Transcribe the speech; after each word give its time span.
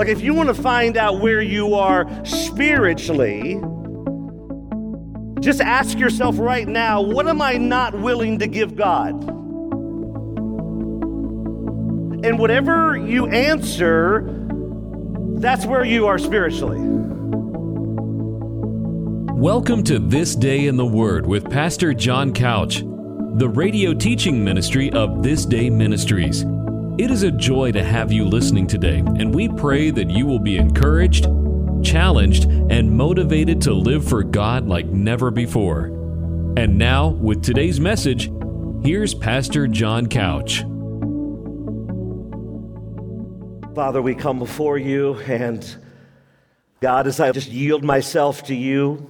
Like, 0.00 0.08
if 0.08 0.22
you 0.22 0.32
want 0.32 0.48
to 0.48 0.54
find 0.54 0.96
out 0.96 1.20
where 1.20 1.42
you 1.42 1.74
are 1.74 2.08
spiritually, 2.24 3.60
just 5.40 5.60
ask 5.60 5.98
yourself 5.98 6.38
right 6.38 6.66
now 6.66 7.02
what 7.02 7.28
am 7.28 7.42
I 7.42 7.58
not 7.58 7.92
willing 7.92 8.38
to 8.38 8.46
give 8.46 8.76
God? 8.76 9.12
And 12.24 12.38
whatever 12.38 12.96
you 12.96 13.26
answer, 13.26 14.24
that's 15.34 15.66
where 15.66 15.84
you 15.84 16.06
are 16.06 16.16
spiritually. 16.16 16.80
Welcome 19.34 19.82
to 19.84 19.98
This 19.98 20.34
Day 20.34 20.66
in 20.66 20.78
the 20.78 20.86
Word 20.86 21.26
with 21.26 21.50
Pastor 21.50 21.92
John 21.92 22.32
Couch, 22.32 22.78
the 23.34 23.50
radio 23.54 23.92
teaching 23.92 24.42
ministry 24.42 24.90
of 24.92 25.22
This 25.22 25.44
Day 25.44 25.68
Ministries. 25.68 26.46
It 27.00 27.10
is 27.10 27.22
a 27.22 27.30
joy 27.30 27.72
to 27.72 27.82
have 27.82 28.12
you 28.12 28.26
listening 28.26 28.66
today, 28.66 28.98
and 28.98 29.34
we 29.34 29.48
pray 29.48 29.90
that 29.90 30.10
you 30.10 30.26
will 30.26 30.38
be 30.38 30.58
encouraged, 30.58 31.24
challenged, 31.82 32.44
and 32.44 32.92
motivated 32.92 33.62
to 33.62 33.72
live 33.72 34.06
for 34.06 34.22
God 34.22 34.68
like 34.68 34.84
never 34.84 35.30
before. 35.30 35.86
And 36.58 36.76
now, 36.76 37.08
with 37.08 37.42
today's 37.42 37.80
message, 37.80 38.30
here's 38.82 39.14
Pastor 39.14 39.66
John 39.66 40.08
Couch. 40.08 40.58
Father, 43.74 44.02
we 44.02 44.14
come 44.14 44.38
before 44.38 44.76
you, 44.76 45.14
and 45.20 45.64
God, 46.82 47.06
as 47.06 47.18
I 47.18 47.32
just 47.32 47.48
yield 47.48 47.82
myself 47.82 48.42
to 48.44 48.54
you, 48.54 49.08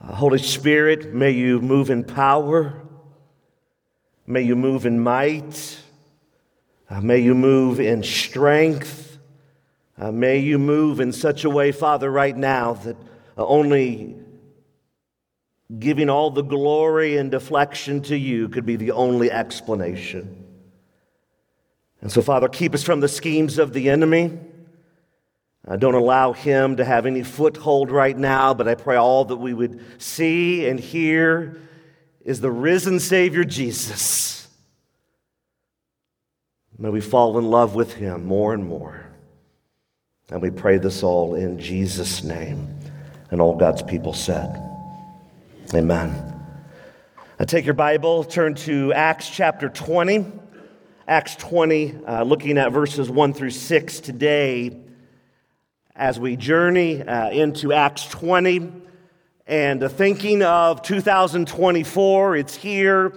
uh, 0.00 0.14
Holy 0.14 0.38
Spirit, 0.38 1.12
may 1.12 1.32
you 1.32 1.60
move 1.60 1.90
in 1.90 2.04
power. 2.04 2.83
May 4.26 4.42
you 4.42 4.56
move 4.56 4.86
in 4.86 5.00
might. 5.00 5.78
Uh, 6.88 7.00
may 7.00 7.18
you 7.18 7.34
move 7.34 7.78
in 7.78 8.02
strength. 8.02 9.18
Uh, 9.98 10.10
may 10.10 10.38
you 10.38 10.58
move 10.58 11.00
in 11.00 11.12
such 11.12 11.44
a 11.44 11.50
way, 11.50 11.72
Father, 11.72 12.10
right 12.10 12.36
now 12.36 12.72
that 12.72 12.96
uh, 13.36 13.46
only 13.46 14.16
giving 15.78 16.08
all 16.08 16.30
the 16.30 16.42
glory 16.42 17.16
and 17.16 17.30
deflection 17.30 18.02
to 18.02 18.16
you 18.16 18.48
could 18.48 18.66
be 18.66 18.76
the 18.76 18.92
only 18.92 19.30
explanation. 19.30 20.44
And 22.00 22.10
so, 22.10 22.22
Father, 22.22 22.48
keep 22.48 22.74
us 22.74 22.82
from 22.82 23.00
the 23.00 23.08
schemes 23.08 23.58
of 23.58 23.72
the 23.72 23.88
enemy. 23.88 24.38
Uh, 25.66 25.76
don't 25.76 25.94
allow 25.94 26.32
him 26.32 26.76
to 26.76 26.84
have 26.84 27.06
any 27.06 27.22
foothold 27.22 27.90
right 27.90 28.16
now, 28.16 28.52
but 28.52 28.68
I 28.68 28.74
pray 28.74 28.96
all 28.96 29.24
that 29.26 29.36
we 29.36 29.54
would 29.54 29.80
see 30.00 30.66
and 30.68 30.78
hear 30.78 31.58
is 32.24 32.40
the 32.40 32.50
risen 32.50 32.98
Savior 32.98 33.44
Jesus. 33.44 34.48
May 36.78 36.88
we 36.88 37.00
fall 37.00 37.38
in 37.38 37.50
love 37.50 37.74
with 37.74 37.94
him 37.94 38.24
more 38.24 38.54
and 38.54 38.66
more. 38.66 39.06
And 40.30 40.40
we 40.40 40.50
pray 40.50 40.78
this 40.78 41.02
all 41.02 41.34
in 41.34 41.58
Jesus' 41.58 42.24
name. 42.24 42.74
And 43.30 43.40
all 43.40 43.56
God's 43.56 43.82
people 43.82 44.14
said, 44.14 44.60
Amen. 45.74 46.10
Now 47.38 47.44
take 47.44 47.64
your 47.64 47.74
Bible, 47.74 48.24
turn 48.24 48.54
to 48.56 48.92
Acts 48.92 49.28
chapter 49.28 49.68
20. 49.68 50.24
Acts 51.06 51.36
20, 51.36 52.04
uh, 52.06 52.22
looking 52.24 52.56
at 52.56 52.72
verses 52.72 53.10
1 53.10 53.34
through 53.34 53.50
6 53.50 54.00
today 54.00 54.80
as 55.94 56.18
we 56.18 56.36
journey 56.36 57.02
uh, 57.02 57.30
into 57.30 57.72
Acts 57.72 58.06
20 58.06 58.72
and 59.46 59.90
thinking 59.90 60.42
of 60.42 60.80
2024. 60.82 62.36
It's 62.36 62.54
here. 62.54 63.12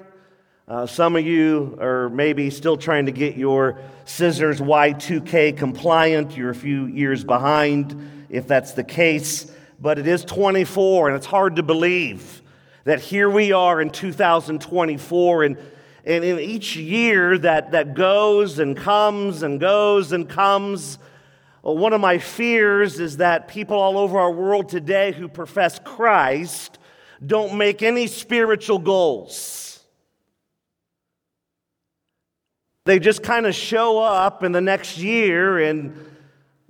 Uh, 0.67 0.85
some 0.85 1.15
of 1.15 1.25
you 1.25 1.77
are 1.79 2.09
maybe 2.09 2.49
still 2.49 2.75
trying 2.75 3.05
to 3.05 3.13
get 3.13 3.37
your 3.37 3.79
scissors 4.03 4.59
Y2K 4.59 5.55
compliant. 5.57 6.35
You're 6.35 6.49
a 6.49 6.55
few 6.55 6.87
years 6.87 7.23
behind 7.23 8.27
if 8.29 8.45
that's 8.45 8.73
the 8.73 8.83
case, 8.83 9.49
but 9.79 9.97
it 9.97 10.05
is 10.05 10.25
24, 10.25 11.07
and 11.07 11.15
it's 11.15 11.25
hard 11.25 11.55
to 11.55 11.63
believe 11.63 12.41
that 12.83 12.99
here 12.99 13.29
we 13.29 13.53
are 13.53 13.79
in 13.79 13.89
2024 13.89 15.43
and 15.43 15.57
and 16.03 16.23
in 16.23 16.39
each 16.39 16.77
year 16.77 17.37
that, 17.37 17.71
that 17.71 17.93
goes 17.93 18.59
and 18.59 18.77
comes 18.77 19.43
and 19.43 19.59
goes 19.59 20.13
and 20.13 20.29
comes, 20.29 20.99
well, 21.67 21.77
one 21.77 21.91
of 21.91 21.99
my 21.99 22.17
fears 22.17 22.97
is 22.97 23.17
that 23.17 23.49
people 23.49 23.77
all 23.77 23.97
over 23.97 24.17
our 24.17 24.31
world 24.31 24.69
today 24.69 25.11
who 25.11 25.27
profess 25.27 25.81
Christ 25.83 26.79
don't 27.25 27.57
make 27.57 27.83
any 27.83 28.07
spiritual 28.07 28.79
goals. 28.79 29.81
They 32.85 32.99
just 32.99 33.21
kind 33.21 33.45
of 33.45 33.53
show 33.53 33.99
up 33.99 34.45
in 34.45 34.53
the 34.53 34.61
next 34.61 34.97
year 34.97 35.59
and 35.59 35.93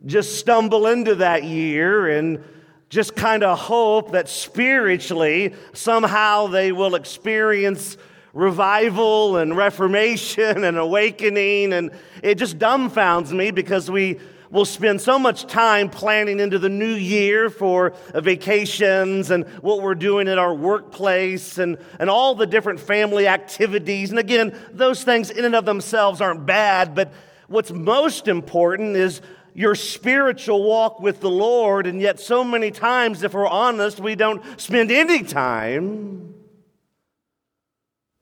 just 0.07 0.39
stumble 0.39 0.87
into 0.87 1.13
that 1.13 1.43
year 1.43 2.09
and 2.09 2.43
just 2.89 3.15
kind 3.15 3.43
of 3.43 3.59
hope 3.59 4.13
that 4.13 4.27
spiritually 4.27 5.53
somehow 5.73 6.47
they 6.47 6.71
will 6.71 6.95
experience 6.95 7.97
revival 8.33 9.37
and 9.37 9.55
reformation 9.55 10.63
and 10.63 10.75
awakening. 10.75 11.73
And 11.73 11.91
it 12.23 12.39
just 12.39 12.57
dumbfounds 12.57 13.31
me 13.31 13.51
because 13.51 13.91
we 13.91 14.17
will 14.49 14.65
spend 14.65 15.01
so 15.01 15.19
much 15.19 15.45
time 15.45 15.89
planning 15.89 16.39
into 16.39 16.59
the 16.59 16.69
new 16.69 16.93
year 16.93 17.49
for 17.49 17.93
uh, 18.13 18.21
vacations 18.21 19.31
and 19.31 19.47
what 19.61 19.81
we're 19.81 19.95
doing 19.95 20.27
at 20.27 20.37
our 20.37 20.53
workplace 20.53 21.57
and, 21.57 21.77
and 21.99 22.09
all 22.09 22.35
the 22.35 22.47
different 22.47 22.79
family 22.79 23.27
activities. 23.27 24.09
And 24.09 24.19
again, 24.19 24.57
those 24.71 25.03
things 25.03 25.29
in 25.29 25.45
and 25.45 25.55
of 25.55 25.65
themselves 25.65 26.21
aren't 26.21 26.45
bad, 26.45 26.95
but 26.95 27.11
what's 27.47 27.71
most 27.71 28.27
important 28.27 28.95
is 28.95 29.21
your 29.53 29.73
spiritual 29.73 30.63
walk 30.63 30.99
with 30.99 31.19
the 31.19 31.31
Lord. 31.31 31.87
And 31.87 31.99
yet, 31.99 32.19
so 32.19 32.43
many 32.43 32.69
times, 32.69 33.23
if 33.23 33.33
we're 33.33 33.47
honest, 33.47 33.99
we 33.99 34.15
don't 34.15 34.43
spend 34.59 34.91
any 34.91 35.23
time 35.23 36.35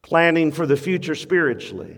planning 0.01 0.51
for 0.51 0.65
the 0.65 0.77
future 0.77 1.15
spiritually. 1.15 1.97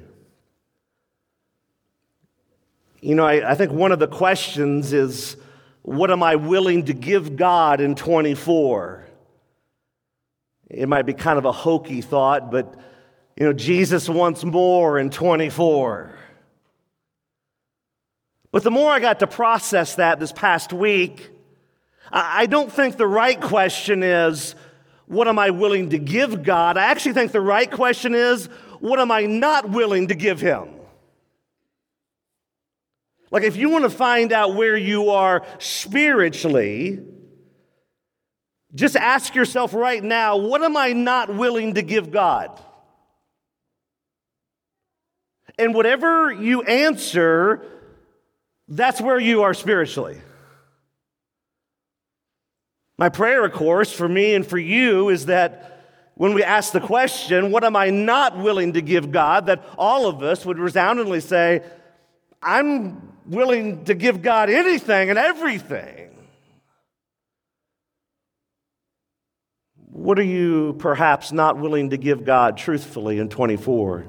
You 3.02 3.16
know, 3.16 3.25
I, 3.25 3.52
I, 3.52 3.56
think 3.56 3.72
one 3.72 3.91
of 3.91 4.00
the 4.00 4.08
questions 4.08 4.91
is 4.91 5.38
what 5.84 6.09
am 6.09 6.24
I 6.24 6.35
willing 6.35 6.85
to 6.85 6.94
give 6.94 7.35
God 7.35 7.80
in 7.80 7.96
24? 7.96 9.06
It 10.69 10.90
might 10.90 11.06
be 11.06 11.13
kind 11.13 11.38
of 11.38 11.46
a 11.46 11.52
hokey 11.52 12.02
thought, 12.02 12.52
but, 12.52 12.75
you 13.38 13.46
know, 13.46 13.53
Jesus 13.53 14.09
wants 14.09 14.44
more 14.44 14.97
in 14.97 15.12
24. 15.12 16.12
But 18.52 18.63
the 18.63 18.72
more 18.72 18.91
I 18.91 19.00
got 19.00 19.19
to 19.19 19.28
process 19.28 19.96
that 19.96 20.19
this 20.19 20.31
past 20.31 20.74
week, 20.74 21.30
I 22.12 22.46
don't 22.47 22.72
think 22.72 22.97
the 22.97 23.07
right 23.07 23.40
question 23.40 24.02
is, 24.02 24.56
what 25.06 25.28
am 25.28 25.38
I 25.38 25.52
willing 25.52 25.91
to 25.91 26.00
give 26.00 26.44
God? 26.44 26.78
I 26.78 26.86
actually 26.86 27.13
think 27.13 27.31
the 27.31 27.41
right 27.41 27.69
question 27.69 28.16
is, 28.16 28.47
what 28.80 29.00
am 29.00 29.12
I 29.12 29.22
not 29.22 29.69
willing 29.69 30.07
to 30.07 30.16
give 30.16 30.41
Him? 30.41 30.76
Like, 33.29 33.43
if 33.43 33.57
you 33.57 33.69
want 33.69 33.83
to 33.83 33.89
find 33.89 34.31
out 34.31 34.55
where 34.55 34.77
you 34.77 35.09
are 35.09 35.45
spiritually, 35.59 36.99
just 38.73 38.95
ask 38.95 39.35
yourself 39.35 39.73
right 39.73 40.03
now 40.03 40.38
what 40.38 40.63
am 40.63 40.77
I 40.77 40.93
not 40.93 41.33
willing 41.33 41.73
to 41.75 41.81
give 41.81 42.11
God? 42.11 42.61
And 45.59 45.73
whatever 45.73 46.31
you 46.31 46.61
answer, 46.61 47.65
that's 48.67 49.01
where 49.01 49.19
you 49.19 49.41
are 49.41 49.53
spiritually. 49.53 50.21
My 52.97 53.09
prayer, 53.09 53.45
of 53.45 53.53
course, 53.53 53.91
for 53.91 54.07
me 54.07 54.35
and 54.35 54.45
for 54.45 54.57
you 54.57 55.09
is 55.09 55.27
that 55.27 55.73
when 56.15 56.33
we 56.33 56.44
ask 56.44 56.73
the 56.73 56.81
question, 56.81 57.51
what 57.51 57.63
am 57.63 57.75
I 57.75 57.91
not 57.91 58.38
willing 58.38 58.73
to 58.73 58.81
give 58.81 59.11
God, 59.11 59.45
that 59.47 59.63
all 59.77 60.07
of 60.07 60.23
us 60.23 60.45
would 60.45 60.57
resoundingly 60.57 61.19
say, 61.19 61.63
I'm 62.42 63.13
willing 63.25 63.86
to 63.86 63.94
give 63.94 64.22
God 64.22 64.50
anything 64.50 65.10
and 65.10 65.18
everything. 65.18 66.16
What 69.92 70.19
are 70.19 70.24
you 70.24 70.75
perhaps 70.80 71.31
not 71.31 71.57
willing 71.57 71.89
to 71.89 71.98
give 71.98 72.24
God 72.24 72.57
truthfully 72.57 73.19
in 73.19 73.30
24? 73.30 74.06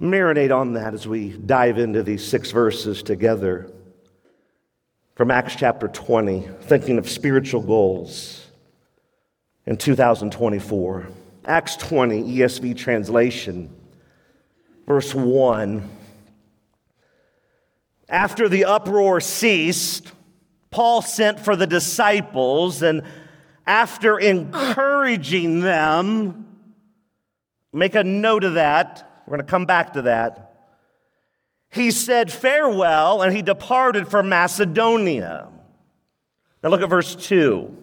Marinate 0.00 0.56
on 0.56 0.72
that 0.72 0.94
as 0.94 1.06
we 1.06 1.30
dive 1.30 1.78
into 1.78 2.02
these 2.02 2.24
six 2.24 2.50
verses 2.50 3.02
together 3.02 3.70
from 5.14 5.30
Acts 5.30 5.54
chapter 5.54 5.86
20, 5.86 6.48
thinking 6.62 6.98
of 6.98 7.08
spiritual 7.08 7.60
goals 7.60 8.46
in 9.66 9.76
2024. 9.76 11.08
Acts 11.44 11.76
20, 11.76 12.22
ESV 12.22 12.76
translation 12.76 13.70
verse 14.86 15.14
1. 15.14 15.88
After 18.08 18.48
the 18.48 18.66
uproar 18.66 19.20
ceased, 19.20 20.12
Paul 20.70 21.02
sent 21.02 21.40
for 21.40 21.56
the 21.56 21.66
disciples, 21.66 22.82
and 22.82 23.02
after 23.66 24.18
encouraging 24.18 25.60
them, 25.60 26.46
make 27.72 27.94
a 27.94 28.04
note 28.04 28.44
of 28.44 28.54
that. 28.54 29.22
We're 29.26 29.36
going 29.36 29.46
to 29.46 29.50
come 29.50 29.66
back 29.66 29.94
to 29.94 30.02
that. 30.02 30.48
he 31.70 31.90
said 31.90 32.30
farewell 32.30 33.22
and 33.22 33.34
he 33.34 33.40
departed 33.40 34.06
for 34.08 34.22
Macedonia. 34.22 35.48
Now 36.62 36.68
look 36.68 36.82
at 36.82 36.90
verse 36.90 37.16
2. 37.16 37.78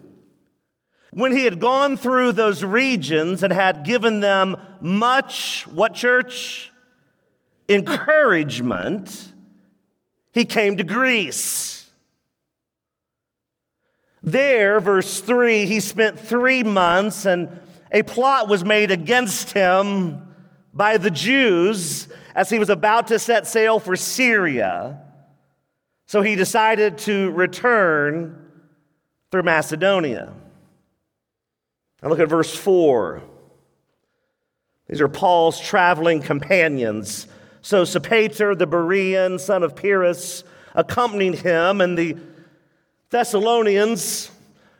When 1.11 1.31
he 1.31 1.43
had 1.45 1.59
gone 1.59 1.97
through 1.97 2.33
those 2.33 2.63
regions 2.63 3.41
and 3.41 3.51
had 3.51 3.83
given 3.83 4.19
them 4.19 4.57
much, 4.79 5.65
what 5.67 5.95
church? 5.95 6.71
Encouragement, 7.69 9.31
he 10.33 10.43
came 10.43 10.77
to 10.77 10.83
Greece. 10.83 11.89
There, 14.21 14.79
verse 14.79 15.21
3, 15.21 15.65
he 15.65 15.79
spent 15.79 16.19
three 16.19 16.63
months 16.63 17.25
and 17.25 17.59
a 17.91 18.03
plot 18.03 18.49
was 18.49 18.65
made 18.65 18.91
against 18.91 19.51
him 19.51 20.27
by 20.73 20.97
the 20.97 21.11
Jews 21.11 22.07
as 22.35 22.49
he 22.49 22.59
was 22.59 22.69
about 22.69 23.07
to 23.07 23.19
set 23.19 23.47
sail 23.47 23.79
for 23.79 23.95
Syria. 23.95 24.99
So 26.05 26.21
he 26.21 26.35
decided 26.35 26.97
to 26.99 27.31
return 27.31 28.49
through 29.31 29.43
Macedonia. 29.43 30.33
Now 32.01 32.09
look 32.09 32.19
at 32.19 32.29
verse 32.29 32.55
4. 32.55 33.21
These 34.87 35.01
are 35.01 35.07
Paul's 35.07 35.59
traveling 35.59 36.21
companions. 36.21 37.27
So 37.61 37.83
Sopater, 37.83 38.57
the 38.57 38.67
Berean, 38.67 39.39
son 39.39 39.63
of 39.63 39.75
Pyrrhus, 39.75 40.43
accompanied 40.75 41.35
him, 41.35 41.81
and 41.81 41.97
the 41.97 42.17
Thessalonians, 43.09 44.31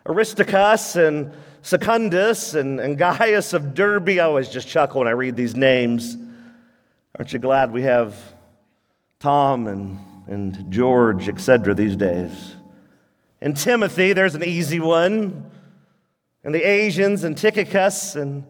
Aristarchus 0.07 0.95
and 0.95 1.33
Secundus 1.61 2.53
and, 2.53 2.79
and 2.79 2.97
Gaius 2.97 3.53
of 3.53 3.73
Derbe. 3.73 4.09
I 4.09 4.19
always 4.19 4.49
just 4.49 4.67
chuckle 4.67 4.99
when 4.99 5.07
I 5.07 5.11
read 5.11 5.35
these 5.35 5.55
names. 5.55 6.17
Aren't 7.17 7.33
you 7.33 7.39
glad 7.39 7.71
we 7.71 7.81
have 7.83 8.15
Tom 9.19 9.67
and, 9.67 9.99
and 10.27 10.71
George, 10.71 11.27
etc., 11.27 11.73
these 11.73 11.95
days? 11.95 12.55
And 13.41 13.57
Timothy, 13.57 14.13
there's 14.13 14.35
an 14.35 14.43
easy 14.43 14.79
one. 14.79 15.49
And 16.43 16.55
the 16.55 16.63
Asians 16.63 17.23
and 17.23 17.37
Tychicus 17.37 18.15
and 18.15 18.45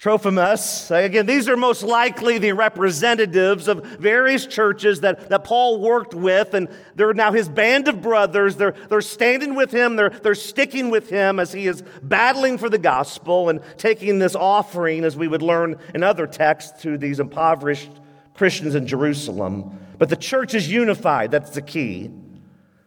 Trophimus. 0.00 0.90
Again, 0.90 1.26
these 1.26 1.46
are 1.46 1.58
most 1.58 1.82
likely 1.82 2.38
the 2.38 2.52
representatives 2.52 3.68
of 3.68 3.84
various 3.84 4.46
churches 4.46 5.02
that, 5.02 5.28
that 5.28 5.44
Paul 5.44 5.78
worked 5.78 6.14
with, 6.14 6.54
and 6.54 6.68
they're 6.94 7.12
now 7.12 7.32
his 7.32 7.50
band 7.50 7.86
of 7.86 8.00
brothers. 8.00 8.56
They're, 8.56 8.72
they're 8.88 9.02
standing 9.02 9.54
with 9.54 9.70
him, 9.70 9.96
they're, 9.96 10.08
they're 10.08 10.34
sticking 10.34 10.88
with 10.88 11.10
him 11.10 11.38
as 11.38 11.52
he 11.52 11.66
is 11.66 11.82
battling 12.02 12.56
for 12.56 12.70
the 12.70 12.78
gospel 12.78 13.50
and 13.50 13.60
taking 13.76 14.18
this 14.18 14.34
offering, 14.34 15.04
as 15.04 15.18
we 15.18 15.28
would 15.28 15.42
learn 15.42 15.76
in 15.94 16.02
other 16.02 16.26
texts, 16.26 16.80
to 16.80 16.96
these 16.96 17.20
impoverished 17.20 17.90
Christians 18.32 18.74
in 18.74 18.86
Jerusalem. 18.86 19.78
But 19.98 20.08
the 20.08 20.16
church 20.16 20.54
is 20.54 20.72
unified, 20.72 21.30
that's 21.30 21.50
the 21.50 21.60
key. 21.60 22.10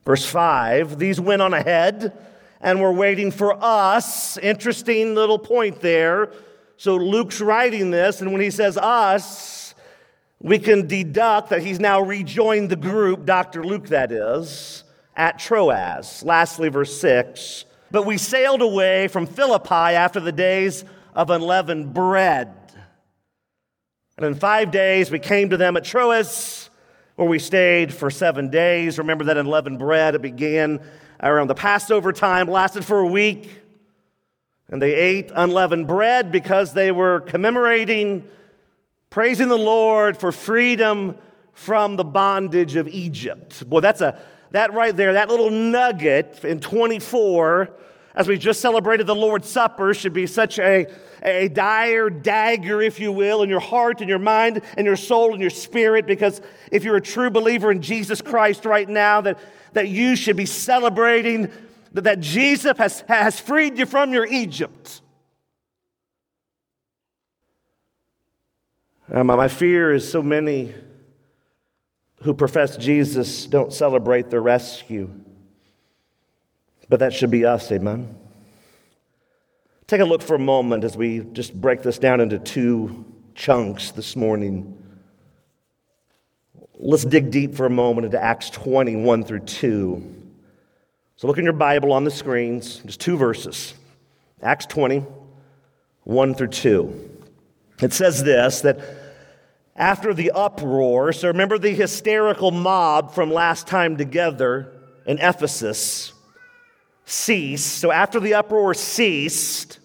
Verse 0.03 0.25
5 0.25 0.97
these 0.97 1.19
went 1.19 1.43
on 1.43 1.53
ahead 1.53 2.11
and 2.59 2.81
were 2.81 2.91
waiting 2.91 3.29
for 3.29 3.55
us. 3.63 4.39
Interesting 4.39 5.13
little 5.13 5.37
point 5.37 5.79
there 5.79 6.31
so 6.77 6.95
Luke's 6.95 7.39
writing 7.41 7.91
this, 7.91 8.21
and 8.21 8.31
when 8.31 8.41
he 8.41 8.49
says 8.49 8.77
us, 8.77 9.75
we 10.39 10.59
can 10.59 10.87
deduct 10.87 11.49
that 11.49 11.63
he's 11.63 11.79
now 11.79 12.01
rejoined 12.01 12.69
the 12.69 12.75
group, 12.75 13.25
Dr. 13.25 13.63
Luke 13.63 13.87
that 13.87 14.11
is, 14.11 14.83
at 15.15 15.39
Troas. 15.39 16.23
Lastly, 16.23 16.69
verse 16.69 16.99
6. 16.99 17.65
But 17.91 18.05
we 18.05 18.17
sailed 18.17 18.61
away 18.61 19.07
from 19.07 19.25
Philippi 19.25 19.73
after 19.73 20.19
the 20.19 20.31
days 20.31 20.83
of 21.15 21.29
unleavened 21.29 21.93
bread. 21.93 22.51
And 24.17 24.25
in 24.25 24.35
five 24.35 24.71
days 24.71 25.09
we 25.09 25.19
came 25.19 25.49
to 25.51 25.57
them 25.57 25.77
at 25.77 25.85
Troas, 25.85 26.69
where 27.15 27.27
we 27.27 27.39
stayed 27.39 27.93
for 27.93 28.09
seven 28.09 28.49
days. 28.49 28.97
Remember 28.97 29.23
that 29.25 29.37
unleavened 29.37 29.79
bread, 29.79 30.15
it 30.15 30.21
began 30.21 30.81
around 31.21 31.47
the 31.47 31.55
Passover 31.55 32.11
time, 32.11 32.47
lasted 32.47 32.83
for 32.83 32.99
a 32.99 33.07
week. 33.07 33.62
And 34.73 34.81
they 34.81 34.95
ate 34.95 35.31
unleavened 35.35 35.85
bread 35.85 36.31
because 36.31 36.73
they 36.73 36.91
were 36.91 37.19
commemorating, 37.19 38.27
praising 39.11 39.47
the 39.47 39.55
Lord 39.55 40.17
for 40.17 40.31
freedom 40.31 41.15
from 41.51 41.95
the 41.95 42.03
bondage 42.03 42.75
of 42.75 42.87
Egypt. 42.87 43.69
Boy, 43.69 43.81
that's 43.81 44.01
a, 44.01 44.19
that 44.49 44.73
right 44.73 44.95
there, 44.95 45.13
that 45.13 45.29
little 45.29 45.51
nugget 45.51 46.43
in 46.43 46.59
24, 46.59 47.69
as 48.15 48.27
we 48.27 48.35
just 48.35 48.61
celebrated 48.61 49.05
the 49.05 49.13
Lord's 49.13 49.47
Supper, 49.47 49.93
should 49.93 50.11
be 50.11 50.25
such 50.25 50.57
a, 50.57 50.87
a 51.21 51.49
dire 51.49 52.09
dagger, 52.09 52.81
if 52.81 52.99
you 52.99 53.11
will, 53.11 53.43
in 53.43 53.49
your 53.49 53.59
heart 53.59 54.01
and 54.01 54.09
your 54.09 54.17
mind 54.17 54.63
and 54.75 54.87
your 54.87 54.95
soul 54.95 55.33
and 55.33 55.39
your 55.41 55.51
spirit. 55.51 56.07
Because 56.07 56.41
if 56.71 56.83
you're 56.83 56.95
a 56.95 57.01
true 57.01 57.29
believer 57.29 57.71
in 57.71 57.83
Jesus 57.83 58.23
Christ 58.23 58.65
right 58.65 58.89
now, 58.89 59.21
that, 59.21 59.37
that 59.73 59.89
you 59.89 60.15
should 60.15 60.35
be 60.35 60.47
celebrating 60.47 61.51
that 62.01 62.19
Jesus 62.19 62.77
has, 62.77 63.01
has 63.07 63.39
freed 63.39 63.77
you 63.77 63.85
from 63.85 64.13
your 64.13 64.25
Egypt. 64.25 65.01
Um, 69.11 69.27
my 69.27 69.47
fear 69.47 69.93
is 69.93 70.09
so 70.09 70.23
many 70.23 70.73
who 72.21 72.33
profess 72.33 72.77
Jesus 72.77 73.45
don't 73.45 73.71
celebrate 73.71 74.29
their 74.29 74.41
rescue. 74.41 75.09
But 76.89 76.99
that 76.99 77.13
should 77.13 77.29
be 77.31 77.45
us, 77.45 77.71
amen? 77.71 78.17
Take 79.87 80.01
a 80.01 80.05
look 80.05 80.21
for 80.21 80.35
a 80.35 80.39
moment 80.39 80.83
as 80.83 80.97
we 80.97 81.19
just 81.19 81.53
break 81.59 81.81
this 81.81 81.99
down 81.99 82.21
into 82.21 82.39
two 82.39 83.05
chunks 83.35 83.91
this 83.91 84.15
morning. 84.15 84.77
Let's 86.75 87.03
dig 87.03 87.29
deep 87.29 87.55
for 87.55 87.65
a 87.65 87.69
moment 87.69 88.05
into 88.05 88.21
Acts 88.21 88.49
21 88.49 89.23
through 89.25 89.41
2. 89.41 90.22
So 91.15 91.27
look 91.27 91.37
in 91.37 91.43
your 91.43 91.53
Bible 91.53 91.93
on 91.93 92.03
the 92.03 92.11
screens, 92.11 92.77
just 92.85 92.99
two 92.99 93.17
verses 93.17 93.73
Acts 94.41 94.65
20, 94.65 95.05
1 96.03 96.35
through 96.35 96.47
2. 96.47 97.09
It 97.81 97.93
says 97.93 98.23
this 98.23 98.61
that 98.61 98.79
after 99.75 100.13
the 100.13 100.31
uproar, 100.31 101.13
so 101.13 101.27
remember 101.29 101.57
the 101.57 101.71
hysterical 101.71 102.51
mob 102.51 103.13
from 103.13 103.31
last 103.31 103.67
time 103.67 103.97
together 103.97 104.71
in 105.05 105.17
Ephesus 105.19 106.13
ceased. 107.05 107.79
So 107.79 107.91
after 107.91 108.19
the 108.19 108.35
uproar 108.35 108.73
ceased, 108.73 109.79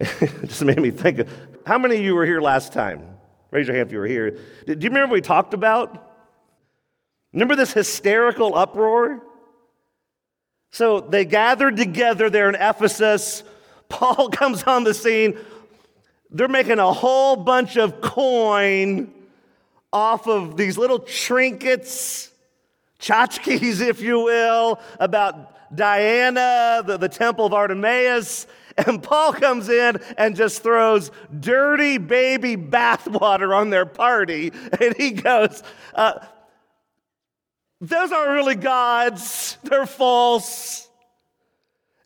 it 0.00 0.30
just 0.46 0.64
made 0.64 0.80
me 0.80 0.90
think 0.90 1.18
of 1.18 1.28
how 1.66 1.78
many 1.78 1.96
of 1.96 2.02
you 2.02 2.14
were 2.14 2.24
here 2.24 2.40
last 2.40 2.72
time? 2.72 3.02
Raise 3.50 3.66
your 3.66 3.76
hand 3.76 3.88
if 3.88 3.92
you 3.92 3.98
were 3.98 4.06
here. 4.06 4.30
Do 4.30 4.72
you 4.72 4.88
remember 4.88 5.08
what 5.08 5.14
we 5.14 5.20
talked 5.20 5.54
about? 5.54 6.09
Remember 7.32 7.56
this 7.56 7.72
hysterical 7.72 8.54
uproar? 8.56 9.22
So 10.72 11.00
they 11.00 11.24
gathered 11.24 11.76
together 11.76 12.30
there 12.30 12.48
in 12.48 12.54
Ephesus. 12.54 13.42
Paul 13.88 14.28
comes 14.28 14.62
on 14.64 14.84
the 14.84 14.94
scene. 14.94 15.38
They're 16.30 16.48
making 16.48 16.78
a 16.78 16.92
whole 16.92 17.36
bunch 17.36 17.76
of 17.76 18.00
coin 18.00 19.12
off 19.92 20.28
of 20.28 20.56
these 20.56 20.78
little 20.78 21.00
trinkets, 21.00 22.30
tchotchkes, 23.00 23.80
if 23.80 24.00
you 24.00 24.20
will, 24.20 24.80
about 25.00 25.74
Diana, 25.74 26.82
the, 26.84 26.96
the 26.96 27.08
temple 27.08 27.46
of 27.46 27.54
Artemis. 27.54 28.46
And 28.86 29.02
Paul 29.02 29.34
comes 29.34 29.68
in 29.68 29.98
and 30.16 30.34
just 30.34 30.62
throws 30.62 31.10
dirty 31.38 31.98
baby 31.98 32.56
bathwater 32.56 33.54
on 33.54 33.68
their 33.68 33.84
party. 33.84 34.52
And 34.80 34.96
he 34.96 35.10
goes, 35.10 35.62
uh, 35.94 36.20
those 37.80 38.12
aren't 38.12 38.32
really 38.32 38.54
gods, 38.56 39.56
they're 39.62 39.86
false. 39.86 40.88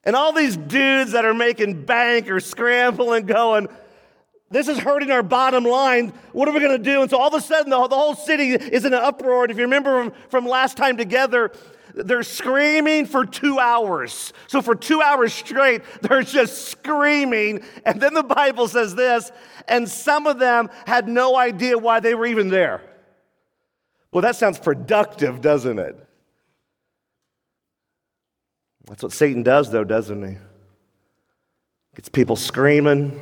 And 0.04 0.14
all 0.14 0.32
these 0.32 0.56
dudes 0.56 1.12
that 1.12 1.24
are 1.24 1.34
making 1.34 1.84
bank 1.84 2.30
or 2.30 2.38
scrambling 2.38 3.26
going, 3.26 3.68
this 4.50 4.68
is 4.68 4.78
hurting 4.78 5.10
our 5.10 5.22
bottom 5.22 5.64
line. 5.64 6.12
What 6.32 6.48
are 6.48 6.52
we 6.52 6.60
going 6.60 6.76
to 6.76 6.82
do? 6.82 7.02
And 7.02 7.10
so 7.10 7.18
all 7.18 7.28
of 7.28 7.34
a 7.34 7.40
sudden, 7.40 7.70
the, 7.70 7.88
the 7.88 7.96
whole 7.96 8.14
city 8.14 8.50
is 8.50 8.84
in 8.84 8.92
an 8.92 9.02
uproar. 9.02 9.44
And 9.44 9.50
if 9.50 9.56
you 9.56 9.64
remember 9.64 10.04
from, 10.04 10.12
from 10.28 10.46
last 10.46 10.76
time 10.76 10.96
together, 10.96 11.50
they're 11.94 12.22
screaming 12.22 13.06
for 13.06 13.24
two 13.24 13.58
hours. 13.58 14.32
So 14.46 14.60
for 14.62 14.74
two 14.74 15.00
hours 15.00 15.32
straight, 15.32 15.82
they're 16.02 16.22
just 16.22 16.68
screaming. 16.68 17.64
And 17.84 18.00
then 18.00 18.14
the 18.14 18.22
Bible 18.22 18.68
says 18.68 18.94
this, 18.94 19.32
and 19.66 19.88
some 19.88 20.26
of 20.26 20.38
them 20.38 20.70
had 20.86 21.08
no 21.08 21.36
idea 21.36 21.78
why 21.78 22.00
they 22.00 22.14
were 22.14 22.26
even 22.26 22.48
there. 22.48 22.82
Well, 24.14 24.22
that 24.22 24.36
sounds 24.36 24.60
productive, 24.60 25.40
doesn't 25.40 25.80
it? 25.80 25.98
That's 28.86 29.02
what 29.02 29.12
Satan 29.12 29.42
does, 29.42 29.72
though, 29.72 29.82
doesn't 29.82 30.22
he? 30.22 30.36
Gets 31.96 32.10
people 32.10 32.36
screaming. 32.36 33.20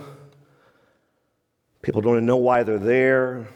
People 1.81 2.03
don't 2.03 2.17
even 2.17 2.27
know 2.27 2.37
why 2.37 2.63
they're 2.63 2.79
there. 2.79 3.49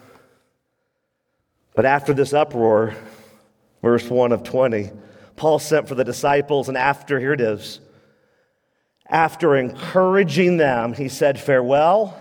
But 1.75 1.85
after 1.85 2.15
this 2.15 2.33
uproar, 2.33 2.95
verse 3.83 4.09
1 4.09 4.33
of 4.33 4.43
20, 4.43 4.91
Paul 5.37 5.59
sent 5.59 5.89
for 5.89 5.95
the 5.95 6.05
disciples, 6.05 6.69
and 6.69 6.79
after, 6.79 7.21
here 7.21 7.35
it 7.35 7.43
is, 7.43 7.81
after 9.11 9.57
encouraging 9.57 10.57
them, 10.57 10.95
he 10.95 11.11
said, 11.11 11.39
Farewell 11.39 12.17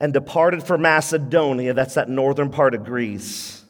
and 0.00 0.14
departed 0.14 0.62
for 0.62 0.78
Macedonia. 0.78 1.74
That's 1.74 1.94
that 1.94 2.08
northern 2.08 2.48
part 2.48 2.74
of 2.74 2.82
Greece. 2.82 3.63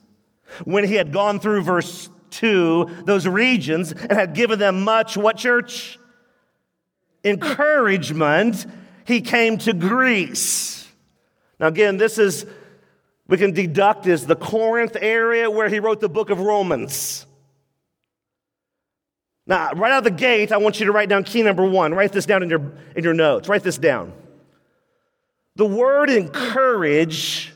When 0.64 0.84
he 0.84 0.94
had 0.94 1.12
gone 1.12 1.40
through 1.40 1.62
verse 1.62 2.08
2, 2.30 3.02
those 3.04 3.26
regions, 3.26 3.92
and 3.92 4.12
had 4.12 4.34
given 4.34 4.58
them 4.58 4.82
much, 4.82 5.16
what 5.16 5.36
church? 5.36 5.98
Encouragement, 7.24 8.66
he 9.04 9.20
came 9.20 9.58
to 9.58 9.72
Greece. 9.72 10.86
Now, 11.58 11.68
again, 11.68 11.96
this 11.96 12.18
is, 12.18 12.46
we 13.26 13.38
can 13.38 13.52
deduct 13.52 14.04
this, 14.04 14.24
the 14.24 14.36
Corinth 14.36 14.96
area 15.00 15.50
where 15.50 15.68
he 15.68 15.80
wrote 15.80 16.00
the 16.00 16.08
book 16.08 16.30
of 16.30 16.40
Romans. 16.40 17.26
Now, 19.46 19.72
right 19.72 19.92
out 19.92 19.98
of 19.98 20.04
the 20.04 20.10
gate, 20.10 20.52
I 20.52 20.56
want 20.56 20.80
you 20.80 20.86
to 20.86 20.92
write 20.92 21.08
down 21.08 21.24
key 21.24 21.42
number 21.42 21.64
one. 21.64 21.92
Write 21.94 22.12
this 22.12 22.26
down 22.26 22.42
in 22.42 22.50
your, 22.50 22.72
in 22.96 23.04
your 23.04 23.14
notes. 23.14 23.48
Write 23.48 23.62
this 23.62 23.78
down. 23.78 24.12
The 25.56 25.66
word 25.66 26.10
encourage, 26.10 27.53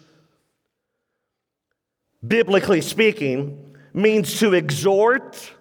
biblically 2.27 2.81
speaking, 2.81 3.77
means 3.93 4.39
to 4.41 4.55
exhort, 4.55 5.53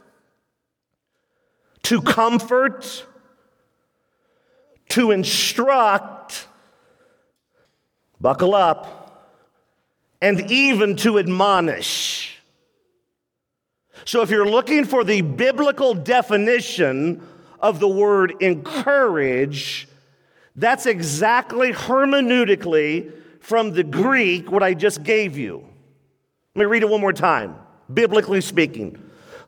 to 1.84 2.02
comfort, 2.02 3.06
to 4.90 5.12
instruct, 5.12 6.48
buckle 8.20 8.56
up, 8.56 9.34
and 10.22 10.52
even 10.52 10.96
to 10.98 11.20
admonish. 11.20 12.40
So 14.06 14.22
if 14.22 14.30
you're 14.30 14.50
looking 14.50 14.86
for 14.86 15.04
the 15.04 15.22
biblical 15.22 15.94
definition 15.94 17.22
of 17.60 17.80
the 17.80 17.88
word 17.88 18.36
encourage, 18.40 19.88
that's 20.56 20.86
exactly 20.86 21.72
hermeneutically 21.72 23.12
from 23.42 23.72
the 23.72 23.84
Greek 23.84 24.52
what 24.52 24.64
I 24.64 24.74
just 24.74 25.04
gave 25.04 25.38
you. 25.38 25.68
Let 26.58 26.64
me 26.64 26.72
read 26.72 26.82
it 26.82 26.90
one 26.90 27.02
more 27.02 27.14
time, 27.14 27.56
biblically 27.94 28.42
speaking. 28.42 28.98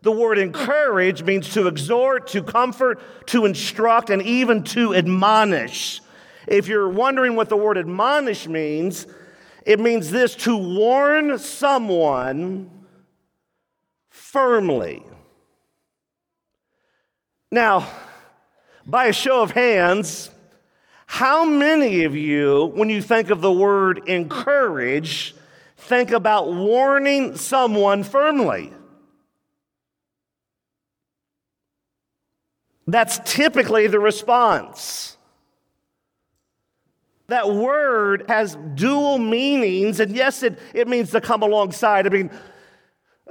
The 0.03 0.11
word 0.11 0.37
encourage 0.37 1.23
means 1.23 1.51
to 1.55 1.65
exhort, 1.65 2.27
to 2.27 2.43
comfort, 2.43 3.01
to 3.29 3.47
instruct, 3.47 4.11
and 4.11 4.21
even 4.21 4.63
to 4.65 4.93
admonish. 4.93 6.01
If 6.47 6.67
you're 6.67 6.87
wondering 6.87 7.35
what 7.35 7.49
the 7.49 7.57
word 7.57 7.79
admonish 7.79 8.47
means, 8.47 9.07
it 9.65 9.79
means 9.79 10.11
this 10.11 10.35
to 10.35 10.55
warn 10.55 11.39
someone 11.39 12.69
firmly. 14.11 15.01
Now, 17.51 17.87
by 18.85 19.05
a 19.05 19.13
show 19.13 19.41
of 19.41 19.49
hands, 19.49 20.29
how 21.07 21.43
many 21.43 22.03
of 22.03 22.15
you, 22.15 22.71
when 22.75 22.91
you 22.91 23.01
think 23.01 23.31
of 23.31 23.41
the 23.41 23.51
word 23.51 24.07
encourage, 24.07 25.33
think 25.89 26.11
about 26.11 26.53
warning 26.53 27.35
someone 27.35 28.03
firmly? 28.03 28.71
That's 32.87 33.19
typically 33.25 33.87
the 33.87 33.99
response. 33.99 35.17
That 37.27 37.49
word 37.49 38.25
has 38.27 38.57
dual 38.73 39.19
meanings, 39.19 39.99
and 39.99 40.15
yes, 40.15 40.41
it, 40.41 40.57
it 40.73 40.87
means 40.87 41.11
to 41.11 41.21
come 41.21 41.43
alongside. 41.43 42.07
I 42.07 42.09
mean, 42.09 42.31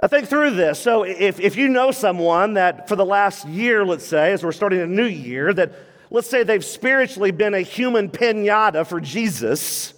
I 0.01 0.07
think 0.07 0.29
through 0.29 0.53
this. 0.53 0.79
So, 0.79 1.03
if, 1.03 1.41
if 1.41 1.57
you 1.57 1.69
know 1.69 1.91
someone 1.91 2.55
that 2.55 2.89
for 2.89 2.95
the 2.95 3.05
last 3.05 3.49
year, 3.49 3.85
let's 3.85 4.07
say, 4.07 4.33
as 4.33 4.45
we're 4.45 4.53
starting 4.53 4.81
a 4.81 4.87
new 4.87 5.07
year, 5.07 5.53
that 5.53 5.73
let's 6.11 6.31
say 6.31 6.45
they've 6.45 6.65
spiritually 6.65 7.33
been 7.33 7.55
a 7.55 7.63
human 7.63 8.09
pinata 8.09 8.87
for 8.87 9.01
Jesus, 9.01 9.95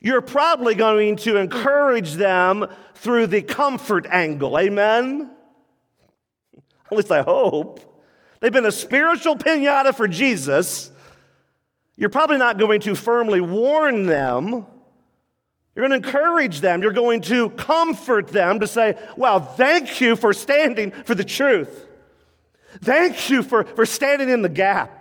you're 0.00 0.22
probably 0.22 0.74
going 0.74 1.16
to 1.16 1.36
encourage 1.36 2.14
them 2.14 2.66
through 2.94 3.26
the 3.26 3.42
comfort 3.42 4.06
angle. 4.06 4.58
Amen? 4.58 5.30
At 6.90 6.96
least 6.96 7.12
I 7.12 7.22
hope. 7.22 7.80
They've 8.40 8.52
been 8.52 8.66
a 8.66 8.72
spiritual 8.72 9.36
pinata 9.36 9.94
for 9.94 10.08
Jesus. 10.08 10.90
You're 11.96 12.08
probably 12.08 12.38
not 12.38 12.58
going 12.58 12.80
to 12.82 12.94
firmly 12.94 13.42
warn 13.42 14.06
them. 14.06 14.66
You're 15.74 15.86
going 15.86 16.00
to 16.00 16.06
encourage 16.06 16.60
them. 16.60 16.82
You're 16.82 16.92
going 16.92 17.20
to 17.22 17.50
comfort 17.50 18.28
them 18.28 18.60
to 18.60 18.66
say, 18.66 18.98
Well, 19.16 19.40
thank 19.40 20.00
you 20.00 20.16
for 20.16 20.32
standing 20.32 20.90
for 20.90 21.14
the 21.14 21.24
truth. 21.24 21.86
Thank 22.82 23.28
you 23.28 23.42
for, 23.42 23.64
for 23.64 23.84
standing 23.84 24.30
in 24.30 24.42
the 24.42 24.48
gap. 24.48 24.99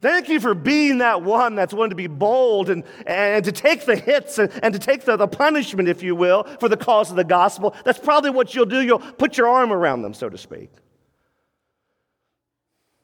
Thank 0.00 0.28
you 0.28 0.40
for 0.40 0.54
being 0.54 0.98
that 0.98 1.22
one 1.22 1.54
that's 1.54 1.74
willing 1.74 1.90
to 1.90 1.96
be 1.96 2.06
bold 2.06 2.70
and, 2.70 2.84
and 3.06 3.44
to 3.44 3.52
take 3.52 3.86
the 3.86 3.96
hits 3.96 4.38
and, 4.38 4.50
and 4.62 4.72
to 4.72 4.78
take 4.78 5.04
the, 5.04 5.16
the 5.16 5.28
punishment, 5.28 5.88
if 5.88 6.02
you 6.02 6.14
will, 6.14 6.44
for 6.60 6.68
the 6.68 6.76
cause 6.76 7.10
of 7.10 7.16
the 7.16 7.24
gospel. 7.24 7.74
That's 7.84 7.98
probably 7.98 8.30
what 8.30 8.54
you'll 8.54 8.66
do. 8.66 8.80
You'll 8.80 8.98
put 8.98 9.36
your 9.36 9.48
arm 9.48 9.72
around 9.72 10.02
them, 10.02 10.14
so 10.14 10.28
to 10.28 10.38
speak. 10.38 10.70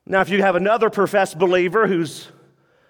Now, 0.07 0.21
if 0.21 0.29
you 0.29 0.43
have 0.43 0.55
another 0.55 0.89
professed 0.89 1.39
believer 1.39 1.89
who's 1.89 2.29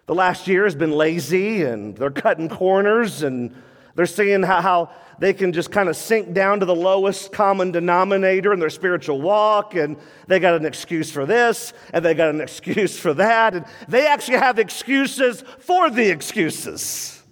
the 0.04 0.14
last 0.14 0.46
year 0.46 0.64
has 0.64 0.74
been 0.74 0.92
lazy 0.92 1.62
and 1.62 1.96
they're 1.96 2.10
cutting 2.10 2.48
corners 2.48 3.22
and 3.22 3.54
they're 3.96 4.06
seeing 4.06 4.42
how, 4.42 4.60
how 4.60 4.90
they 5.18 5.32
can 5.32 5.52
just 5.52 5.70
kind 5.70 5.88
of 5.88 5.96
sink 5.96 6.34
down 6.34 6.60
to 6.60 6.66
the 6.66 6.74
lowest 6.74 7.32
common 7.32 7.72
denominator 7.72 8.52
in 8.52 8.60
their 8.60 8.70
spiritual 8.70 9.20
walk, 9.20 9.74
and 9.74 9.96
they 10.26 10.38
got 10.38 10.54
an 10.54 10.66
excuse 10.66 11.10
for 11.10 11.24
this, 11.24 11.72
and 11.92 12.04
they 12.04 12.14
got 12.14 12.28
an 12.28 12.40
excuse 12.42 12.98
for 12.98 13.14
that, 13.14 13.54
and 13.54 13.64
they 13.88 14.06
actually 14.06 14.36
have 14.36 14.58
excuses 14.58 15.42
for 15.60 15.90
the 15.90 16.08
excuses. 16.10 17.22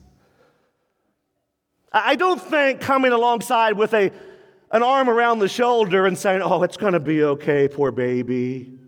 I 1.92 2.16
don't 2.16 2.42
think 2.42 2.80
coming 2.80 3.12
alongside 3.12 3.74
with 3.74 3.94
a, 3.94 4.10
an 4.72 4.82
arm 4.82 5.08
around 5.08 5.38
the 5.38 5.48
shoulder 5.48 6.06
and 6.06 6.18
saying, 6.18 6.42
Oh, 6.42 6.64
it's 6.64 6.76
going 6.76 6.94
to 6.94 7.00
be 7.00 7.22
okay, 7.22 7.68
poor 7.68 7.92
baby. 7.92 8.80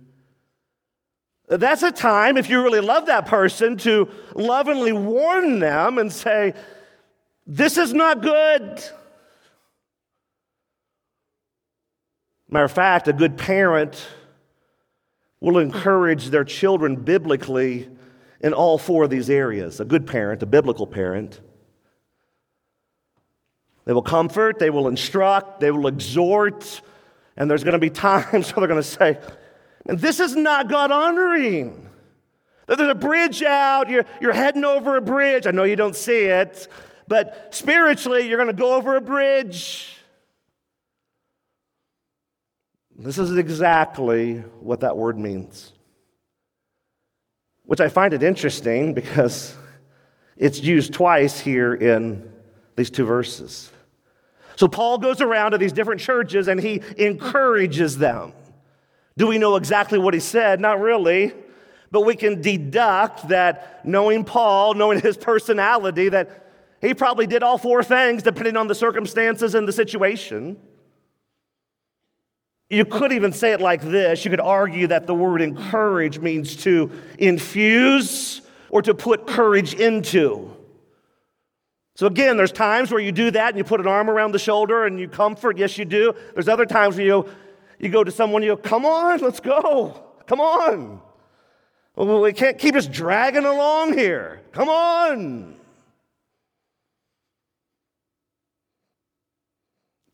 That's 1.48 1.84
a 1.84 1.92
time, 1.92 2.36
if 2.36 2.50
you 2.50 2.60
really 2.60 2.80
love 2.80 3.06
that 3.06 3.26
person, 3.26 3.76
to 3.78 4.08
lovingly 4.34 4.92
warn 4.92 5.60
them 5.60 5.98
and 5.98 6.12
say, 6.12 6.54
This 7.46 7.78
is 7.78 7.94
not 7.94 8.22
good. 8.22 8.82
Matter 12.48 12.64
of 12.64 12.72
fact, 12.72 13.08
a 13.08 13.12
good 13.12 13.36
parent 13.36 14.06
will 15.40 15.58
encourage 15.58 16.26
their 16.30 16.44
children 16.44 16.96
biblically 16.96 17.88
in 18.40 18.52
all 18.52 18.78
four 18.78 19.04
of 19.04 19.10
these 19.10 19.30
areas. 19.30 19.80
A 19.80 19.84
good 19.84 20.06
parent, 20.06 20.42
a 20.42 20.46
biblical 20.46 20.86
parent. 20.86 21.40
They 23.84 23.92
will 23.92 24.02
comfort, 24.02 24.58
they 24.58 24.70
will 24.70 24.88
instruct, 24.88 25.60
they 25.60 25.70
will 25.70 25.86
exhort, 25.86 26.80
and 27.36 27.48
there's 27.48 27.62
going 27.62 27.74
to 27.74 27.78
be 27.78 27.90
times 28.08 28.50
where 28.50 28.66
they're 28.66 28.68
going 28.68 28.82
to 28.82 28.88
say, 28.88 29.18
and 29.88 29.98
this 29.98 30.18
is 30.18 30.34
not 30.34 30.68
God 30.68 30.90
honoring. 30.90 31.88
There's 32.66 32.80
a 32.80 32.94
bridge 32.96 33.44
out, 33.44 33.88
you're, 33.88 34.04
you're 34.20 34.32
heading 34.32 34.64
over 34.64 34.96
a 34.96 35.00
bridge. 35.00 35.46
I 35.46 35.52
know 35.52 35.62
you 35.62 35.76
don't 35.76 35.94
see 35.94 36.24
it, 36.24 36.66
but 37.08 37.54
spiritually, 37.54 38.28
you're 38.28 38.38
going 38.38 38.54
to 38.54 38.60
go 38.60 38.74
over 38.74 38.96
a 38.96 39.00
bridge. 39.00 39.92
This 42.98 43.18
is 43.18 43.36
exactly 43.36 44.36
what 44.60 44.80
that 44.80 44.96
word 44.96 45.18
means. 45.18 45.72
Which 47.64 47.80
I 47.80 47.88
find 47.88 48.14
it 48.14 48.22
interesting 48.22 48.94
because 48.94 49.54
it's 50.36 50.60
used 50.60 50.94
twice 50.94 51.38
here 51.38 51.74
in 51.74 52.32
these 52.76 52.90
two 52.90 53.04
verses. 53.04 53.70
So 54.56 54.68
Paul 54.68 54.98
goes 54.98 55.20
around 55.20 55.50
to 55.52 55.58
these 55.58 55.72
different 55.72 56.00
churches 56.00 56.48
and 56.48 56.58
he 56.58 56.80
encourages 56.96 57.98
them. 57.98 58.32
Do 59.18 59.26
we 59.26 59.38
know 59.38 59.56
exactly 59.56 59.98
what 59.98 60.14
he 60.14 60.20
said? 60.20 60.60
Not 60.60 60.80
really. 60.80 61.32
But 61.90 62.02
we 62.02 62.16
can 62.16 62.40
deduct 62.40 63.28
that 63.28 63.84
knowing 63.86 64.24
Paul, 64.24 64.74
knowing 64.74 65.00
his 65.00 65.16
personality, 65.16 66.08
that 66.08 66.45
he 66.80 66.94
probably 66.94 67.26
did 67.26 67.42
all 67.42 67.58
four 67.58 67.82
things 67.82 68.22
depending 68.22 68.56
on 68.56 68.68
the 68.68 68.74
circumstances 68.74 69.54
and 69.54 69.66
the 69.66 69.72
situation. 69.72 70.56
You 72.68 72.84
could 72.84 73.12
even 73.12 73.32
say 73.32 73.52
it 73.52 73.60
like 73.60 73.82
this 73.82 74.24
you 74.24 74.30
could 74.30 74.40
argue 74.40 74.88
that 74.88 75.06
the 75.06 75.14
word 75.14 75.40
encourage 75.40 76.18
means 76.18 76.56
to 76.64 76.90
infuse 77.18 78.42
or 78.70 78.82
to 78.82 78.94
put 78.94 79.26
courage 79.26 79.74
into. 79.74 80.52
So, 81.94 82.06
again, 82.06 82.36
there's 82.36 82.52
times 82.52 82.90
where 82.90 83.00
you 83.00 83.10
do 83.10 83.30
that 83.30 83.48
and 83.48 83.56
you 83.56 83.64
put 83.64 83.80
an 83.80 83.86
arm 83.86 84.10
around 84.10 84.32
the 84.32 84.38
shoulder 84.38 84.84
and 84.84 85.00
you 85.00 85.08
comfort. 85.08 85.56
Yes, 85.56 85.78
you 85.78 85.86
do. 85.86 86.14
There's 86.34 86.48
other 86.48 86.66
times 86.66 86.96
where 86.96 87.06
you 87.06 87.28
you 87.78 87.88
go 87.88 88.04
to 88.04 88.10
someone, 88.10 88.42
and 88.42 88.48
you 88.48 88.56
go, 88.56 88.62
come 88.62 88.86
on, 88.86 89.20
let's 89.20 89.40
go. 89.40 90.02
Come 90.26 90.40
on. 90.40 91.00
We 91.94 92.32
can't 92.32 92.58
keep 92.58 92.74
us 92.74 92.86
dragging 92.86 93.44
along 93.44 93.96
here. 93.96 94.42
Come 94.52 94.68
on. 94.68 95.55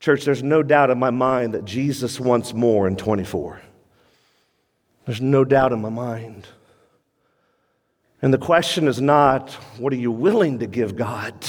Church, 0.02 0.24
there's 0.24 0.42
no 0.42 0.64
doubt 0.64 0.90
in 0.90 0.98
my 0.98 1.10
mind 1.10 1.54
that 1.54 1.64
Jesus 1.64 2.18
wants 2.18 2.52
more 2.52 2.88
in 2.88 2.96
24. 2.96 3.62
There's 5.06 5.20
no 5.20 5.44
doubt 5.44 5.70
in 5.70 5.80
my 5.80 5.90
mind. 5.90 6.48
And 8.20 8.34
the 8.34 8.38
question 8.38 8.88
is 8.88 9.00
not, 9.00 9.52
what 9.78 9.92
are 9.92 9.96
you 9.96 10.10
willing 10.10 10.58
to 10.58 10.66
give 10.66 10.96
God? 10.96 11.46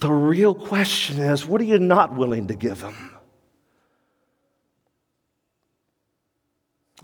The 0.00 0.10
real 0.10 0.54
question 0.54 1.18
is, 1.18 1.44
what 1.44 1.60
are 1.60 1.64
you 1.64 1.78
not 1.78 2.14
willing 2.14 2.46
to 2.46 2.54
give 2.54 2.80
Him? 2.80 3.10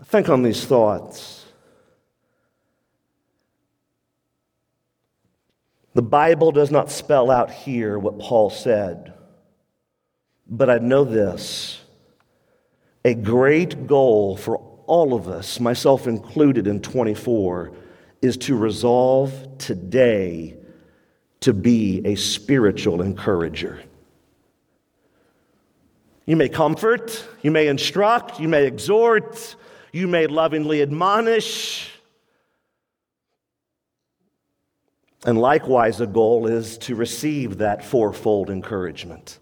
Think 0.05 0.29
on 0.29 0.41
these 0.41 0.65
thoughts. 0.65 1.45
The 5.93 6.01
Bible 6.01 6.51
does 6.51 6.71
not 6.71 6.89
spell 6.89 7.29
out 7.29 7.51
here 7.51 7.99
what 7.99 8.17
Paul 8.17 8.49
said, 8.49 9.13
but 10.47 10.69
I 10.69 10.77
know 10.77 11.03
this 11.03 11.81
a 13.03 13.13
great 13.13 13.87
goal 13.87 14.35
for 14.35 14.57
all 14.87 15.13
of 15.13 15.27
us, 15.27 15.59
myself 15.59 16.07
included 16.07 16.67
in 16.67 16.81
24, 16.81 17.71
is 18.21 18.37
to 18.37 18.55
resolve 18.55 19.57
today 19.57 20.57
to 21.41 21.53
be 21.53 22.01
a 22.05 22.15
spiritual 22.15 23.01
encourager. 23.01 23.81
You 26.25 26.35
may 26.35 26.49
comfort, 26.49 27.23
you 27.43 27.51
may 27.51 27.67
instruct, 27.67 28.39
you 28.39 28.47
may 28.47 28.65
exhort, 28.65 29.55
you 29.91 30.07
may 30.07 30.25
lovingly 30.25 30.81
admonish. 30.81 31.91
And 35.23 35.39
likewise, 35.39 35.99
the 35.99 36.07
goal 36.07 36.47
is 36.47 36.79
to 36.79 36.95
receive 36.95 37.59
that 37.59 37.85
fourfold 37.85 38.49
encouragement. 38.49 39.39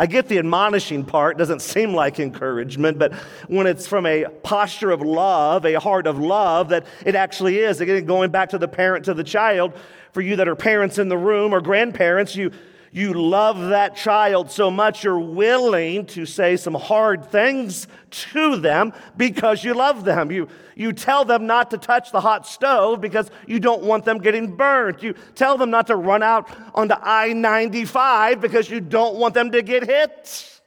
I 0.00 0.06
get 0.06 0.28
the 0.28 0.38
admonishing 0.38 1.04
part, 1.04 1.36
doesn't 1.38 1.60
seem 1.60 1.92
like 1.92 2.20
encouragement, 2.20 3.00
but 3.00 3.12
when 3.48 3.66
it's 3.66 3.88
from 3.88 4.06
a 4.06 4.26
posture 4.44 4.92
of 4.92 5.02
love, 5.02 5.66
a 5.66 5.74
heart 5.74 6.06
of 6.06 6.20
love, 6.20 6.68
that 6.68 6.86
it 7.04 7.16
actually 7.16 7.58
is. 7.58 7.80
Again, 7.80 8.04
going 8.04 8.30
back 8.30 8.50
to 8.50 8.58
the 8.58 8.68
parent 8.68 9.04
to 9.06 9.14
the 9.14 9.24
child, 9.24 9.72
for 10.12 10.20
you 10.20 10.36
that 10.36 10.46
are 10.46 10.54
parents 10.54 10.98
in 10.98 11.08
the 11.08 11.18
room 11.18 11.52
or 11.52 11.60
grandparents, 11.60 12.36
you, 12.36 12.52
you 12.92 13.12
love 13.14 13.68
that 13.68 13.96
child 13.96 14.50
so 14.50 14.70
much 14.70 15.04
you're 15.04 15.18
willing 15.18 16.06
to 16.06 16.24
say 16.24 16.56
some 16.56 16.74
hard 16.74 17.24
things 17.26 17.86
to 18.10 18.56
them 18.56 18.92
because 19.16 19.62
you 19.62 19.74
love 19.74 20.04
them. 20.04 20.30
You, 20.32 20.48
you 20.74 20.92
tell 20.92 21.24
them 21.24 21.46
not 21.46 21.70
to 21.72 21.78
touch 21.78 22.12
the 22.12 22.20
hot 22.20 22.46
stove 22.46 23.00
because 23.00 23.30
you 23.46 23.60
don't 23.60 23.82
want 23.82 24.04
them 24.04 24.18
getting 24.18 24.56
burnt. 24.56 25.02
You 25.02 25.14
tell 25.34 25.58
them 25.58 25.70
not 25.70 25.88
to 25.88 25.96
run 25.96 26.22
out 26.22 26.48
onto 26.74 26.94
I 26.94 27.32
95 27.32 28.40
because 28.40 28.70
you 28.70 28.80
don't 28.80 29.16
want 29.16 29.34
them 29.34 29.50
to 29.52 29.62
get 29.62 29.84
hit. 29.84 30.60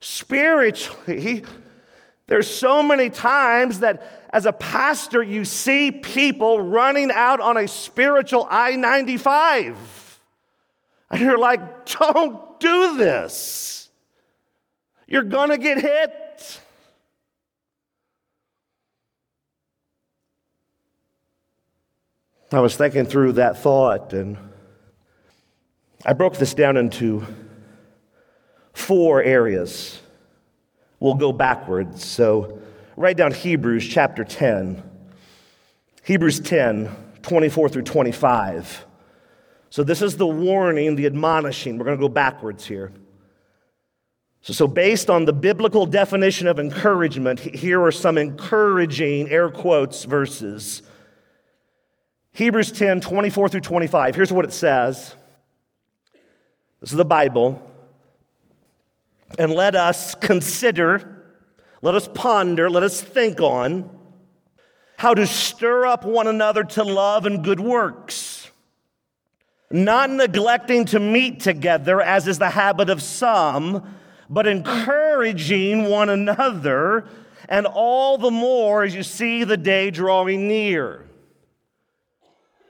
Spiritually, 0.00 1.44
there's 2.26 2.48
so 2.48 2.82
many 2.82 3.10
times 3.10 3.80
that 3.80 4.22
as 4.32 4.46
a 4.46 4.52
pastor, 4.52 5.22
you 5.22 5.44
see 5.44 5.90
people 5.90 6.60
running 6.60 7.10
out 7.12 7.40
on 7.40 7.58
a 7.58 7.68
spiritual 7.68 8.46
I 8.50 8.76
95. 8.76 10.01
And 11.12 11.20
you're 11.20 11.38
like, 11.38 11.84
don't 11.86 12.58
do 12.58 12.96
this. 12.96 13.90
You're 15.06 15.22
going 15.22 15.50
to 15.50 15.58
get 15.58 15.78
hit. 15.78 16.60
I 22.50 22.60
was 22.60 22.76
thinking 22.76 23.04
through 23.04 23.32
that 23.32 23.58
thought 23.58 24.12
and 24.12 24.36
I 26.04 26.14
broke 26.14 26.36
this 26.36 26.54
down 26.54 26.76
into 26.76 27.24
four 28.72 29.22
areas. 29.22 30.00
We'll 30.98 31.14
go 31.14 31.32
backwards. 31.32 32.04
So, 32.04 32.60
write 32.96 33.16
down 33.16 33.32
Hebrews 33.32 33.88
chapter 33.88 34.24
10. 34.24 34.82
Hebrews 36.04 36.40
10, 36.40 36.94
24 37.22 37.68
through 37.68 37.82
25. 37.82 38.86
So, 39.72 39.82
this 39.82 40.02
is 40.02 40.18
the 40.18 40.26
warning, 40.26 40.96
the 40.96 41.06
admonishing. 41.06 41.78
We're 41.78 41.86
going 41.86 41.96
to 41.96 42.00
go 42.02 42.10
backwards 42.10 42.66
here. 42.66 42.92
So, 44.42 44.52
so, 44.52 44.68
based 44.68 45.08
on 45.08 45.24
the 45.24 45.32
biblical 45.32 45.86
definition 45.86 46.46
of 46.46 46.58
encouragement, 46.58 47.40
here 47.40 47.82
are 47.82 47.90
some 47.90 48.18
encouraging, 48.18 49.30
air 49.30 49.48
quotes, 49.48 50.04
verses. 50.04 50.82
Hebrews 52.34 52.70
10 52.70 53.00
24 53.00 53.48
through 53.48 53.60
25. 53.62 54.14
Here's 54.14 54.30
what 54.30 54.44
it 54.44 54.52
says 54.52 55.14
this 56.82 56.90
is 56.90 56.98
the 56.98 57.06
Bible. 57.06 57.66
And 59.38 59.54
let 59.54 59.74
us 59.74 60.14
consider, 60.14 61.24
let 61.80 61.94
us 61.94 62.10
ponder, 62.12 62.68
let 62.68 62.82
us 62.82 63.00
think 63.00 63.40
on 63.40 63.88
how 64.98 65.14
to 65.14 65.26
stir 65.26 65.86
up 65.86 66.04
one 66.04 66.26
another 66.26 66.62
to 66.62 66.84
love 66.84 67.24
and 67.24 67.42
good 67.42 67.58
works 67.58 68.31
not 69.72 70.10
neglecting 70.10 70.84
to 70.86 71.00
meet 71.00 71.40
together, 71.40 72.00
as 72.00 72.28
is 72.28 72.38
the 72.38 72.50
habit 72.50 72.90
of 72.90 73.02
some, 73.02 73.96
but 74.28 74.46
encouraging 74.46 75.84
one 75.84 76.08
another, 76.08 77.06
and 77.48 77.66
all 77.66 78.18
the 78.18 78.30
more 78.30 78.84
as 78.84 78.94
you 78.94 79.02
see 79.02 79.44
the 79.44 79.56
day 79.56 79.90
drawing 79.90 80.48
near. 80.48 81.04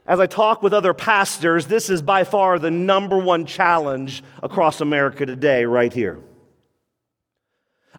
As 0.07 0.19
I 0.19 0.27
talk 0.27 0.62
with 0.62 0.75
other 0.75 0.95
pastors, 0.95 1.67
this 1.67 1.88
is 1.88 2.03
by 2.03 2.25
far 2.25 2.59
the 2.59 2.71
number 2.71 3.19
one 3.19 3.47
challenge 3.47 4.25
across 4.43 4.81
America 4.81 5.25
today, 5.25 5.65
right 5.65 5.93
here. 5.93 6.19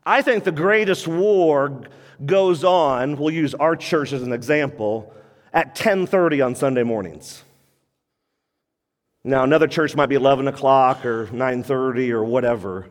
I 0.06 0.22
think 0.22 0.44
the 0.44 0.52
greatest 0.52 1.08
war 1.08 1.84
goes 2.26 2.64
on, 2.64 3.18
we'll 3.18 3.32
use 3.32 3.54
our 3.54 3.76
church 3.78 4.12
as 4.12 4.22
an 4.22 4.34
example, 4.34 5.14
at 5.54 5.76
10:30 5.76 6.42
on 6.42 6.56
Sunday 6.56 6.84
mornings. 6.84 7.44
Now, 9.24 9.44
another 9.44 9.68
church 9.68 9.96
might 9.96 10.08
be 10.08 10.16
11 10.16 10.48
o'clock 10.48 11.06
or 11.06 11.28
9.30 11.28 12.10
or 12.10 12.24
whatever. 12.24 12.88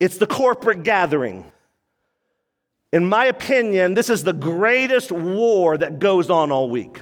It's 0.00 0.18
the 0.18 0.26
corporate 0.26 0.82
gathering. 0.82 1.50
In 2.92 3.08
my 3.08 3.26
opinion, 3.26 3.94
this 3.94 4.10
is 4.10 4.24
the 4.24 4.32
greatest 4.32 5.12
war 5.12 5.78
that 5.78 5.98
goes 5.98 6.28
on 6.28 6.50
all 6.50 6.68
week. 6.68 7.00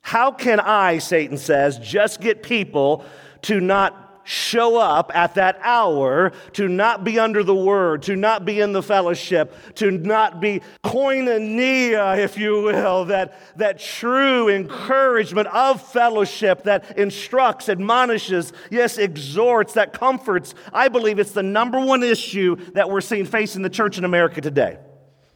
How 0.00 0.32
can 0.32 0.58
I, 0.58 0.98
Satan 0.98 1.38
says, 1.38 1.78
just 1.78 2.20
get 2.20 2.42
people 2.42 3.04
to 3.42 3.60
not 3.60 4.01
show 4.24 4.76
up 4.76 5.10
at 5.14 5.34
that 5.34 5.58
hour 5.62 6.32
to 6.52 6.68
not 6.68 7.04
be 7.04 7.18
under 7.18 7.42
the 7.42 7.54
word, 7.54 8.02
to 8.04 8.16
not 8.16 8.44
be 8.44 8.60
in 8.60 8.72
the 8.72 8.82
fellowship, 8.82 9.54
to 9.76 9.90
not 9.90 10.40
be 10.40 10.60
koinonia, 10.84 12.18
if 12.18 12.38
you 12.38 12.62
will, 12.62 13.06
that, 13.06 13.38
that 13.56 13.78
true 13.78 14.48
encouragement 14.48 15.48
of 15.48 15.82
fellowship 15.82 16.64
that 16.64 16.96
instructs, 16.98 17.68
admonishes, 17.68 18.52
yes, 18.70 18.98
exhorts, 18.98 19.74
that 19.74 19.92
comforts. 19.92 20.54
I 20.72 20.88
believe 20.88 21.18
it's 21.18 21.32
the 21.32 21.42
number 21.42 21.80
one 21.80 22.02
issue 22.02 22.56
that 22.72 22.90
we're 22.90 23.00
seeing 23.00 23.24
facing 23.24 23.62
the 23.62 23.70
church 23.70 23.98
in 23.98 24.04
America 24.04 24.40
today. 24.40 24.78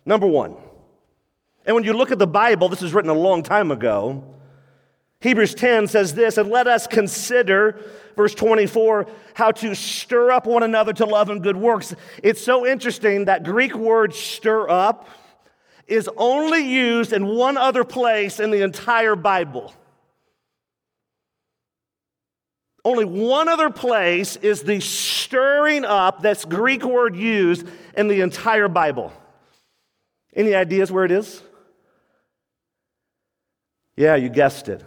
Number 0.05 0.27
one. 0.27 0.57
And 1.65 1.75
when 1.75 1.83
you 1.83 1.93
look 1.93 2.13
at 2.13 2.19
the 2.19 2.27
Bible, 2.29 2.69
this 2.69 2.81
is 2.81 2.95
written 2.95 3.11
a 3.11 3.15
long 3.15 3.43
time 3.43 3.73
ago. 3.73 4.36
Hebrews 5.21 5.55
10 5.55 5.87
says 5.87 6.15
this, 6.15 6.37
and 6.37 6.51
let 6.51 6.67
us 6.67 6.87
consider, 6.87 7.81
verse 8.17 8.35
24, 8.35 9.07
how 9.35 9.51
to 9.53 9.75
stir 9.75 10.31
up 10.31 10.47
one 10.47 10.63
another 10.63 10.93
to 10.93 11.07
love 11.07 11.31
and 11.31 11.43
good 11.43 11.57
works. 11.57 11.95
It's 12.23 12.43
so 12.43 12.67
interesting 12.67 13.25
that 13.25 13.43
Greek 13.43 13.75
word 13.75 14.15
stir 14.15 14.69
up 14.69 15.09
is 15.87 16.09
only 16.17 16.61
used 16.61 17.13
in 17.13 17.27
one 17.27 17.57
other 17.57 17.85
place 17.85 18.41
in 18.41 18.51
the 18.51 18.63
entire 18.63 19.17
Bible. 19.17 19.73
Only 22.85 23.05
one 23.05 23.49
other 23.49 23.71
place 23.71 24.37
is 24.37 24.63
the 24.63 24.81
stirring 24.81 25.85
up, 25.85 26.23
that's 26.23 26.45
Greek 26.45 26.85
word 26.85 27.17
used 27.17 27.67
in 27.97 28.07
the 28.07 28.21
entire 28.21 28.69
Bible. 28.69 29.13
Any 30.35 30.55
ideas 30.55 30.93
where 30.93 31.05
it 31.05 31.11
is? 31.11 31.43
Yeah, 33.97 34.17
you 34.17 34.29
guessed 34.29 34.69
it. 34.69 34.85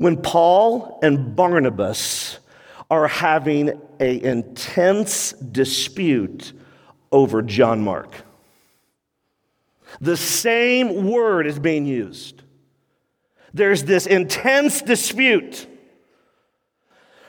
When 0.00 0.16
Paul 0.16 0.98
and 1.02 1.36
Barnabas 1.36 2.38
are 2.90 3.06
having 3.06 3.68
an 3.68 3.78
intense 4.00 5.32
dispute 5.32 6.54
over 7.12 7.42
John 7.42 7.82
Mark. 7.82 8.14
The 10.00 10.16
same 10.16 11.06
word 11.10 11.46
is 11.46 11.58
being 11.58 11.84
used. 11.84 12.42
There's 13.52 13.84
this 13.84 14.06
intense 14.06 14.80
dispute. 14.80 15.66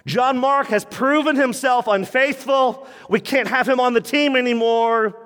John 0.06 0.38
Mark 0.38 0.68
has 0.68 0.86
proven 0.86 1.36
himself 1.36 1.88
unfaithful. 1.88 2.88
We 3.10 3.20
can't 3.20 3.50
have 3.50 3.68
him 3.68 3.82
on 3.82 3.92
the 3.94 4.00
team 4.00 4.38
anymore. 4.38 5.18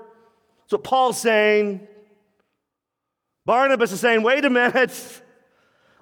So 0.66 0.80
Paul's 0.80 1.22
saying. 1.22 1.88
Barnabas 3.46 3.92
is 3.92 4.00
saying, 4.00 4.24
wait 4.24 4.46
a 4.46 4.50
minute. 4.50 5.22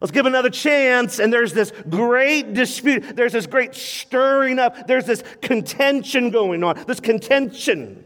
Let's 0.04 0.12
give 0.12 0.26
another 0.26 0.50
chance. 0.50 1.20
And 1.20 1.32
there's 1.32 1.54
this 1.54 1.72
great 1.90 2.54
dispute. 2.54 3.16
There's 3.16 3.32
this 3.32 3.48
great 3.48 3.74
stirring 3.74 4.60
up. 4.60 4.86
There's 4.86 5.06
this 5.06 5.24
contention 5.42 6.30
going 6.30 6.62
on, 6.62 6.84
this 6.86 7.00
contention. 7.00 8.04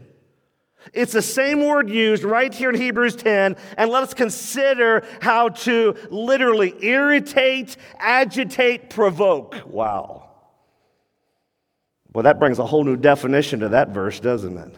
It's 0.92 1.10
the 1.10 1.22
same 1.22 1.66
word 1.66 1.90
used 1.90 2.22
right 2.22 2.54
here 2.54 2.70
in 2.70 2.76
Hebrews 2.76 3.16
10, 3.16 3.56
and 3.76 3.90
let 3.90 4.04
us 4.04 4.14
consider 4.14 5.04
how 5.20 5.48
to 5.48 5.96
literally 6.08 6.72
irritate, 6.80 7.76
agitate, 7.98 8.90
provoke. 8.90 9.56
Wow. 9.66 10.30
Well, 12.12 12.22
that 12.22 12.38
brings 12.38 12.60
a 12.60 12.64
whole 12.64 12.84
new 12.84 12.96
definition 12.96 13.58
to 13.60 13.70
that 13.70 13.88
verse, 13.88 14.20
doesn't 14.20 14.56
it? 14.56 14.74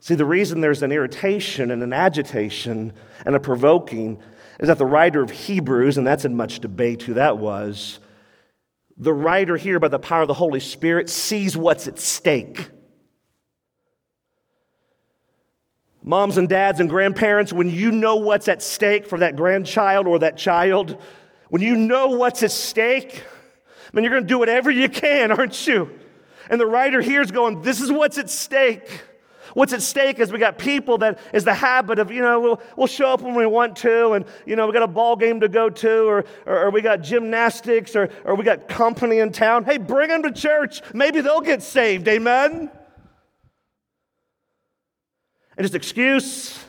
See, 0.00 0.14
the 0.14 0.26
reason 0.26 0.60
there's 0.60 0.82
an 0.82 0.92
irritation 0.92 1.70
and 1.70 1.82
an 1.82 1.94
agitation 1.94 2.92
and 3.24 3.34
a 3.34 3.40
provoking 3.40 4.20
is 4.58 4.68
that 4.68 4.78
the 4.78 4.86
writer 4.86 5.22
of 5.22 5.30
Hebrews, 5.30 5.98
and 5.98 6.06
that's 6.06 6.24
in 6.24 6.36
much 6.36 6.60
debate 6.60 7.02
who 7.02 7.14
that 7.14 7.38
was, 7.38 8.00
the 8.96 9.12
writer 9.12 9.56
here, 9.56 9.78
by 9.78 9.88
the 9.88 9.98
power 9.98 10.22
of 10.22 10.28
the 10.28 10.34
Holy 10.34 10.58
Spirit, 10.58 11.08
sees 11.08 11.56
what's 11.56 11.86
at 11.86 11.98
stake. 12.00 12.68
Moms 16.02 16.36
and 16.36 16.48
dads 16.48 16.80
and 16.80 16.88
grandparents, 16.88 17.52
when 17.52 17.70
you 17.70 17.92
know 17.92 18.16
what's 18.16 18.48
at 18.48 18.62
stake 18.62 19.06
for 19.06 19.18
that 19.18 19.36
grandchild 19.36 20.06
or 20.08 20.18
that 20.20 20.36
child, 20.36 21.00
when 21.48 21.62
you 21.62 21.76
know 21.76 22.08
what's 22.08 22.42
at 22.42 22.50
stake, 22.50 23.22
I 23.86 23.96
mean, 23.96 24.04
you're 24.04 24.12
going 24.12 24.24
to 24.24 24.28
do 24.28 24.38
whatever 24.38 24.70
you 24.70 24.88
can, 24.88 25.30
aren't 25.32 25.66
you? 25.66 25.90
And 26.50 26.60
the 26.60 26.66
writer 26.66 27.00
here 27.00 27.20
is 27.20 27.30
going, 27.30 27.62
This 27.62 27.80
is 27.80 27.92
what's 27.92 28.18
at 28.18 28.30
stake. 28.30 29.02
What's 29.58 29.72
at 29.72 29.82
stake 29.82 30.20
is 30.20 30.30
we 30.30 30.38
got 30.38 30.56
people 30.56 30.98
that 30.98 31.18
is 31.32 31.42
the 31.42 31.52
habit 31.52 31.98
of, 31.98 32.12
you 32.12 32.22
know, 32.22 32.38
we'll, 32.38 32.60
we'll 32.76 32.86
show 32.86 33.12
up 33.12 33.22
when 33.22 33.34
we 33.34 33.44
want 33.44 33.74
to, 33.78 34.12
and, 34.12 34.24
you 34.46 34.54
know, 34.54 34.68
we 34.68 34.72
got 34.72 34.84
a 34.84 34.86
ball 34.86 35.16
game 35.16 35.40
to 35.40 35.48
go 35.48 35.68
to, 35.68 36.04
or, 36.04 36.24
or, 36.46 36.66
or 36.66 36.70
we 36.70 36.80
got 36.80 37.00
gymnastics, 37.02 37.96
or, 37.96 38.08
or 38.24 38.36
we 38.36 38.44
got 38.44 38.68
company 38.68 39.18
in 39.18 39.32
town. 39.32 39.64
Hey, 39.64 39.78
bring 39.78 40.10
them 40.10 40.22
to 40.22 40.30
church. 40.30 40.80
Maybe 40.94 41.22
they'll 41.22 41.40
get 41.40 41.60
saved. 41.64 42.06
Amen? 42.06 42.70
And 45.56 45.64
just 45.64 45.74
excuse 45.74 46.64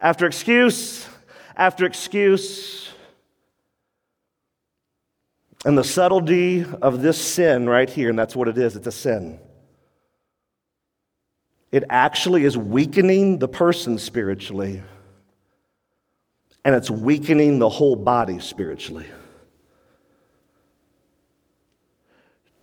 after 0.00 0.26
excuse 0.26 1.06
after 1.54 1.86
excuse. 1.86 2.88
And 5.64 5.78
the 5.78 5.84
subtlety 5.84 6.64
of 6.82 7.00
this 7.00 7.16
sin 7.16 7.68
right 7.68 7.88
here, 7.88 8.10
and 8.10 8.18
that's 8.18 8.34
what 8.34 8.48
it 8.48 8.58
is 8.58 8.74
it's 8.74 8.88
a 8.88 8.90
sin. 8.90 9.38
It 11.74 11.82
actually 11.90 12.44
is 12.44 12.56
weakening 12.56 13.40
the 13.40 13.48
person 13.48 13.98
spiritually, 13.98 14.80
and 16.64 16.72
it's 16.72 16.88
weakening 16.88 17.58
the 17.58 17.68
whole 17.68 17.96
body 17.96 18.38
spiritually. 18.38 19.06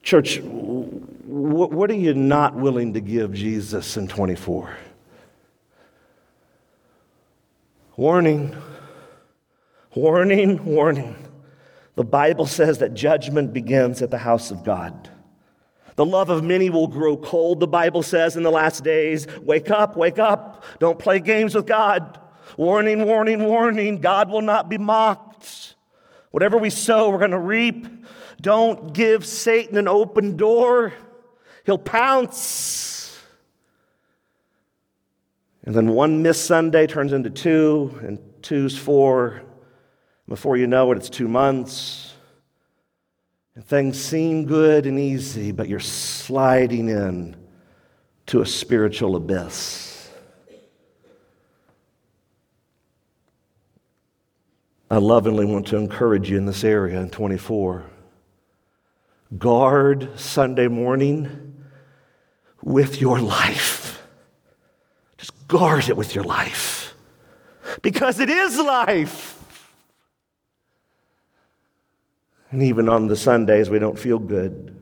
Church, 0.02 0.40
what 0.40 1.92
are 1.92 1.94
you 1.94 2.14
not 2.14 2.56
willing 2.56 2.94
to 2.94 3.02
give 3.02 3.34
Jesus 3.34 3.98
in 3.98 4.08
24? 4.08 4.78
Warning, 7.98 8.56
warning, 9.94 10.64
warning. 10.64 11.18
The 11.96 12.06
Bible 12.06 12.46
says 12.46 12.78
that 12.78 12.94
judgment 12.94 13.52
begins 13.52 14.02
at 14.02 14.10
the 14.10 14.20
house 14.20 14.52
of 14.52 14.64
God. 14.64 15.10
The 15.96 16.06
love 16.06 16.30
of 16.30 16.44
many 16.44 16.70
will 16.70 16.88
grow 16.88 17.18
cold, 17.18 17.60
the 17.60 17.68
Bible 17.68 18.04
says 18.04 18.36
in 18.36 18.44
the 18.44 18.52
last 18.52 18.84
days. 18.84 19.28
Wake 19.42 19.70
up, 19.70 19.96
wake 19.96 20.20
up. 20.20 20.64
Don't 20.80 20.98
play 20.98 21.20
games 21.20 21.56
with 21.56 21.68
God. 21.68 22.20
Warning, 22.58 23.06
warning, 23.06 23.44
warning. 23.44 24.00
God 24.00 24.30
will 24.30 24.42
not 24.42 24.70
be 24.70 24.78
mocked. 24.78 25.76
Whatever 26.32 26.58
we 26.58 26.70
sow, 26.70 27.10
we're 27.10 27.18
going 27.18 27.32
to 27.32 27.40
reap. 27.40 27.88
Don't 28.42 28.94
give 28.94 29.26
Satan 29.26 29.78
an 29.78 29.88
open 29.88 30.36
door, 30.36 30.94
he'll 31.66 31.78
pounce. 31.78 33.20
And 35.64 35.76
then 35.76 35.90
one 35.90 36.24
missed 36.24 36.46
Sunday 36.46 36.88
turns 36.88 37.14
into 37.14 37.30
two, 37.30 38.00
and 38.02 38.18
two's 38.42 38.76
four. 38.76 39.44
Before 40.28 40.58
you 40.58 40.66
know 40.66 40.92
it, 40.92 40.98
it's 40.98 41.10
two 41.10 41.28
months. 41.28 42.11
And 43.56 43.66
things 43.66 44.02
seem 44.02 44.46
good 44.46 44.86
and 44.86 44.98
easy, 44.98 45.52
but 45.52 45.68
you're 45.68 45.80
sliding 45.80 46.90
in 46.90 47.36
to 48.28 48.42
a 48.42 48.46
spiritual 48.46 49.16
abyss. 49.16 50.10
I 54.90 54.98
lovingly 54.98 55.46
want 55.46 55.68
to 55.68 55.78
encourage 55.78 56.30
you 56.30 56.38
in 56.38 56.46
this 56.46 56.64
area 56.64 57.00
in 57.00 57.10
24. 57.10 57.86
Guard 59.38 60.20
Sunday 60.20 60.68
morning 60.68 61.64
with 62.62 63.00
your 63.00 63.20
life. 63.20 64.02
Just 65.18 65.48
guard 65.48 65.88
it 65.88 65.96
with 65.96 66.14
your 66.14 66.26
life 66.26 66.94
because 67.82 68.20
it 68.20 68.30
is 68.30 68.58
life. 68.58 69.41
And 72.52 72.62
even 72.64 72.90
on 72.90 73.08
the 73.08 73.16
Sundays 73.16 73.70
we 73.70 73.80
don't 73.80 73.98
feel 73.98 74.20
good, 74.20 74.78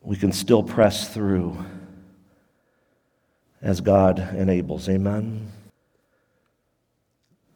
we 0.00 0.16
can 0.16 0.32
still 0.32 0.62
press 0.62 1.12
through 1.12 1.56
as 3.60 3.80
God 3.80 4.18
enables. 4.34 4.88
Amen. 4.88 5.50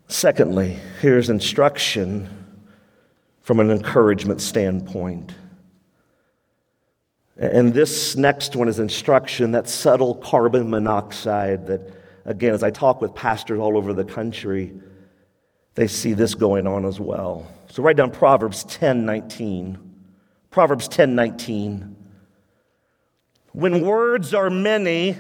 Secondly, 0.09 0.77
here's 1.01 1.31
instruction 1.31 2.29
from 3.43 3.61
an 3.61 3.71
encouragement 3.71 4.41
standpoint. 4.41 5.33
And 7.37 7.73
this 7.73 8.17
next 8.17 8.55
one 8.55 8.69
is 8.69 8.79
instruction, 8.79 9.53
that 9.53 9.69
subtle 9.69 10.15
carbon 10.17 10.71
monoxide 10.71 11.67
that, 11.67 11.93
again, 12.25 12.55
as 12.55 12.63
I 12.63 12.71
talk 12.71 13.01
with 13.01 13.15
pastors 13.15 13.59
all 13.59 13.77
over 13.77 13.93
the 13.93 14.05
country, 14.05 14.73
they 15.75 15.87
see 15.87 16.13
this 16.13 16.35
going 16.35 16.67
on 16.67 16.85
as 16.85 17.01
well. 17.01 17.47
So 17.75 17.83
write 17.83 17.97
down 17.97 18.13
Proverbs 18.13 18.63
10 18.63 19.05
19. 19.05 19.79
Proverbs 20.53 20.87
10 20.87 21.17
19. 21.17 21.97
When 23.51 23.85
words 23.85 24.33
are 24.33 24.49
many, 24.49 25.17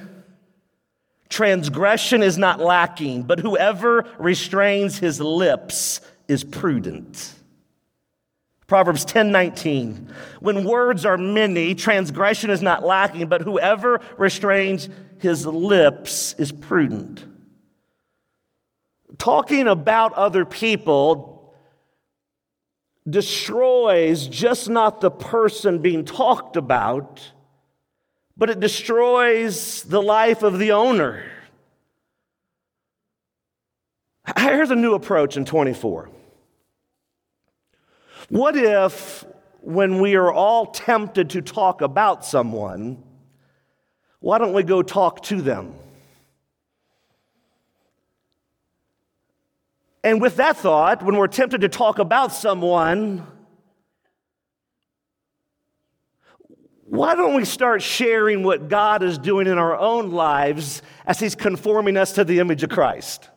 transgression 1.28 2.22
is 2.22 2.38
not 2.38 2.60
lacking, 2.60 3.24
but 3.24 3.40
whoever 3.40 4.06
restrains 4.20 5.00
his 5.00 5.20
lips 5.20 6.00
is 6.28 6.44
prudent. 6.44 7.34
Proverbs 8.68 9.04
10:19 9.04 10.06
When 10.38 10.62
words 10.62 11.04
are 11.04 11.18
many 11.18 11.74
transgression 11.74 12.50
is 12.50 12.62
not 12.62 12.84
lacking 12.84 13.26
but 13.26 13.40
whoever 13.40 14.00
restrains 14.16 14.88
his 15.18 15.44
lips 15.44 16.36
is 16.38 16.52
prudent. 16.52 17.24
Talking 19.18 19.66
about 19.66 20.12
other 20.12 20.44
people 20.44 21.33
destroys 23.08 24.26
just 24.28 24.68
not 24.68 25.00
the 25.00 25.10
person 25.10 25.78
being 25.78 26.04
talked 26.04 26.56
about 26.56 27.32
but 28.36 28.50
it 28.50 28.60
destroys 28.60 29.82
the 29.84 30.02
life 30.02 30.42
of 30.42 30.58
the 30.58 30.72
owner. 30.72 31.24
Here's 34.38 34.70
a 34.70 34.76
new 34.76 34.94
approach 34.94 35.36
in 35.36 35.44
24. 35.44 36.10
What 38.30 38.56
if, 38.56 39.24
when 39.60 40.00
we 40.00 40.14
are 40.16 40.32
all 40.32 40.66
tempted 40.66 41.30
to 41.30 41.42
talk 41.42 41.80
about 41.80 42.24
someone, 42.24 43.02
why 44.20 44.38
don't 44.38 44.54
we 44.54 44.62
go 44.62 44.82
talk 44.82 45.22
to 45.24 45.42
them? 45.42 45.74
And 50.04 50.20
with 50.20 50.36
that 50.36 50.58
thought, 50.58 51.02
when 51.02 51.16
we're 51.16 51.28
tempted 51.28 51.62
to 51.62 51.68
talk 51.70 51.98
about 51.98 52.30
someone, 52.30 53.26
why 56.84 57.14
don't 57.14 57.34
we 57.34 57.46
start 57.46 57.80
sharing 57.80 58.42
what 58.42 58.68
God 58.68 59.02
is 59.02 59.16
doing 59.16 59.46
in 59.46 59.56
our 59.56 59.74
own 59.74 60.10
lives 60.10 60.82
as 61.06 61.18
He's 61.18 61.34
conforming 61.34 61.96
us 61.96 62.12
to 62.12 62.24
the 62.24 62.38
image 62.38 62.62
of 62.62 62.68
Christ? 62.68 63.30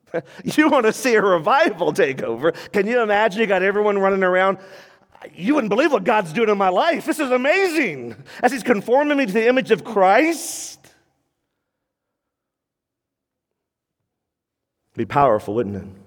you 0.44 0.70
want 0.70 0.86
to 0.86 0.94
see 0.94 1.14
a 1.14 1.20
revival 1.20 1.92
take 1.92 2.22
over. 2.22 2.52
Can 2.72 2.86
you 2.86 3.02
imagine? 3.02 3.42
You 3.42 3.46
got 3.46 3.62
everyone 3.62 3.98
running 3.98 4.22
around. 4.22 4.56
You 5.34 5.54
wouldn't 5.54 5.68
believe 5.68 5.92
what 5.92 6.04
God's 6.04 6.32
doing 6.32 6.48
in 6.48 6.56
my 6.56 6.70
life. 6.70 7.04
This 7.04 7.20
is 7.20 7.30
amazing. 7.30 8.16
As 8.42 8.50
He's 8.50 8.62
conforming 8.62 9.18
me 9.18 9.26
to 9.26 9.32
the 9.32 9.46
image 9.46 9.70
of 9.70 9.84
Christ. 9.84 10.80
Be 14.96 15.04
powerful, 15.04 15.54
wouldn't 15.54 15.76
it? 15.76 16.03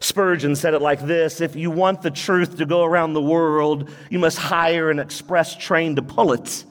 Spurgeon 0.00 0.56
said 0.56 0.74
it 0.74 0.82
like 0.82 1.00
this 1.00 1.40
If 1.40 1.56
you 1.56 1.70
want 1.70 2.02
the 2.02 2.10
truth 2.10 2.58
to 2.58 2.66
go 2.66 2.84
around 2.84 3.12
the 3.14 3.22
world, 3.22 3.90
you 4.10 4.18
must 4.18 4.38
hire 4.38 4.90
an 4.90 4.98
express 4.98 5.56
train 5.56 5.96
to 5.96 6.02
pull 6.02 6.32
it. 6.32 6.64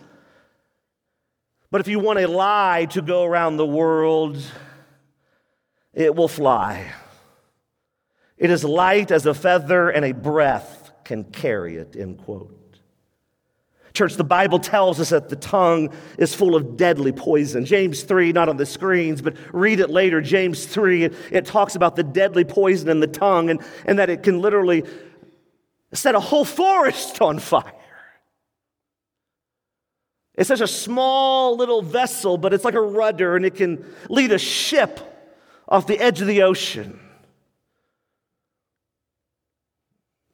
But 1.72 1.82
if 1.82 1.88
you 1.88 2.00
want 2.00 2.20
a 2.20 2.28
lie 2.28 2.86
to 2.92 3.02
go 3.02 3.24
around 3.24 3.58
the 3.58 3.66
world, 3.66 4.38
it 5.94 6.16
will 6.16 6.28
fly. 6.28 6.92
It 8.38 8.50
is 8.50 8.64
light 8.64 9.12
as 9.12 9.26
a 9.26 9.34
feather, 9.34 9.90
and 9.90 10.06
a 10.06 10.12
breath 10.12 10.92
can 11.04 11.24
carry 11.24 11.78
it, 11.78 11.96
end 11.96 12.20
quote. 12.20 12.63
Church, 13.94 14.16
the 14.16 14.24
Bible 14.24 14.58
tells 14.58 15.00
us 15.00 15.10
that 15.10 15.30
the 15.30 15.36
tongue 15.36 15.94
is 16.18 16.34
full 16.34 16.56
of 16.56 16.78
deadly 16.78 17.12
poison. 17.12 17.64
James 17.64 18.02
3, 18.02 18.32
not 18.32 18.50
on 18.50 18.58
the 18.58 18.66
screens, 18.66 19.22
but 19.22 19.36
read 19.54 19.80
it 19.80 19.92
later. 19.92 20.20
James 20.20 20.66
3, 20.66 21.04
it, 21.04 21.14
it, 21.32 21.46
talks 21.46 21.76
about 21.76 21.96
the 21.96 22.04
deadly 22.04 22.44
poison 22.44 22.90
in 22.90 23.00
the 23.00 23.08
tongue 23.08 23.52
and, 23.52 23.62
and 23.86 24.00
that 24.00 24.10
it 24.10 24.24
can 24.24 24.42
literally 24.42 24.84
set 25.94 26.16
a 26.16 26.20
whole 26.20 26.44
forest 26.44 27.22
on 27.22 27.38
fire. 27.38 27.72
It's 30.34 30.48
such 30.48 30.62
a 30.62 30.68
small 30.68 31.56
little 31.56 31.84
vessel, 31.84 32.40
but 32.40 32.52
it's 32.52 32.66
like 32.66 32.74
a 32.74 32.82
rudder 32.82 33.36
and 33.36 33.46
it 33.46 33.54
can 33.54 33.86
lead 34.10 34.32
a 34.32 34.40
ship 34.40 35.00
off 35.68 35.86
the 35.86 36.00
edge 36.00 36.20
of 36.20 36.26
the 36.26 36.42
ocean. 36.42 37.00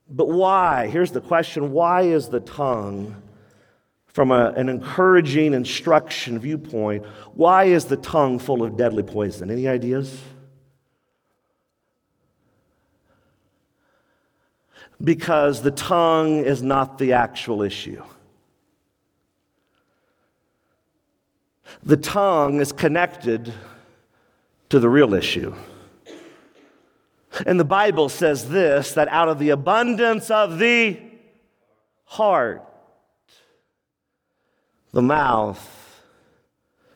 But 0.09 0.29
why? 0.29 0.87
Here's 0.87 1.11
the 1.11 1.19
question 1.19 1.73
why 1.73 2.03
is 2.03 2.29
the 2.29 2.39
tongue 2.39 3.21
from 4.19 4.31
a, 4.31 4.49
an 4.57 4.67
encouraging 4.67 5.53
instruction 5.53 6.37
viewpoint, 6.39 7.05
why 7.35 7.63
is 7.63 7.85
the 7.85 7.95
tongue 7.95 8.37
full 8.37 8.61
of 8.63 8.75
deadly 8.75 9.01
poison? 9.01 9.49
Any 9.49 9.65
ideas? 9.65 10.19
Because 15.01 15.61
the 15.61 15.71
tongue 15.71 16.39
is 16.39 16.61
not 16.61 16.97
the 16.97 17.13
actual 17.13 17.61
issue. 17.61 18.03
The 21.83 21.95
tongue 21.95 22.59
is 22.59 22.73
connected 22.73 23.53
to 24.67 24.81
the 24.81 24.89
real 24.89 25.13
issue. 25.13 25.55
And 27.45 27.57
the 27.57 27.63
Bible 27.63 28.09
says 28.09 28.49
this 28.49 28.91
that 28.95 29.07
out 29.07 29.29
of 29.29 29.39
the 29.39 29.51
abundance 29.51 30.29
of 30.29 30.59
the 30.59 30.99
heart, 32.03 32.68
the 34.91 35.01
mouth 35.01 36.01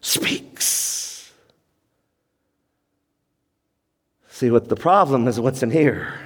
speaks. 0.01 1.31
See, 4.29 4.49
what 4.49 4.67
the 4.67 4.75
problem 4.75 5.27
is 5.27 5.39
what's 5.39 5.63
in 5.63 5.71
here. 5.71 6.19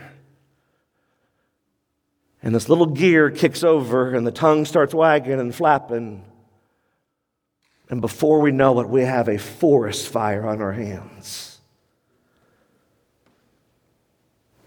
And 2.42 2.56
this 2.56 2.70
little 2.70 2.86
gear 2.86 3.30
kicks 3.30 3.64
over, 3.64 4.14
and 4.14 4.26
the 4.26 4.32
tongue 4.32 4.66
starts 4.66 4.94
wagging 4.94 5.40
and 5.40 5.54
flapping. 5.54 6.24
And 7.90 8.00
before 8.00 8.40
we 8.40 8.52
know 8.52 8.80
it, 8.80 8.88
we 8.88 9.02
have 9.02 9.28
a 9.28 9.38
forest 9.38 10.08
fire 10.08 10.48
on 10.48 10.62
our 10.62 10.72
hands. 10.72 11.60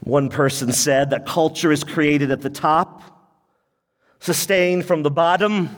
One 0.01 0.29
person 0.29 0.73
said 0.73 1.11
that 1.11 1.27
culture 1.27 1.73
is 1.73 1.85
created 1.85 2.31
at 2.31 2.41
the 2.41 2.51
top, 2.51 3.03
sustained 4.19 4.85
from 4.85 5.03
the 5.03 5.11
bottom 5.11 5.75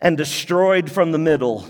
and 0.00 0.16
destroyed 0.16 0.90
from 0.90 1.12
the 1.12 1.18
middle. 1.18 1.66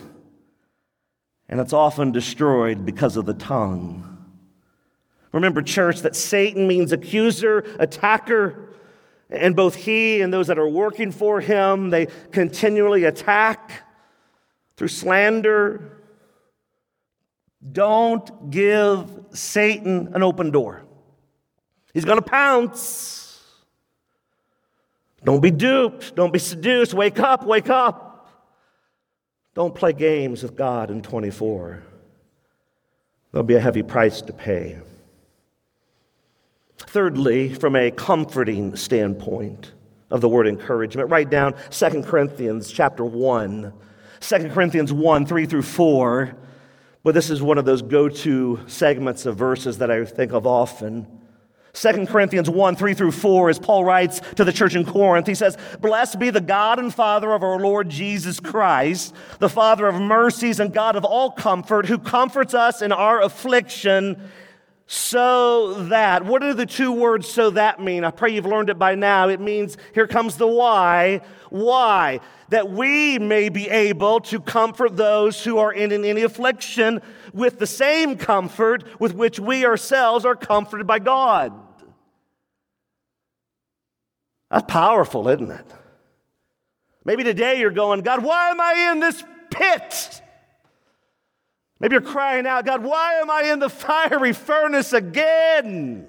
And 1.49 1.61
it's 1.61 1.73
often 1.73 2.13
destroyed 2.13 2.85
because 2.85 3.17
of 3.17 3.27
the 3.27 3.35
tongue. 3.35 4.03
Remember, 5.33 5.63
church, 5.63 6.01
that 6.01 6.17
Satan 6.17 6.67
means 6.67 6.93
accuser, 6.93 7.59
attacker, 7.79 8.71
and 9.29 9.55
both 9.55 9.75
he 9.75 10.21
and 10.21 10.33
those 10.33 10.47
that 10.47 10.59
are 10.59 10.69
working 10.69 11.11
for 11.11 11.41
him, 11.41 11.91
they 11.91 12.07
continually 12.31 13.05
attack 13.05 13.83
through 14.77 14.89
slander. 14.89 16.03
Don't 17.73 18.51
give 18.51 19.11
Satan 19.33 20.13
an 20.15 20.23
open 20.23 20.51
door. 20.51 20.85
He's 21.93 22.05
going 22.05 22.19
to 22.19 22.29
pounce. 22.29 23.43
Don't 25.25 25.41
be 25.41 25.51
duped. 25.51 26.15
Don't 26.15 26.33
be 26.33 26.39
seduced. 26.39 26.95
Wake 26.95 27.19
up, 27.19 27.45
wake 27.45 27.69
up. 27.69 28.06
Don't 29.57 29.75
play 29.75 29.95
games 29.95 30.43
with 30.43 30.55
God 30.55 30.91
in 30.91 31.01
24. 31.01 31.83
There'll 33.33 33.43
be 33.43 33.55
a 33.55 33.61
heavy 33.61 33.83
price 33.83 34.21
to 34.21 34.33
pay. 34.35 34.79
Thirdly, 36.77 37.55
from 37.55 37.75
a 37.75 37.91
comforting 37.91 38.77
standpoint 38.77 39.73
of 40.11 40.21
the 40.21 40.29
word 40.29 40.47
encouragement, 40.47 41.09
write 41.09 41.31
down 41.31 41.55
2 41.71 42.03
Corinthians 42.03 42.71
chapter 42.71 43.03
1. 43.03 43.73
2 44.21 44.51
Corinthians 44.51 44.93
1, 44.93 45.25
3 45.25 45.47
through 45.47 45.63
4. 45.63 46.37
But 47.03 47.15
this 47.15 47.31
is 47.31 47.41
one 47.41 47.57
of 47.57 47.65
those 47.65 47.81
go 47.81 48.11
to 48.11 48.61
segments 48.67 49.25
of 49.25 49.39
verses 49.39 49.79
that 49.79 49.91
I 49.91 50.05
think 50.05 50.35
of 50.35 50.47
often. 50.47 51.07
2 51.77 52.07
Corinthians 52.07 52.49
1 52.49 52.77
3 52.77 52.95
through 52.95 53.13
4, 53.13 53.51
as 53.51 53.59
Paul 53.59 53.85
writes 53.85 54.23
to 54.37 54.45
the 54.45 54.53
church 54.53 54.75
in 54.75 54.87
Corinth, 54.87 55.27
he 55.27 55.35
says, 55.35 55.59
Blessed 55.81 56.19
be 56.19 56.31
the 56.31 56.41
God 56.41 56.79
and 56.79 56.93
Father 56.93 57.33
of 57.33 57.43
our 57.43 57.59
Lord 57.61 57.91
Jesus 57.91 58.41
Christ, 58.41 59.15
the 59.41 59.51
Father 59.51 59.87
of 59.87 60.01
mercies 60.01 60.59
and 60.59 60.73
God 60.73 60.97
of 60.97 61.05
all 61.05 61.31
comfort, 61.31 61.85
who 61.85 61.99
comforts 61.99 62.55
us 62.55 62.81
in 62.81 62.93
our 62.93 63.21
affliction, 63.21 64.31
so 64.87 65.75
that. 65.89 66.25
What 66.25 66.41
do 66.41 66.55
the 66.55 66.65
two 66.65 66.93
words 66.93 67.29
so 67.29 67.51
that 67.51 67.79
mean? 67.79 68.05
I 68.05 68.11
pray 68.11 68.31
you've 68.31 68.47
learned 68.47 68.71
it 68.71 68.79
by 68.79 68.95
now. 68.95 69.29
It 69.29 69.41
means, 69.41 69.77
here 69.93 70.07
comes 70.07 70.37
the 70.37 70.47
why. 70.47 71.21
Why? 71.51 72.21
That 72.49 72.71
we 72.71 73.19
may 73.19 73.51
be 73.51 73.69
able 73.69 74.21
to 74.21 74.41
comfort 74.41 74.97
those 74.97 75.45
who 75.45 75.59
are 75.59 75.73
in 75.73 75.93
any 75.93 76.23
affliction 76.23 77.03
with 77.35 77.59
the 77.59 77.67
same 77.67 78.17
comfort 78.17 78.99
with 78.99 79.15
which 79.15 79.39
we 79.39 79.67
ourselves 79.67 80.25
are 80.25 80.37
comforted 80.37 80.87
by 80.87 81.01
God. 81.01 81.66
That's 84.57 84.73
powerful, 84.73 85.29
isn't 85.29 85.51
it? 85.51 85.67
Maybe 87.05 87.23
today 87.25 87.61
you're 87.61 87.71
going, 87.71 88.01
God, 88.01 88.25
why 88.25 88.49
am 88.49 88.59
I 88.59 88.91
in 88.91 89.01
this 89.01 89.23
pit? 89.51 90.23
Maybe 91.79 91.93
you're 91.93 92.01
crying 92.01 92.47
out, 92.47 92.65
God, 92.65 92.83
why 92.83 93.17
am 93.17 93.31
I 93.31 93.53
in 93.53 93.59
the 93.59 93.69
fiery 93.69 94.33
furnace 94.33 94.95
again? 94.95 96.09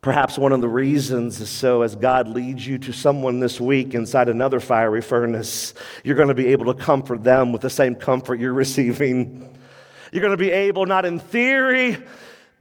Perhaps 0.00 0.36
one 0.36 0.50
of 0.50 0.60
the 0.60 0.68
reasons 0.68 1.40
is 1.40 1.48
so 1.48 1.82
as 1.82 1.94
God 1.94 2.26
leads 2.26 2.66
you 2.66 2.76
to 2.78 2.92
someone 2.92 3.38
this 3.38 3.60
week 3.60 3.94
inside 3.94 4.28
another 4.30 4.58
fiery 4.58 5.00
furnace, 5.00 5.74
you're 6.02 6.16
going 6.16 6.26
to 6.26 6.34
be 6.34 6.48
able 6.48 6.74
to 6.74 6.74
comfort 6.74 7.22
them 7.22 7.52
with 7.52 7.62
the 7.62 7.70
same 7.70 7.94
comfort 7.94 8.40
you're 8.40 8.52
receiving. 8.52 9.48
You're 10.10 10.22
going 10.22 10.32
to 10.32 10.36
be 10.36 10.50
able, 10.50 10.86
not 10.86 11.04
in 11.04 11.20
theory, 11.20 11.98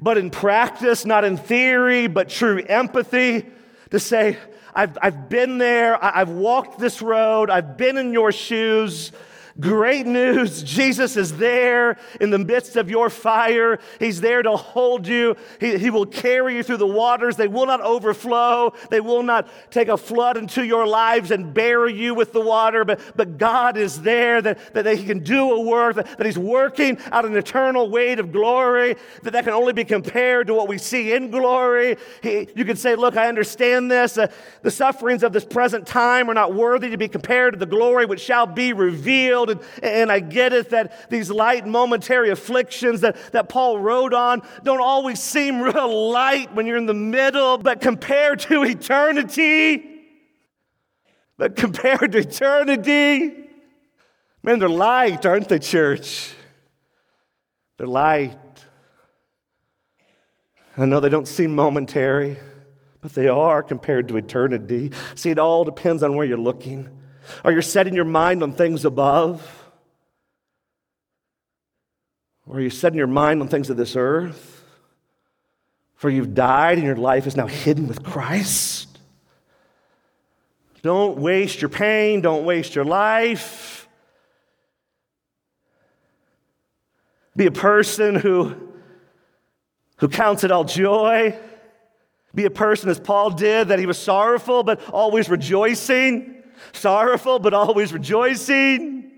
but 0.02 0.18
in 0.18 0.32
practice, 0.32 1.06
not 1.06 1.24
in 1.24 1.38
theory, 1.38 2.08
but 2.08 2.28
true 2.28 2.60
empathy, 2.60 3.46
to 3.92 4.00
say, 4.00 4.38
I've, 4.74 4.98
I've 5.02 5.30
been 5.30 5.58
there, 5.58 6.04
I've 6.04 6.30
walked 6.30 6.80
this 6.80 7.02
road, 7.02 7.50
I've 7.50 7.78
been 7.78 7.98
in 7.98 8.14
your 8.14 8.32
shoes. 8.32 9.12
Great 9.60 10.06
news. 10.06 10.64
Jesus 10.64 11.18
is 11.18 11.38
there 11.38 11.98
in 12.20 12.30
the 12.30 12.40
midst 12.40 12.78
of 12.78 12.90
your 12.90 13.10
fire. 13.10 13.80
He's 14.00 14.22
there 14.22 14.42
to 14.42 14.56
hold 14.56 15.08
you. 15.08 15.36
He, 15.60 15.78
he 15.78 15.90
will 15.90 16.06
carry 16.06 16.56
you 16.56 16.64
through 16.64 16.78
the 16.78 16.88
waters. 16.88 17.36
They 17.36 17.48
will 17.48 17.66
not 17.66 17.82
overflow. 17.82 18.74
They 18.90 19.02
will 19.02 19.24
not 19.24 19.50
take 19.70 19.90
a 19.90 19.98
flood 19.98 20.38
into 20.38 20.64
your 20.64 20.88
lives 20.88 21.32
and 21.32 21.54
bury 21.54 21.94
you 21.94 22.16
with 22.16 22.32
the 22.32 22.42
water. 22.42 22.86
But, 22.86 23.02
but 23.16 23.38
God 23.38 23.76
is 23.76 24.02
there 24.02 24.42
that, 24.42 24.74
that 24.74 24.86
He 24.98 25.04
can 25.04 25.20
do 25.20 25.52
a 25.52 25.62
work, 25.62 25.96
that, 25.96 26.18
that 26.18 26.26
He's 26.26 26.40
working 26.40 26.98
out 27.12 27.26
an 27.26 27.36
eternal 27.36 27.90
weight 27.90 28.20
of 28.20 28.32
glory 28.32 28.96
that, 29.24 29.34
that 29.34 29.44
can 29.44 29.54
only 29.54 29.74
be 29.74 29.84
compared 29.84 30.48
to 30.48 30.54
what 30.54 30.68
we 30.68 30.78
see 30.78 31.14
in 31.14 31.30
glory. 31.30 31.98
He, 32.24 32.48
you 32.56 32.64
can 32.64 32.78
say, 32.78 32.96
Look, 32.96 33.18
I 33.18 33.28
understand 33.28 33.92
this. 33.92 34.18
Uh, 34.18 34.32
the 34.62 34.72
sufferings 34.72 35.24
of 35.24 35.34
this 35.34 35.44
present 35.44 35.86
time 35.86 36.30
are 36.30 36.34
not 36.34 36.54
worthy 36.54 36.90
to 36.92 36.98
be 36.98 37.08
compared 37.08 37.54
to 37.54 37.60
the 37.60 37.66
glory 37.66 38.06
which 38.06 38.22
shall 38.22 38.46
be 38.46 38.74
revealed 38.74 39.40
and, 39.49 39.60
and 39.82 40.12
I 40.12 40.19
get 40.19 40.54
it 40.54 40.69
that 40.69 41.10
these 41.10 41.30
light 41.32 41.65
momentary 41.65 42.30
afflictions 42.30 43.01
that, 43.01 43.17
that 43.32 43.49
Paul 43.49 43.80
wrote 43.80 44.13
on 44.13 44.41
don't 44.63 44.82
always 44.82 45.21
seem 45.21 45.62
real 45.62 46.12
light 46.12 46.54
when 46.54 46.65
you're 46.65 46.77
in 46.77 46.86
the 46.86 46.93
middle, 46.93 47.58
but 47.58 47.82
compared 47.82 48.39
to 48.41 48.63
eternity, 48.63 49.84
but 51.38 51.56
compared 51.56 52.12
to 52.12 52.19
eternity, 52.19 53.49
man, 54.43 54.60
they're 54.60 54.69
light, 54.69 55.25
aren't 55.25 55.49
they, 55.49 55.60
church? 55.60 56.34
They're 57.77 57.88
light. 57.88 58.38
I 60.77 60.86
know 60.86 60.99
they 60.99 61.10
don't 61.10 61.27
seem 61.27 61.54
momentary, 61.56 62.38
but 63.01 63.13
they 63.13 63.27
are 63.27 63.62
compared 63.63 64.08
to 64.10 64.17
eternity. 64.17 64.91
See, 65.15 65.32
it 65.32 65.39
all 65.39 65.63
depends 65.63 66.04
on 66.04 66.15
where 66.15 66.25
you're 66.25 66.38
looking. 66.38 67.01
Are 67.43 67.51
you 67.51 67.62
setting 67.62 67.93
your 67.93 68.05
mind 68.05 68.43
on 68.43 68.53
things 68.53 68.86
above? 68.86 69.57
Or 72.47 72.57
are 72.57 72.62
you 72.62 72.69
setting 72.69 72.97
your 72.97 73.07
mind 73.07 73.41
on 73.41 73.47
things 73.47 73.69
of 73.69 73.77
this 73.77 73.95
earth? 73.95 74.65
For 75.95 76.10
you've 76.10 76.34
died 76.34 76.77
and 76.77 76.86
your 76.86 76.95
life 76.95 77.27
is 77.27 77.36
now 77.36 77.47
hidden 77.47 77.88
with 77.88 78.03
Christ. 78.03 78.88
Don't 80.81 81.19
waste 81.19 81.62
your 81.62 81.69
pain, 81.69 82.21
don't 82.21 82.43
waste 82.43 82.73
your 82.73 82.86
life. 82.86 83.88
Be 87.36 87.45
a 87.45 87.51
person 87.51 88.15
who, 88.15 88.55
who 89.97 90.10
counts 90.10 90.43
it 90.43 90.51
all 90.51 90.63
joy 90.65 91.38
Be 92.34 92.45
a 92.45 92.49
person 92.49 92.89
as 92.89 92.99
Paul 92.99 93.31
did, 93.31 93.67
that 93.69 93.79
he 93.79 93.86
was 93.86 93.97
sorrowful 93.97 94.63
but 94.63 94.88
always 94.89 95.29
rejoicing. 95.29 96.40
Sorrowful 96.74 97.39
but 97.39 97.54
always 97.54 97.93
rejoicing. 97.93 99.12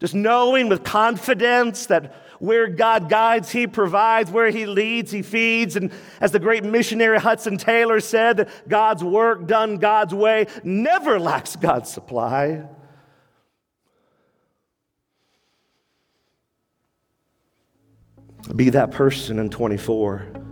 Just 0.00 0.14
knowing 0.14 0.68
with 0.68 0.82
confidence 0.82 1.86
that 1.86 2.14
where 2.40 2.66
God 2.66 3.08
guides, 3.08 3.50
He 3.50 3.68
provides. 3.68 4.30
Where 4.32 4.50
He 4.50 4.66
leads, 4.66 5.12
He 5.12 5.22
feeds. 5.22 5.76
And 5.76 5.92
as 6.20 6.32
the 6.32 6.40
great 6.40 6.64
missionary 6.64 7.20
Hudson 7.20 7.56
Taylor 7.56 8.00
said, 8.00 8.50
God's 8.66 9.04
work 9.04 9.46
done 9.46 9.76
God's 9.76 10.12
way 10.12 10.48
never 10.64 11.20
lacks 11.20 11.54
God's 11.54 11.92
supply. 11.92 12.64
Be 18.56 18.70
that 18.70 18.90
person 18.90 19.38
in 19.38 19.48
24. 19.48 20.51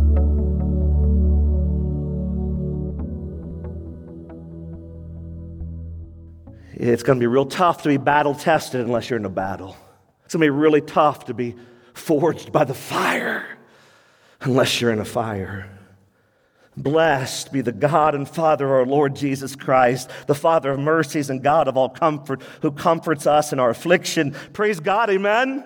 It's 6.81 7.03
going 7.03 7.19
to 7.19 7.23
be 7.23 7.27
real 7.27 7.45
tough 7.45 7.83
to 7.83 7.89
be 7.89 7.97
battle 7.97 8.33
tested 8.33 8.81
unless 8.81 9.07
you're 9.07 9.19
in 9.19 9.25
a 9.25 9.29
battle. 9.29 9.77
It's 10.25 10.33
going 10.33 10.41
to 10.41 10.51
be 10.51 10.57
really 10.57 10.81
tough 10.81 11.25
to 11.25 11.33
be 11.35 11.55
forged 11.93 12.51
by 12.51 12.63
the 12.63 12.73
fire 12.73 13.45
unless 14.41 14.81
you're 14.81 14.89
in 14.89 14.97
a 14.97 15.05
fire. 15.05 15.69
Blessed 16.75 17.53
be 17.53 17.61
the 17.61 17.71
God 17.71 18.15
and 18.15 18.27
Father 18.27 18.65
of 18.65 18.71
our 18.71 18.85
Lord 18.87 19.15
Jesus 19.15 19.55
Christ, 19.55 20.09
the 20.25 20.33
Father 20.33 20.71
of 20.71 20.79
mercies 20.79 21.29
and 21.29 21.43
God 21.43 21.67
of 21.67 21.77
all 21.77 21.89
comfort, 21.89 22.41
who 22.63 22.71
comforts 22.71 23.27
us 23.27 23.53
in 23.53 23.59
our 23.59 23.69
affliction. 23.69 24.33
Praise 24.51 24.79
God, 24.79 25.11
amen. 25.11 25.63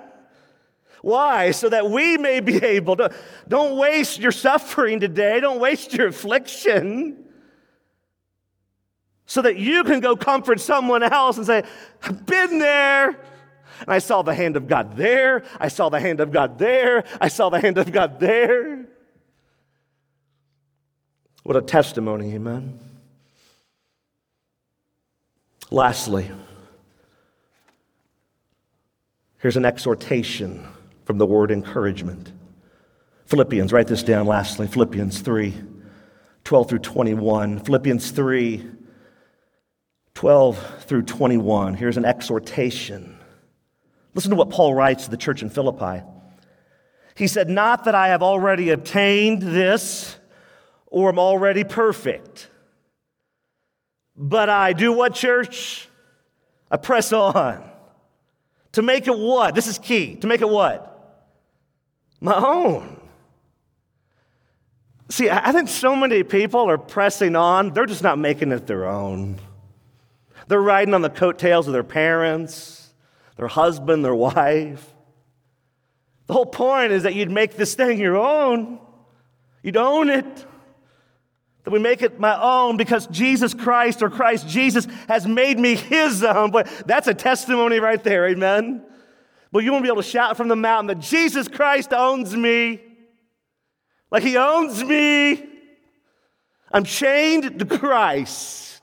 Why? 1.01 1.51
So 1.51 1.69
that 1.69 1.89
we 1.89 2.17
may 2.17 2.41
be 2.41 2.57
able 2.57 2.97
to. 2.97 3.15
Don't 3.47 3.77
waste 3.77 4.19
your 4.19 4.33
suffering 4.33 4.99
today. 4.99 5.39
Don't 5.39 5.61
waste 5.61 5.93
your 5.93 6.07
affliction. 6.07 7.24
So 9.25 9.41
that 9.41 9.57
you 9.57 9.83
can 9.83 9.99
go 9.99 10.15
comfort 10.15 10.59
someone 10.59 11.03
else 11.03 11.37
and 11.37 11.45
say, 11.45 11.63
I've 12.03 12.25
been 12.25 12.59
there. 12.59 13.07
And 13.07 13.89
I 13.89 13.99
saw 13.99 14.21
the 14.21 14.33
hand 14.33 14.55
of 14.55 14.67
God 14.67 14.95
there. 14.95 15.43
I 15.59 15.67
saw 15.67 15.89
the 15.89 15.99
hand 15.99 16.19
of 16.19 16.31
God 16.31 16.59
there. 16.59 17.03
I 17.19 17.27
saw 17.27 17.49
the 17.49 17.59
hand 17.59 17.77
of 17.77 17.91
God 17.91 18.19
there. 18.19 18.85
What 21.43 21.57
a 21.57 21.61
testimony, 21.61 22.33
amen. 22.33 22.79
Lastly, 25.71 26.31
here's 29.39 29.57
an 29.57 29.65
exhortation 29.65 30.65
from 31.05 31.17
the 31.17 31.25
word 31.25 31.51
encouragement. 31.51 32.31
Philippians, 33.25 33.73
write 33.73 33.87
this 33.87 34.03
down 34.03 34.27
lastly. 34.27 34.67
Philippians 34.67 35.21
3, 35.21 35.53
12 36.43 36.69
through 36.69 36.79
21. 36.79 37.59
Philippians 37.59 38.11
3, 38.11 38.71
12 40.15 40.83
through 40.85 41.03
21. 41.03 41.75
Here's 41.75 41.97
an 41.97 42.05
exhortation. 42.05 43.17
Listen 44.13 44.31
to 44.31 44.37
what 44.37 44.49
Paul 44.49 44.73
writes 44.73 45.05
to 45.05 45.11
the 45.11 45.17
church 45.17 45.41
in 45.41 45.49
Philippi. 45.49 46.03
He 47.15 47.27
said, 47.27 47.49
Not 47.49 47.83
that 47.83 47.95
I 47.95 48.07
have 48.07 48.23
already 48.23 48.71
obtained 48.71 49.41
this 49.41 50.17
or 50.87 51.09
am 51.09 51.19
already 51.19 51.63
perfect. 51.63 52.49
But 54.15 54.49
I 54.49 54.71
do 54.71 54.93
what, 54.93 55.13
church? 55.13 55.89
I 56.71 56.77
press 56.77 57.11
on. 57.11 57.69
To 58.73 58.81
make 58.81 59.07
it 59.07 59.17
what? 59.17 59.53
This 59.53 59.67
is 59.67 59.77
key. 59.77 60.15
To 60.15 60.27
make 60.27 60.41
it 60.41 60.49
what? 60.49 60.91
My 62.21 62.35
own. 62.35 63.01
See, 65.09 65.29
I 65.29 65.51
think 65.51 65.69
so 65.69 65.95
many 65.95 66.23
people 66.23 66.69
are 66.69 66.77
pressing 66.77 67.35
on, 67.35 67.71
they're 67.71 67.85
just 67.85 68.01
not 68.01 68.17
making 68.17 68.51
it 68.51 68.65
their 68.65 68.85
own. 68.85 69.39
They're 70.47 70.61
riding 70.61 70.93
on 70.93 71.01
the 71.01 71.09
coattails 71.09 71.67
of 71.67 71.73
their 71.73 71.83
parents, 71.83 72.93
their 73.37 73.47
husband, 73.47 74.05
their 74.05 74.15
wife. 74.15 74.93
The 76.27 76.33
whole 76.33 76.45
point 76.45 76.91
is 76.91 77.03
that 77.03 77.15
you'd 77.15 77.31
make 77.31 77.55
this 77.55 77.75
thing 77.75 77.99
your 77.99 78.17
own, 78.17 78.79
you'd 79.61 79.77
own 79.77 80.09
it 80.09 80.45
that 81.65 81.71
we 81.71 81.79
make 81.79 82.03
it 82.03 82.19
my 82.19 82.39
own 82.39 82.77
because 82.77 83.07
Jesus 83.07 83.55
Christ 83.55 84.03
or 84.03 84.09
Christ 84.09 84.47
Jesus 84.47 84.87
has 85.07 85.27
made 85.27 85.59
me 85.59 85.75
his 85.75 86.23
own. 86.23 86.51
But 86.51 86.67
that's 86.85 87.07
a 87.07 87.13
testimony 87.13 87.79
right 87.79 88.01
there, 88.03 88.27
amen? 88.27 88.83
But 89.51 89.63
you 89.63 89.71
won't 89.71 89.83
be 89.83 89.89
able 89.89 90.03
to 90.03 90.07
shout 90.07 90.37
from 90.37 90.47
the 90.47 90.55
mountain 90.55 90.87
that 90.87 90.99
Jesus 90.99 91.47
Christ 91.47 91.91
owns 91.91 92.35
me. 92.35 92.81
Like 94.11 94.21
he 94.21 94.37
owns 94.37 94.83
me. 94.83 95.43
I'm 96.71 96.83
chained 96.83 97.57
to 97.57 97.65
Christ. 97.65 98.74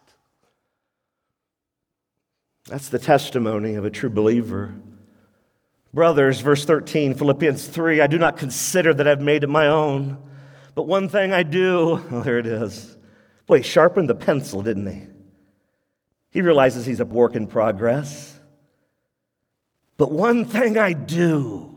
That's 2.67 2.89
the 2.89 2.99
testimony 2.99 3.75
of 3.75 3.85
a 3.85 3.91
true 3.91 4.11
believer. 4.11 4.75
Brothers, 5.93 6.41
verse 6.41 6.65
13, 6.65 7.15
Philippians 7.15 7.67
3 7.67 8.01
I 8.01 8.07
do 8.07 8.19
not 8.19 8.37
consider 8.37 8.95
that 8.95 9.07
I've 9.07 9.21
made 9.21 9.45
it 9.45 9.49
my 9.49 9.67
own. 9.67 10.19
But 10.75 10.87
one 10.87 11.09
thing 11.09 11.33
I 11.33 11.43
do, 11.43 12.03
oh, 12.11 12.23
there 12.23 12.39
it 12.39 12.47
is. 12.47 12.97
Boy, 13.47 13.59
he 13.59 13.63
sharpened 13.63 14.09
the 14.09 14.15
pencil, 14.15 14.63
didn't 14.63 14.87
he? 14.87 15.07
He 16.31 16.41
realizes 16.41 16.87
he's 16.87 17.01
a 17.01 17.05
work 17.05 17.37
in 17.37 17.47
progress. 17.47 18.39
But 19.99 20.11
one 20.11 20.47
thing 20.47 20.79
I 20.79 20.95
do, 20.95 21.72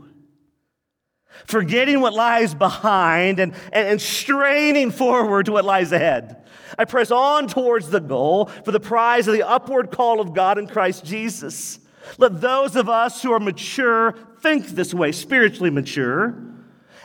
forgetting 1.46 2.00
what 2.00 2.14
lies 2.14 2.54
behind 2.54 3.40
and, 3.40 3.54
and, 3.72 3.88
and, 3.88 4.02
straining 4.02 4.92
forward 4.92 5.46
to 5.46 5.52
what 5.52 5.66
lies 5.66 5.92
ahead. 5.92 6.44
I 6.78 6.86
press 6.86 7.12
on 7.12 7.48
towards 7.48 7.90
the 7.90 8.00
goal 8.00 8.46
for 8.64 8.72
the 8.72 8.80
prize 8.80 9.28
of 9.28 9.34
the 9.34 9.48
upward 9.48 9.92
call 9.92 10.20
of 10.20 10.34
God 10.34 10.58
in 10.58 10.68
Christ 10.68 11.06
Jesus. 11.06 11.80
Let 12.18 12.42
those 12.42 12.76
of 12.76 12.90
us 12.90 13.22
who 13.22 13.32
are 13.32 13.40
mature 13.40 14.16
think 14.40 14.68
this 14.68 14.94
way, 14.94 15.12
spiritually 15.12 15.70
mature. 15.70 16.36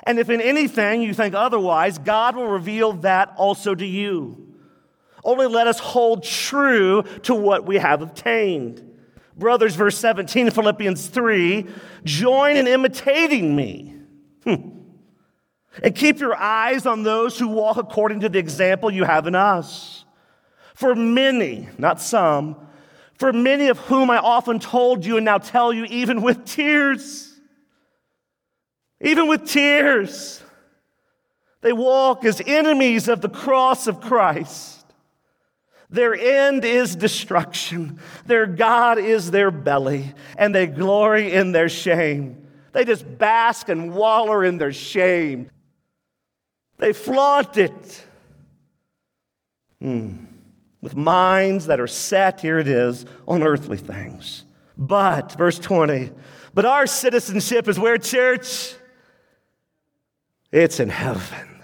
And 0.04 0.18
if 0.18 0.30
in 0.30 0.40
anything 0.40 1.02
you 1.02 1.14
think 1.14 1.34
otherwise, 1.34 1.98
God 1.98 2.36
will 2.36 2.48
reveal 2.48 2.94
that 2.94 3.34
also 3.36 3.74
to 3.74 3.86
you. 3.86 4.46
Only 5.22 5.46
let 5.46 5.66
us 5.66 5.78
hold 5.78 6.24
true 6.24 7.02
to 7.22 7.34
what 7.34 7.66
we 7.66 7.76
have 7.76 8.00
obtained. 8.00 8.86
Brothers, 9.36 9.74
verse 9.74 9.96
17, 9.98 10.50
Philippians 10.50 11.06
3 11.08 11.66
join 12.04 12.56
in 12.56 12.66
imitating 12.66 13.54
me. 13.54 13.94
Hmm. 14.44 14.80
And 15.82 15.94
keep 15.94 16.18
your 16.18 16.34
eyes 16.34 16.86
on 16.86 17.02
those 17.02 17.38
who 17.38 17.48
walk 17.48 17.76
according 17.76 18.20
to 18.20 18.28
the 18.28 18.38
example 18.38 18.90
you 18.90 19.04
have 19.04 19.26
in 19.26 19.34
us. 19.34 20.04
For 20.74 20.94
many, 20.94 21.68
not 21.78 22.00
some, 22.00 22.56
for 23.14 23.32
many 23.32 23.68
of 23.68 23.78
whom 23.78 24.10
I 24.10 24.16
often 24.18 24.58
told 24.58 25.04
you 25.04 25.16
and 25.16 25.24
now 25.24 25.38
tell 25.38 25.72
you, 25.72 25.84
even 25.84 26.22
with 26.22 26.44
tears, 26.44 27.38
even 29.00 29.28
with 29.28 29.46
tears. 29.46 30.42
They 31.62 31.72
walk 31.72 32.24
as 32.24 32.40
enemies 32.46 33.08
of 33.08 33.20
the 33.20 33.28
cross 33.28 33.86
of 33.86 34.00
Christ. 34.00 34.86
Their 35.90 36.14
end 36.14 36.64
is 36.64 36.96
destruction. 36.96 37.98
Their 38.24 38.46
God 38.46 38.98
is 38.98 39.30
their 39.30 39.50
belly, 39.50 40.14
and 40.38 40.54
they 40.54 40.66
glory 40.66 41.32
in 41.32 41.52
their 41.52 41.68
shame. 41.68 42.39
They 42.72 42.84
just 42.84 43.18
bask 43.18 43.68
and 43.68 43.94
waller 43.94 44.44
in 44.44 44.58
their 44.58 44.72
shame. 44.72 45.50
They 46.78 46.92
flaunt 46.92 47.56
it. 47.56 48.06
Hmm. 49.80 50.24
With 50.80 50.96
minds 50.96 51.66
that 51.66 51.80
are 51.80 51.86
set, 51.86 52.40
here 52.40 52.58
it 52.58 52.68
is, 52.68 53.04
on 53.28 53.42
earthly 53.42 53.76
things. 53.76 54.44
But, 54.78 55.32
verse 55.32 55.58
20, 55.58 56.10
but 56.54 56.64
our 56.64 56.86
citizenship 56.86 57.68
is 57.68 57.78
where, 57.78 57.98
church? 57.98 58.74
It's 60.50 60.80
in 60.80 60.88
heaven. 60.88 61.62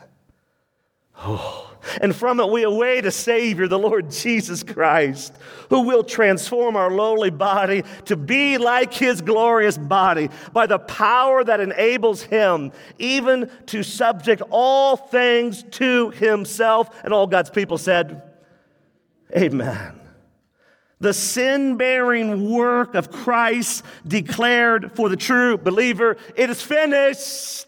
Oh, 1.19 1.66
And 2.01 2.14
from 2.14 2.41
it, 2.41 2.49
we 2.49 2.62
await 2.62 3.07
a 3.07 3.11
Savior, 3.11 3.68
the 3.68 3.78
Lord 3.78 4.11
Jesus 4.11 4.62
Christ, 4.62 5.34
who 5.70 5.82
will 5.82 6.05
transform 6.05 6.76
our 6.76 6.91
lowly 6.91 7.30
body 7.30 7.84
to 8.07 8.16
be 8.16 8.59
like 8.59 8.93
His 8.95 9.20
glorious 9.20 9.78
body 9.78 10.30
by 10.53 10.66
the 10.66 10.78
power 10.78 11.45
that 11.45 11.61
enables 11.61 12.22
Him 12.22 12.72
even 12.99 13.51
to 13.66 13.82
subject 13.82 14.43
all 14.51 14.97
things 14.97 15.62
to 15.72 16.11
Himself. 16.11 17.05
And 17.05 17.12
all 17.12 17.26
God's 17.26 17.51
people 17.51 17.78
said, 17.78 18.22
Amen. 19.37 20.01
The 20.99 21.12
sin 21.12 21.76
bearing 21.76 22.51
work 22.51 22.95
of 22.95 23.11
Christ 23.11 23.84
declared 24.07 24.93
for 24.93 25.09
the 25.09 25.16
true 25.16 25.59
believer, 25.59 26.16
it 26.34 26.49
is 26.49 26.62
finished. 26.62 27.66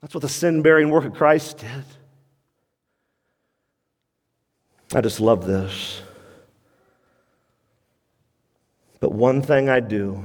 That's 0.00 0.14
what 0.14 0.22
the 0.22 0.28
sin 0.28 0.62
bearing 0.62 0.90
work 0.90 1.04
of 1.04 1.14
Christ 1.14 1.58
did. 1.58 1.84
I 4.94 5.00
just 5.00 5.20
love 5.20 5.46
this. 5.46 6.02
But 8.98 9.12
one 9.12 9.40
thing 9.40 9.68
I 9.68 9.80
do, 9.80 10.24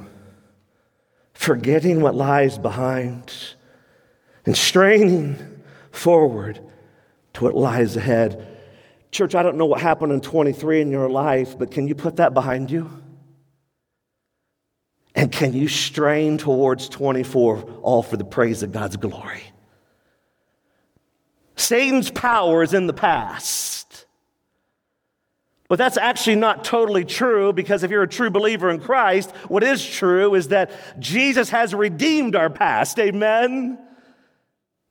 forgetting 1.34 2.01
what 2.01 2.15
lies 2.15 2.57
behind 2.57 3.32
and 4.45 4.55
straining 4.55 5.38
forward 5.91 6.59
to 7.34 7.43
what 7.43 7.55
lies 7.55 7.95
ahead. 7.95 8.47
Church, 9.11 9.36
I 9.36 9.43
don't 9.43 9.57
know 9.57 9.65
what 9.65 9.82
happened 9.82 10.11
in 10.11 10.21
23 10.21 10.82
in 10.82 10.91
your 10.91 11.09
life, 11.09 11.57
but 11.57 11.71
can 11.71 11.88
you 11.88 11.95
put 11.95 12.17
that 12.17 12.34
behind 12.34 12.71
you? 12.71 12.89
And 15.13 15.32
can 15.32 15.53
you 15.53 15.67
strain 15.67 16.38
towards 16.38 16.89
24 16.89 17.80
all 17.82 18.03
for 18.03 18.17
the 18.17 18.26
praise 18.26 18.63
of 18.63 18.73
God's 18.73 18.97
glory? 18.97 19.43
Satan's 21.56 22.12
power 22.12 22.64
is 22.64 22.74
in 22.74 22.88
the 22.88 22.93
past. 22.93 24.06
But 25.68 25.78
that's 25.78 25.97
actually 25.97 26.36
not 26.36 26.64
totally 26.64 27.06
true 27.06 27.51
because 27.51 27.84
if 27.84 27.89
you're 27.89 28.03
a 28.03 28.08
true 28.08 28.30
believer 28.30 28.70
in 28.70 28.80
Christ, 28.80 29.32
what 29.47 29.64
is 29.64 29.84
true 29.86 30.36
is 30.36 30.49
that 30.49 30.72
Jesus 30.99 31.49
has 31.49 31.74
redeemed 31.74 32.36
our 32.36 32.49
past. 32.49 32.99
Amen. 32.99 33.80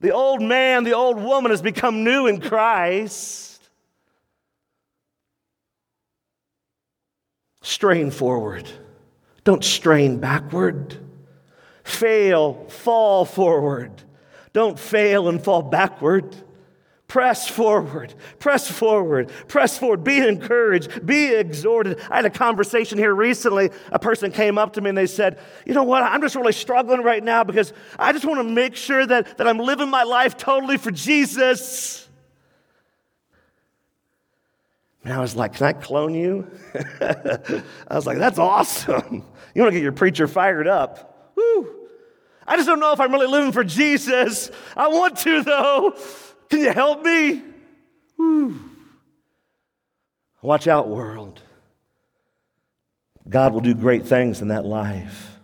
The 0.01 0.11
old 0.11 0.43
man, 0.43 0.85
the 0.85 0.95
old 0.95 1.17
woman 1.17 1.51
has 1.51 1.63
become 1.63 2.03
new 2.03 2.27
in 2.27 2.41
Christ. 2.41 3.71
Strain 7.63 8.11
forward. 8.11 8.69
Don't 9.45 9.63
strain 9.63 10.19
backward. 10.19 10.99
Fail, 11.85 12.67
fall 12.69 13.25
forward. 13.25 14.03
Don't 14.53 14.79
fail 14.79 15.29
and 15.29 15.43
fall 15.43 15.63
backward. 15.63 16.35
Press 17.15 17.49
forward, 17.49 18.13
press 18.41 18.69
forward, 18.69 19.31
press 19.47 19.79
forward. 19.79 20.03
Be 20.03 20.19
encouraged, 20.19 21.07
be 21.07 21.33
exhorted. 21.33 22.01
I 22.11 22.17
had 22.17 22.25
a 22.25 22.31
conversation 22.31 22.99
here 22.99 23.15
recently. 23.15 23.71
A 23.93 24.01
person 24.01 24.33
came 24.33 24.59
up 24.59 24.73
to 24.73 24.81
me 24.81 24.89
and 24.89 24.99
they 24.99 25.07
said, 25.07 25.39
You 25.65 25.75
know 25.75 25.85
what? 25.85 26.03
I'm 26.03 26.21
just 26.21 26.35
really 26.35 26.51
struggling 26.51 27.05
right 27.05 27.23
now 27.23 27.45
because 27.45 27.73
I 28.01 28.13
just 28.13 28.25
want 28.25 28.41
to 28.41 28.53
make 28.53 28.75
sure 28.75 29.07
that, 29.07 29.39
that 29.39 29.47
I'm 29.47 29.59
living 29.59 29.91
my 29.91 30.03
life 30.03 30.37
totally 30.37 30.77
for 30.77 30.91
Jesus. 30.91 32.09
And 35.05 35.13
I 35.13 35.21
was 35.21 35.37
like, 35.37 35.55
Can 35.55 35.67
I 35.67 35.73
clone 35.73 36.17
you? 36.17 36.51
I 37.01 37.63
was 37.95 38.09
like, 38.09 38.19
That's 38.19 38.41
awesome. 38.41 39.23
You 39.55 39.63
want 39.63 39.73
to 39.73 39.79
get 39.79 39.85
your 39.85 39.93
preacher 39.93 40.27
fired 40.27 40.67
up. 40.67 41.31
Woo. 41.37 41.89
I 42.45 42.57
just 42.57 42.67
don't 42.67 42.81
know 42.81 42.93
if 42.93 42.99
I'm 42.99 43.13
really 43.13 43.29
living 43.29 43.53
for 43.53 43.63
Jesus. 43.63 44.51
I 44.77 44.89
want 44.89 45.19
to, 45.19 45.45
though. 45.45 45.97
Can 46.55 46.63
you 46.63 46.73
help 46.73 47.03
me? 47.03 47.43
Whew. 48.15 48.61
Watch 50.41 50.69
out, 50.69 50.89
world. 50.89 51.43
God 53.29 53.53
will 53.53 53.61
do 53.61 53.75
great 53.75 54.07
things 54.07 54.41
in 54.41 54.49
that 54.49 54.65
life. 54.65 55.37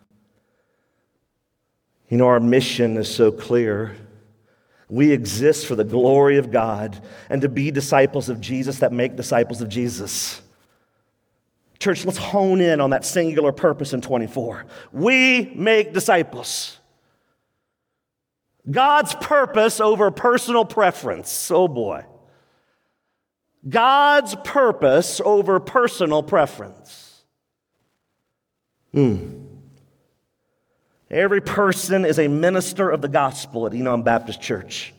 You 2.09 2.17
know, 2.17 2.29
our 2.29 2.39
mission 2.39 2.97
is 2.97 3.13
so 3.13 3.33
clear. 3.33 3.97
We 4.89 5.11
exist 5.11 5.67
for 5.67 5.75
the 5.75 5.83
glory 5.83 6.37
of 6.37 6.53
God 6.53 7.03
and 7.29 7.43
to 7.43 7.49
be 7.49 7.73
disciples 7.73 8.29
of 8.29 8.41
Jesus 8.41 8.79
that 8.79 8.93
make 8.93 9.17
disciples 9.17 9.61
of 9.61 9.69
Jesus. 9.69 10.41
Church, 11.81 12.05
let's 12.05 12.19
hone 12.19 12.61
in 12.61 12.81
on 12.81 12.91
that 12.91 13.05
singular 13.05 13.51
purpose 13.51 13.93
in 13.93 14.01
24. 14.01 14.65
We 14.93 15.53
make 15.57 15.93
disciples. 15.93 16.80
God's 18.69 19.15
purpose 19.15 19.81
over 19.81 20.11
personal 20.11 20.65
preference. 20.65 21.51
Oh 21.51 21.69
boy. 21.69 22.05
God's 23.69 24.35
purpose 24.43 25.21
over 25.25 25.61
personal 25.61 26.23
preference. 26.23 27.23
Hmm. 28.93 29.45
Every 31.11 31.41
person 31.41 32.05
is 32.05 32.19
a 32.19 32.29
minister 32.29 32.89
of 32.89 33.03
the 33.03 33.09
gospel 33.09 33.67
at 33.67 33.75
Enon 33.75 34.03
Baptist 34.03 34.41
Church. 34.41 34.95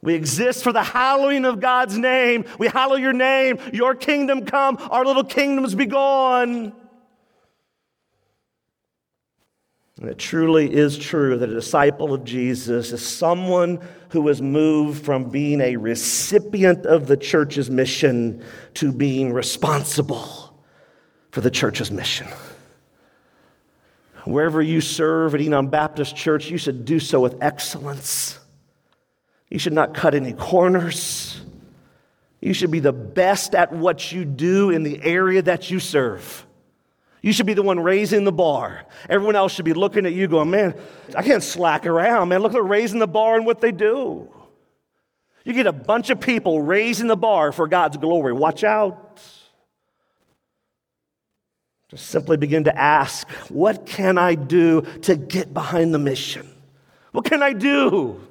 We 0.00 0.14
exist 0.14 0.62
for 0.62 0.72
the 0.72 0.82
hallowing 0.82 1.44
of 1.44 1.60
God's 1.60 1.98
name. 1.98 2.44
We 2.58 2.68
hallow 2.68 2.96
your 2.96 3.12
name. 3.12 3.58
Your 3.72 3.94
kingdom 3.94 4.44
come, 4.44 4.78
our 4.90 5.04
little 5.04 5.24
kingdoms 5.24 5.74
be 5.74 5.86
gone. 5.86 6.72
And 10.00 10.08
it 10.08 10.18
truly 10.18 10.72
is 10.72 10.96
true 10.96 11.38
that 11.38 11.50
a 11.50 11.54
disciple 11.54 12.14
of 12.14 12.24
Jesus 12.24 12.92
is 12.92 13.04
someone 13.04 13.80
who 14.10 14.28
has 14.28 14.40
moved 14.40 15.04
from 15.04 15.28
being 15.28 15.60
a 15.60 15.76
recipient 15.76 16.86
of 16.86 17.08
the 17.08 17.16
church's 17.16 17.68
mission 17.68 18.44
to 18.74 18.92
being 18.92 19.32
responsible 19.32 20.54
for 21.32 21.40
the 21.40 21.50
church's 21.50 21.90
mission. 21.90 22.28
Wherever 24.24 24.62
you 24.62 24.80
serve 24.80 25.34
at 25.34 25.40
Enon 25.40 25.68
Baptist 25.68 26.14
Church, 26.14 26.48
you 26.48 26.58
should 26.58 26.84
do 26.84 27.00
so 27.00 27.18
with 27.18 27.36
excellence. 27.42 28.38
You 29.48 29.58
should 29.58 29.72
not 29.72 29.94
cut 29.94 30.14
any 30.14 30.32
corners. 30.32 31.40
You 32.40 32.52
should 32.52 32.70
be 32.70 32.80
the 32.80 32.92
best 32.92 33.54
at 33.54 33.72
what 33.72 34.12
you 34.12 34.24
do 34.24 34.70
in 34.70 34.84
the 34.84 35.02
area 35.02 35.42
that 35.42 35.70
you 35.70 35.80
serve. 35.80 36.46
You 37.28 37.34
should 37.34 37.44
be 37.44 37.52
the 37.52 37.62
one 37.62 37.78
raising 37.78 38.24
the 38.24 38.32
bar. 38.32 38.86
Everyone 39.06 39.36
else 39.36 39.52
should 39.52 39.66
be 39.66 39.74
looking 39.74 40.06
at 40.06 40.14
you 40.14 40.28
going, 40.28 40.48
man, 40.48 40.74
I 41.14 41.22
can't 41.22 41.42
slack 41.42 41.84
around, 41.84 42.30
man. 42.30 42.40
Look, 42.40 42.52
they're 42.52 42.62
raising 42.62 43.00
the 43.00 43.06
bar 43.06 43.36
and 43.36 43.44
what 43.44 43.60
they 43.60 43.70
do. 43.70 44.32
You 45.44 45.52
get 45.52 45.66
a 45.66 45.72
bunch 45.72 46.08
of 46.08 46.20
people 46.20 46.62
raising 46.62 47.06
the 47.06 47.18
bar 47.18 47.52
for 47.52 47.68
God's 47.68 47.98
glory. 47.98 48.32
Watch 48.32 48.64
out. 48.64 49.20
Just 51.90 52.06
simply 52.06 52.38
begin 52.38 52.64
to 52.64 52.74
ask, 52.74 53.28
what 53.50 53.84
can 53.84 54.16
I 54.16 54.34
do 54.34 54.80
to 55.02 55.14
get 55.14 55.52
behind 55.52 55.92
the 55.92 55.98
mission? 55.98 56.48
What 57.12 57.26
can 57.26 57.42
I 57.42 57.52
do? 57.52 58.26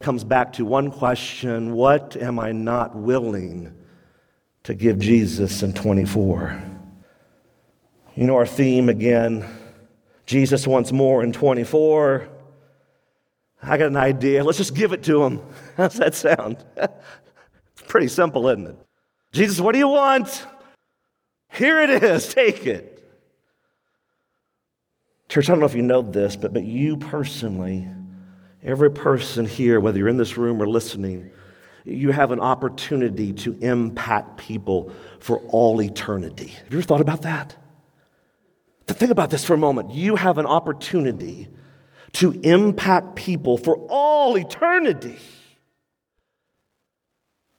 Comes 0.00 0.24
back 0.24 0.54
to 0.54 0.64
one 0.64 0.90
question 0.90 1.74
what 1.74 2.16
am 2.16 2.38
I 2.38 2.52
not 2.52 2.96
willing 2.96 3.74
to 4.66 4.74
give 4.74 4.98
Jesus 4.98 5.62
in 5.62 5.72
24. 5.72 6.62
You 8.14 8.26
know 8.26 8.36
our 8.36 8.46
theme 8.46 8.88
again 8.88 9.44
Jesus 10.26 10.66
wants 10.66 10.90
more 10.90 11.22
in 11.22 11.32
24. 11.32 12.28
I 13.62 13.78
got 13.78 13.86
an 13.86 13.96
idea. 13.96 14.44
Let's 14.44 14.58
just 14.58 14.74
give 14.74 14.92
it 14.92 15.04
to 15.04 15.22
him. 15.24 15.40
How's 15.76 15.94
that 15.94 16.14
sound? 16.14 16.64
it's 16.76 17.82
pretty 17.86 18.08
simple, 18.08 18.48
isn't 18.48 18.66
it? 18.66 18.76
Jesus, 19.32 19.60
what 19.60 19.72
do 19.72 19.78
you 19.78 19.88
want? 19.88 20.44
Here 21.52 21.80
it 21.80 22.02
is. 22.02 22.26
Take 22.34 22.66
it. 22.66 22.92
Church, 25.28 25.48
I 25.48 25.52
don't 25.52 25.60
know 25.60 25.66
if 25.66 25.74
you 25.74 25.82
know 25.82 26.02
this, 26.02 26.36
but, 26.36 26.52
but 26.52 26.64
you 26.64 26.96
personally, 26.96 27.88
every 28.62 28.90
person 28.90 29.44
here, 29.44 29.80
whether 29.80 29.98
you're 29.98 30.08
in 30.08 30.16
this 30.16 30.36
room 30.36 30.60
or 30.60 30.68
listening, 30.68 31.30
you 31.86 32.10
have 32.10 32.32
an 32.32 32.40
opportunity 32.40 33.32
to 33.32 33.56
impact 33.60 34.38
people 34.38 34.92
for 35.20 35.38
all 35.48 35.80
eternity. 35.80 36.48
Have 36.48 36.72
you 36.72 36.78
ever 36.78 36.86
thought 36.86 37.00
about 37.00 37.22
that? 37.22 37.56
Think 38.86 39.10
about 39.10 39.30
this 39.30 39.44
for 39.44 39.54
a 39.54 39.58
moment. 39.58 39.90
You 39.90 40.16
have 40.16 40.38
an 40.38 40.46
opportunity 40.46 41.48
to 42.14 42.32
impact 42.42 43.16
people 43.16 43.58
for 43.58 43.76
all 43.88 44.36
eternity. 44.36 45.16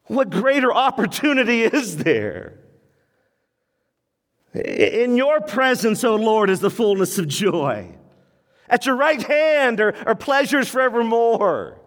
What 0.06 0.30
greater 0.30 0.74
opportunity 0.74 1.62
is 1.64 1.98
there? 1.98 2.60
In 4.54 5.16
your 5.16 5.42
presence, 5.42 6.04
O 6.04 6.16
Lord, 6.16 6.50
is 6.50 6.60
the 6.60 6.70
fullness 6.70 7.18
of 7.18 7.28
joy. 7.28 7.96
At 8.70 8.86
your 8.86 8.96
right 8.96 9.22
hand 9.22 9.80
are, 9.80 9.96
are 10.06 10.16
pleasures 10.16 10.68
forevermore. 10.68 11.80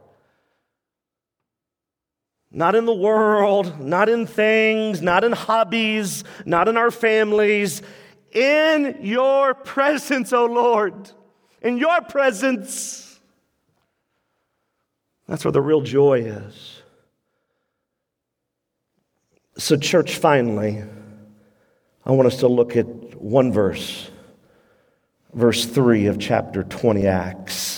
Not 2.53 2.75
in 2.75 2.85
the 2.85 2.95
world, 2.95 3.81
not 3.81 4.09
in 4.09 4.27
things, 4.27 5.01
not 5.01 5.23
in 5.23 5.33
hobbies, 5.33 6.25
not 6.45 6.67
in 6.69 6.77
our 6.77 6.91
families. 6.91 7.83
In 8.33 8.99
your 9.01 9.55
presence, 9.55 10.33
O 10.33 10.43
oh 10.43 10.47
Lord. 10.47 11.11
In 11.63 11.79
your 11.79 12.01
presence. 12.03 13.21
That's 15.29 15.45
where 15.45 15.53
the 15.53 15.63
real 15.63 15.81
joy 15.81 16.23
is. 16.23 16.83
So, 19.57 19.77
church, 19.77 20.17
finally, 20.17 20.83
I 22.05 22.13
want 22.13 22.27
us 22.27 22.39
to 22.39 22.49
look 22.49 22.77
at 22.77 22.87
one 23.21 23.53
verse, 23.53 24.11
verse 25.35 25.67
3 25.67 26.07
of 26.07 26.19
chapter 26.19 26.65
20 26.65 27.07
Acts. 27.07 27.70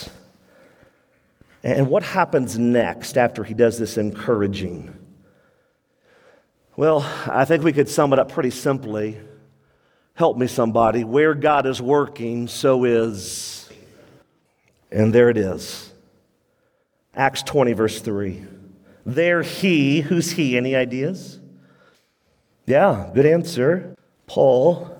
And 1.63 1.89
what 1.89 2.03
happens 2.03 2.59
next 2.59 3.17
after 3.17 3.45
he 3.45 3.55
does 3.55 3.79
this 3.79 3.97
encouraging? 3.97 4.97
Well, 6.77 7.03
I 7.27 7.45
think 7.45 7.63
we 7.63 7.73
could 7.73 7.89
sum 7.89 8.13
it 8.13 8.19
up 8.19 8.33
pretty 8.33 8.51
simply. 8.51 9.21
Help 10.15 10.37
me, 10.37 10.47
somebody. 10.47 11.05
Where 11.05 11.35
God 11.35 11.67
is 11.67 11.81
working, 11.81 12.49
so 12.49 12.85
is. 12.85 13.71
And 14.91 15.13
there 15.13 15.31
it 15.31 15.37
is. 15.37 15.93
Acts 17.15 17.43
20, 17.43 17.73
verse 17.75 18.01
3. 18.01 18.45
There 19.05 19.43
he, 19.43 20.01
who's 20.01 20.33
he? 20.33 20.57
Any 20.57 20.75
ideas? 20.75 21.41
Yeah, 22.67 23.11
good 23.15 23.27
answer. 23.27 23.95
Paul. 24.27 24.97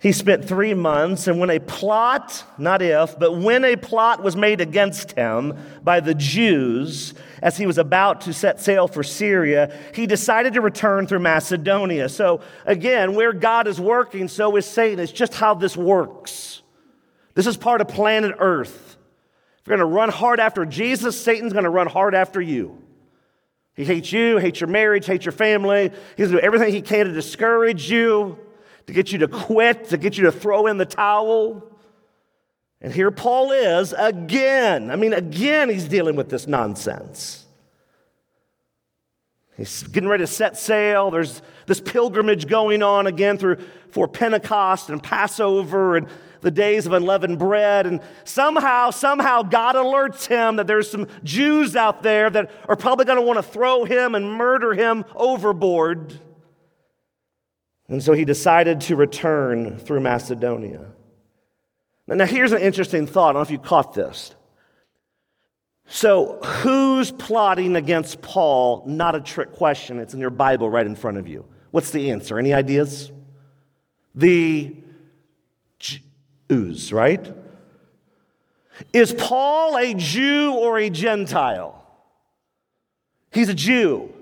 He 0.00 0.12
spent 0.12 0.46
three 0.46 0.72
months, 0.72 1.26
and 1.26 1.38
when 1.38 1.50
a 1.50 1.58
plot, 1.58 2.42
not 2.56 2.80
if, 2.80 3.18
but 3.18 3.36
when 3.36 3.66
a 3.66 3.76
plot 3.76 4.22
was 4.22 4.34
made 4.34 4.62
against 4.62 5.12
him 5.12 5.58
by 5.84 6.00
the 6.00 6.14
Jews 6.14 7.12
as 7.42 7.58
he 7.58 7.66
was 7.66 7.76
about 7.76 8.22
to 8.22 8.32
set 8.32 8.60
sail 8.60 8.88
for 8.88 9.02
Syria, 9.02 9.78
he 9.94 10.06
decided 10.06 10.54
to 10.54 10.62
return 10.62 11.06
through 11.06 11.18
Macedonia. 11.18 12.08
So, 12.08 12.40
again, 12.64 13.14
where 13.14 13.34
God 13.34 13.66
is 13.66 13.78
working, 13.78 14.26
so 14.28 14.56
is 14.56 14.64
Satan. 14.64 15.00
It's 15.00 15.12
just 15.12 15.34
how 15.34 15.52
this 15.52 15.76
works. 15.76 16.62
This 17.34 17.46
is 17.46 17.58
part 17.58 17.82
of 17.82 17.88
planet 17.88 18.34
Earth. 18.38 18.96
If 19.60 19.68
you're 19.68 19.76
going 19.76 19.86
to 19.86 19.94
run 19.94 20.08
hard 20.08 20.40
after 20.40 20.64
Jesus, 20.64 21.20
Satan's 21.20 21.52
going 21.52 21.64
to 21.64 21.70
run 21.70 21.88
hard 21.88 22.14
after 22.14 22.40
you. 22.40 22.82
He 23.74 23.84
hates 23.84 24.10
you, 24.14 24.38
hates 24.38 24.62
your 24.62 24.68
marriage, 24.68 25.04
hates 25.04 25.26
your 25.26 25.32
family. 25.32 25.90
He's 26.16 26.28
going 26.28 26.36
to 26.36 26.40
do 26.40 26.40
everything 26.40 26.72
he 26.72 26.80
can 26.80 27.04
to 27.04 27.12
discourage 27.12 27.90
you 27.90 28.38
to 28.90 28.94
get 28.94 29.12
you 29.12 29.18
to 29.18 29.28
quit, 29.28 29.90
to 29.90 29.96
get 29.96 30.18
you 30.18 30.24
to 30.24 30.32
throw 30.32 30.66
in 30.66 30.76
the 30.76 30.84
towel. 30.84 31.70
And 32.80 32.92
here 32.92 33.12
Paul 33.12 33.52
is 33.52 33.94
again. 33.96 34.90
I 34.90 34.96
mean, 34.96 35.12
again, 35.12 35.68
he's 35.68 35.86
dealing 35.86 36.16
with 36.16 36.28
this 36.28 36.48
nonsense. 36.48 37.46
He's 39.56 39.84
getting 39.84 40.08
ready 40.08 40.24
to 40.24 40.26
set 40.26 40.56
sail. 40.56 41.12
There's 41.12 41.40
this 41.66 41.80
pilgrimage 41.80 42.48
going 42.48 42.82
on 42.82 43.06
again 43.06 43.38
through 43.38 43.58
for 43.90 44.08
Pentecost 44.08 44.90
and 44.90 45.00
Passover 45.00 45.96
and 45.96 46.08
the 46.40 46.50
days 46.50 46.86
of 46.86 46.92
unleavened 46.92 47.38
bread. 47.38 47.86
And 47.86 48.00
somehow, 48.24 48.90
somehow, 48.90 49.42
God 49.42 49.76
alerts 49.76 50.26
him 50.26 50.56
that 50.56 50.66
there's 50.66 50.90
some 50.90 51.06
Jews 51.22 51.76
out 51.76 52.02
there 52.02 52.28
that 52.28 52.50
are 52.66 52.76
probably 52.76 53.04
going 53.04 53.18
to 53.18 53.22
want 53.22 53.36
to 53.36 53.42
throw 53.42 53.84
him 53.84 54.16
and 54.16 54.32
murder 54.32 54.74
him 54.74 55.04
overboard. 55.14 56.18
And 57.90 58.00
so 58.00 58.12
he 58.12 58.24
decided 58.24 58.80
to 58.82 58.94
return 58.94 59.76
through 59.76 60.00
Macedonia. 60.00 60.86
Now, 62.06 62.24
here's 62.24 62.52
an 62.52 62.62
interesting 62.62 63.06
thought. 63.06 63.30
I 63.30 63.32
don't 63.32 63.40
know 63.40 63.42
if 63.42 63.50
you 63.50 63.58
caught 63.58 63.94
this. 63.94 64.34
So, 65.86 66.40
who's 66.40 67.10
plotting 67.10 67.74
against 67.74 68.22
Paul? 68.22 68.84
Not 68.86 69.16
a 69.16 69.20
trick 69.20 69.52
question. 69.52 69.98
It's 69.98 70.14
in 70.14 70.20
your 70.20 70.30
Bible 70.30 70.70
right 70.70 70.86
in 70.86 70.94
front 70.94 71.18
of 71.18 71.26
you. 71.26 71.44
What's 71.72 71.90
the 71.90 72.12
answer? 72.12 72.38
Any 72.38 72.54
ideas? 72.54 73.10
The 74.14 74.76
Jews, 75.80 76.92
right? 76.92 77.32
Is 78.92 79.12
Paul 79.12 79.76
a 79.76 79.94
Jew 79.94 80.52
or 80.54 80.78
a 80.78 80.90
Gentile? 80.90 81.84
He's 83.32 83.48
a 83.48 83.54
Jew. 83.54 84.12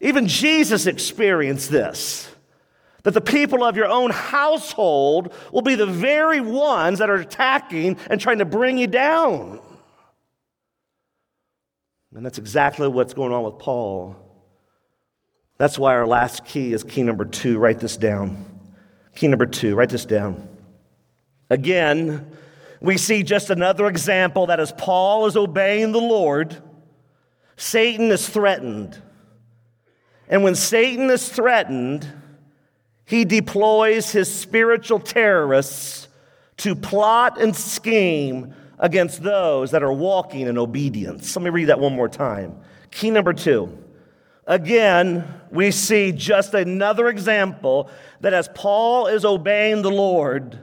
Even 0.00 0.26
Jesus 0.26 0.86
experienced 0.86 1.70
this 1.70 2.26
that 3.02 3.14
the 3.14 3.20
people 3.20 3.64
of 3.64 3.76
your 3.76 3.86
own 3.86 4.10
household 4.10 5.32
will 5.52 5.62
be 5.62 5.74
the 5.74 5.86
very 5.86 6.40
ones 6.40 6.98
that 6.98 7.08
are 7.08 7.16
attacking 7.16 7.96
and 8.10 8.20
trying 8.20 8.38
to 8.38 8.44
bring 8.44 8.76
you 8.76 8.86
down. 8.86 9.58
And 12.14 12.26
that's 12.26 12.36
exactly 12.38 12.88
what's 12.88 13.14
going 13.14 13.32
on 13.32 13.42
with 13.44 13.58
Paul. 13.58 14.16
That's 15.56 15.78
why 15.78 15.94
our 15.94 16.06
last 16.06 16.44
key 16.44 16.72
is 16.72 16.84
key 16.84 17.02
number 17.02 17.24
two. 17.24 17.58
Write 17.58 17.80
this 17.80 17.96
down. 17.96 18.44
Key 19.14 19.28
number 19.28 19.46
two, 19.46 19.74
write 19.74 19.90
this 19.90 20.04
down. 20.04 20.48
Again, 21.48 22.30
we 22.80 22.96
see 22.96 23.22
just 23.22 23.50
another 23.50 23.86
example 23.86 24.46
that 24.46 24.60
as 24.60 24.72
Paul 24.72 25.26
is 25.26 25.36
obeying 25.36 25.92
the 25.92 26.00
Lord, 26.00 26.56
Satan 27.56 28.10
is 28.10 28.28
threatened. 28.28 29.00
And 30.30 30.44
when 30.44 30.54
Satan 30.54 31.10
is 31.10 31.28
threatened, 31.28 32.06
he 33.04 33.24
deploys 33.24 34.12
his 34.12 34.32
spiritual 34.32 35.00
terrorists 35.00 36.06
to 36.58 36.76
plot 36.76 37.40
and 37.40 37.54
scheme 37.54 38.54
against 38.78 39.22
those 39.22 39.72
that 39.72 39.82
are 39.82 39.92
walking 39.92 40.46
in 40.46 40.56
obedience. 40.56 41.34
Let 41.34 41.42
me 41.42 41.50
read 41.50 41.66
that 41.66 41.80
one 41.80 41.94
more 41.94 42.08
time. 42.08 42.56
Key 42.92 43.10
number 43.10 43.32
two. 43.32 43.76
Again, 44.46 45.24
we 45.50 45.72
see 45.72 46.12
just 46.12 46.54
another 46.54 47.08
example 47.08 47.90
that 48.20 48.32
as 48.32 48.48
Paul 48.54 49.08
is 49.08 49.24
obeying 49.24 49.82
the 49.82 49.90
Lord, 49.90 50.58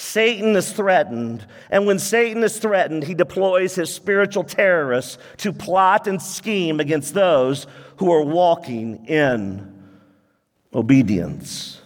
Satan 0.00 0.56
is 0.56 0.72
threatened. 0.72 1.46
And 1.70 1.86
when 1.86 1.98
Satan 1.98 2.42
is 2.42 2.58
threatened, 2.58 3.04
he 3.04 3.12
deploys 3.12 3.74
his 3.74 3.94
spiritual 3.94 4.44
terrorists 4.44 5.18
to 5.36 5.52
plot 5.52 6.06
and 6.06 6.20
scheme 6.20 6.80
against 6.80 7.12
those 7.12 7.66
who 7.98 8.10
are 8.10 8.22
walking 8.22 9.04
in 9.06 9.84
obedience. 10.74 11.82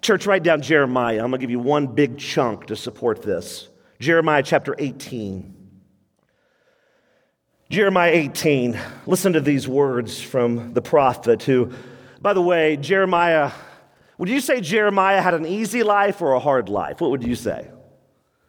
Church, 0.00 0.24
write 0.24 0.44
down 0.44 0.62
Jeremiah. 0.62 1.16
I'm 1.16 1.30
going 1.30 1.32
to 1.32 1.38
give 1.38 1.50
you 1.50 1.58
one 1.58 1.88
big 1.88 2.16
chunk 2.16 2.66
to 2.66 2.76
support 2.76 3.22
this. 3.22 3.68
Jeremiah 3.98 4.44
chapter 4.44 4.76
18. 4.78 5.56
Jeremiah 7.70 8.12
18. 8.12 8.78
Listen 9.06 9.32
to 9.32 9.40
these 9.40 9.66
words 9.66 10.22
from 10.22 10.74
the 10.74 10.82
prophet 10.82 11.42
who, 11.42 11.72
by 12.22 12.34
the 12.34 12.40
way, 12.40 12.76
Jeremiah, 12.76 13.50
would 14.20 14.28
you 14.28 14.40
say 14.42 14.60
Jeremiah 14.60 15.22
had 15.22 15.32
an 15.32 15.46
easy 15.46 15.82
life 15.82 16.20
or 16.20 16.34
a 16.34 16.38
hard 16.38 16.68
life? 16.68 17.00
What 17.00 17.10
would 17.10 17.24
you 17.24 17.34
say? 17.34 17.70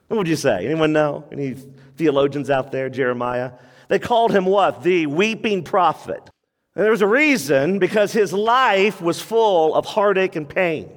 What 0.09 0.17
would 0.17 0.28
you 0.28 0.36
say? 0.36 0.65
Anyone 0.65 0.91
know? 0.91 1.24
Any 1.32 1.55
theologians 1.95 2.49
out 2.49 2.74
there, 2.74 2.89
Jeremiah? 2.89 3.53
They 3.88 3.97
called 3.97 4.34
him 4.34 4.43
what? 4.43 4.84
The 4.84 5.05
weeping 5.05 5.63
prophet. 5.63 6.30
And 6.76 6.84
there 6.84 6.91
was 6.91 7.01
a 7.01 7.07
reason 7.07 7.80
because 7.80 8.11
his 8.11 8.34
life 8.34 8.99
was 8.99 9.22
full 9.22 9.74
of 9.74 9.86
heartache 9.86 10.36
and 10.36 10.47
pain. 10.47 10.91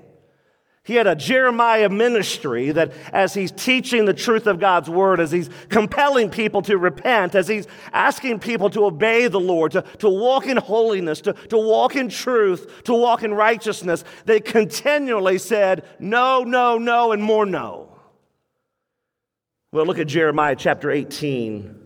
He 0.85 0.97
had 0.97 1.07
a 1.07 1.17
Jeremiah 1.17 1.89
ministry 1.89 2.71
that, 2.73 2.93
as 3.11 3.33
he's 3.33 3.51
teaching 3.51 4.05
the 4.05 4.13
truth 4.13 4.47
of 4.47 4.61
God's 4.61 4.91
word, 4.91 5.19
as 5.19 5.33
he's 5.33 5.49
compelling 5.71 6.29
people 6.29 6.61
to 6.63 6.77
repent, 6.77 7.35
as 7.35 7.49
he's 7.49 7.67
asking 7.95 8.41
people 8.41 8.69
to 8.69 8.85
obey 8.85 9.29
the 9.29 9.41
Lord, 9.41 9.73
to, 9.73 9.83
to 10.01 10.11
walk 10.11 10.47
in 10.47 10.59
holiness, 10.59 11.23
to, 11.23 11.33
to 11.33 11.57
walk 11.57 11.97
in 11.97 12.11
truth, 12.11 12.85
to 12.85 12.93
walk 12.93 13.23
in 13.23 13.33
righteousness, 13.33 14.05
they 14.27 14.41
continually 14.41 15.39
said, 15.39 15.85
no, 15.99 16.45
no, 16.45 16.77
no, 16.77 17.13
and 17.13 17.23
more 17.23 17.47
no. 17.47 17.97
Well, 19.73 19.87
look 19.87 19.99
at 19.99 20.07
Jeremiah 20.07 20.55
chapter 20.55 20.91
18 20.91 21.81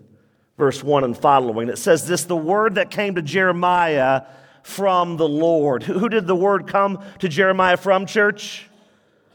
verse 0.58 0.82
1 0.82 1.04
and 1.04 1.16
following. 1.16 1.68
It 1.68 1.78
says 1.78 2.06
this 2.08 2.24
the 2.24 2.36
word 2.36 2.74
that 2.74 2.90
came 2.90 3.14
to 3.14 3.22
Jeremiah 3.22 4.22
from 4.64 5.16
the 5.16 5.28
Lord. 5.28 5.84
Who 5.84 6.08
did 6.08 6.26
the 6.26 6.34
word 6.34 6.66
come 6.66 7.02
to 7.20 7.28
Jeremiah 7.28 7.76
from, 7.76 8.04
church? 8.04 8.67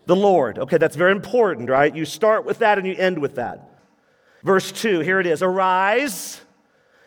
The 0.06 0.16
Lord. 0.16 0.60
Okay, 0.60 0.78
that's 0.78 0.96
very 0.96 1.12
important, 1.12 1.70
right? 1.70 1.96
You 1.96 2.06
start 2.06 2.46
with 2.46 2.60
that 2.60 2.78
and 2.78 2.86
you 2.86 2.96
end 2.96 3.20
with 3.20 3.36
that. 3.36 3.70
Verse 4.44 4.72
2, 4.72 5.00
here 5.00 5.20
it 5.20 5.28
is 5.28 5.42
Arise 5.42 6.42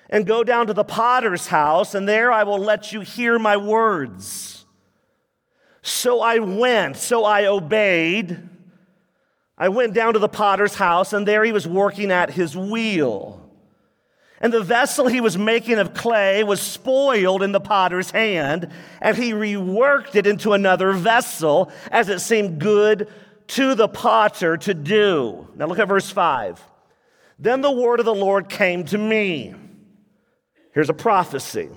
and 0.08 0.26
go 0.26 0.44
down 0.44 0.68
to 0.68 0.72
the 0.72 0.84
potter's 0.84 1.48
house, 1.48 1.94
and 1.94 2.08
there 2.08 2.30
I 2.30 2.44
will 2.44 2.58
let 2.58 2.92
you 2.92 3.00
hear 3.00 3.38
my 3.38 3.56
words. 3.56 4.64
So 5.82 6.20
I 6.20 6.38
went, 6.38 6.96
so 6.96 7.24
I 7.24 7.46
obeyed. 7.46 8.48
I 9.58 9.68
went 9.68 9.94
down 9.94 10.12
to 10.14 10.18
the 10.18 10.28
potter's 10.28 10.74
house, 10.74 11.12
and 11.12 11.26
there 11.26 11.44
he 11.44 11.52
was 11.52 11.66
working 11.66 12.10
at 12.10 12.30
his 12.30 12.56
wheel. 12.56 13.45
And 14.40 14.52
the 14.52 14.62
vessel 14.62 15.06
he 15.06 15.20
was 15.20 15.38
making 15.38 15.78
of 15.78 15.94
clay 15.94 16.44
was 16.44 16.60
spoiled 16.60 17.42
in 17.42 17.52
the 17.52 17.60
potter's 17.60 18.10
hand, 18.10 18.70
and 19.00 19.16
he 19.16 19.32
reworked 19.32 20.14
it 20.14 20.26
into 20.26 20.52
another 20.52 20.92
vessel 20.92 21.72
as 21.90 22.08
it 22.08 22.20
seemed 22.20 22.58
good 22.58 23.08
to 23.48 23.74
the 23.74 23.88
potter 23.88 24.56
to 24.58 24.74
do. 24.74 25.48
Now 25.56 25.66
look 25.66 25.78
at 25.78 25.88
verse 25.88 26.10
5. 26.10 26.62
Then 27.38 27.60
the 27.60 27.70
word 27.70 28.00
of 28.00 28.06
the 28.06 28.14
Lord 28.14 28.48
came 28.48 28.84
to 28.86 28.98
me. 28.98 29.54
Here's 30.72 30.90
a 30.90 30.94
prophecy. 30.94 31.70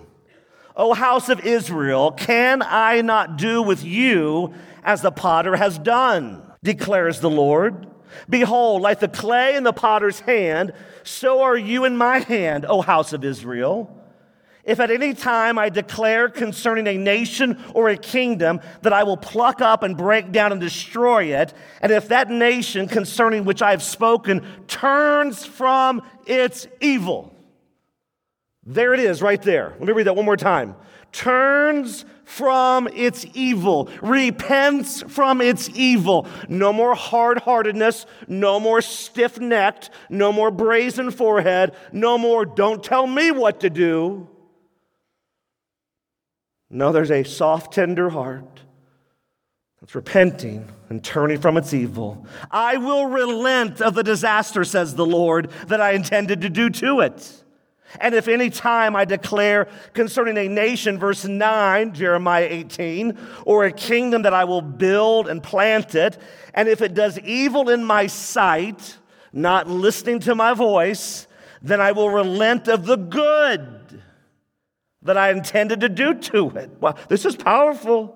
O 0.76 0.93
house 0.93 1.30
of 1.30 1.45
Israel, 1.45 2.12
can 2.12 2.62
I 2.62 3.01
not 3.01 3.38
do 3.38 3.62
with 3.62 3.84
you 3.84 4.53
as 4.84 5.01
the 5.01 5.12
potter 5.12 5.55
has 5.55 5.78
done? 5.78 6.43
declares 6.64 7.20
the 7.20 7.30
Lord. 7.30 7.88
Behold, 8.30 8.82
like 8.82 8.99
the 8.99 9.07
clay 9.07 9.55
in 9.55 9.64
the 9.64 9.74
potter's 9.74 10.20
hand, 10.22 10.74
so 11.03 11.41
are 11.41 11.57
you 11.57 11.86
in 11.86 11.97
my 11.97 12.20
hand, 12.20 12.66
O 12.66 12.82
house 12.82 13.14
of 13.14 13.24
Israel. 13.24 13.95
If 14.66 14.80
at 14.80 14.91
any 14.91 15.14
time 15.14 15.57
I 15.57 15.70
declare 15.70 16.30
concerning 16.30 16.86
a 16.88 16.97
nation 16.97 17.64
or 17.74 17.89
a 17.89 17.97
kingdom 17.97 18.60
that 18.84 18.93
I 18.93 19.03
will 19.03 19.18
pluck 19.18 19.62
up 19.62 19.82
and 19.82 19.97
break 19.97 20.32
down 20.32 20.51
and 20.51 20.62
destroy 20.62 21.36
it, 21.36 21.53
and 21.82 21.91
if 21.91 22.10
that 22.10 22.30
nation 22.30 22.88
concerning 22.88 23.45
which 23.45 23.62
I 23.62 23.72
have 23.72 23.82
spoken 23.82 24.45
turns 24.68 25.45
from 25.45 26.03
its 26.28 26.68
evil, 26.82 27.34
there 28.64 28.93
it 28.93 28.99
is 28.99 29.22
right 29.22 29.41
there. 29.41 29.74
Let 29.80 29.88
me 29.88 29.93
read 29.93 30.05
that 30.05 30.16
one 30.16 30.26
more 30.26 30.38
time. 30.38 30.76
Turns 31.12 32.05
from 32.24 32.88
its 32.89 33.26
evil, 33.34 33.89
repents 34.03 35.01
from 35.01 35.41
its 35.41 35.68
evil. 35.74 36.28
No 36.47 36.72
more 36.72 36.93
hard 36.93 37.39
heartedness, 37.39 38.05
no 38.28 38.60
more 38.60 38.82
stiff 38.82 39.39
necked, 39.39 39.89
no 40.10 40.32
more 40.32 40.51
brazen 40.51 41.10
forehead, 41.10 41.76
no 41.91 42.20
more 42.20 42.45
don't 42.45 42.84
tell 42.84 43.07
me 43.07 43.32
what 43.32 43.62
to 43.62 43.70
do. 43.72 44.28
No, 46.70 46.91
there's 46.91 47.10
a 47.10 47.24
soft, 47.24 47.74
tender 47.74 48.12
heart 48.12 48.62
that's 49.82 49.95
repenting 49.95 50.68
and 50.89 51.03
turning 51.03 51.41
from 51.41 51.57
its 51.57 51.74
evil. 51.74 52.28
I 52.51 52.78
will 52.78 53.07
relent 53.07 53.82
of 53.82 53.95
the 53.95 54.03
disaster, 54.03 54.64
says 54.64 54.93
the 54.93 55.05
Lord, 55.05 55.49
that 55.68 55.82
I 55.82 55.93
intended 55.93 56.41
to 56.41 56.49
do 56.49 56.70
to 56.70 56.99
it. 56.99 57.43
And 58.00 58.14
if 58.14 58.28
any 58.28 58.50
time 58.50 58.96
I 58.96 59.06
declare 59.06 59.68
concerning 59.94 60.38
a 60.38 60.48
nation, 60.48 61.00
verse 61.00 61.26
9, 61.26 61.94
Jeremiah 61.94 62.48
18, 62.50 63.18
or 63.46 63.66
a 63.66 63.72
kingdom 63.72 64.22
that 64.24 64.34
I 64.34 64.44
will 64.44 64.62
build 64.62 65.28
and 65.28 65.42
plant 65.42 65.96
it, 65.96 66.18
and 66.54 66.70
if 66.70 66.82
it 66.82 66.94
does 66.94 67.18
evil 67.20 67.70
in 67.70 67.84
my 67.84 68.08
sight, 68.08 68.98
not 69.34 69.68
listening 69.68 70.20
to 70.22 70.36
my 70.36 70.54
voice, 70.54 71.28
then 71.62 71.82
I 71.82 71.92
will 71.92 72.10
relent 72.10 72.68
of 72.68 72.86
the 72.86 72.96
good 72.96 74.02
that 75.02 75.18
I 75.18 75.32
intended 75.32 75.82
to 75.82 75.90
do 75.90 76.14
to 76.14 76.50
it. 76.58 76.70
Wow, 76.80 76.96
this 77.08 77.26
is 77.26 77.36
powerful. 77.36 78.16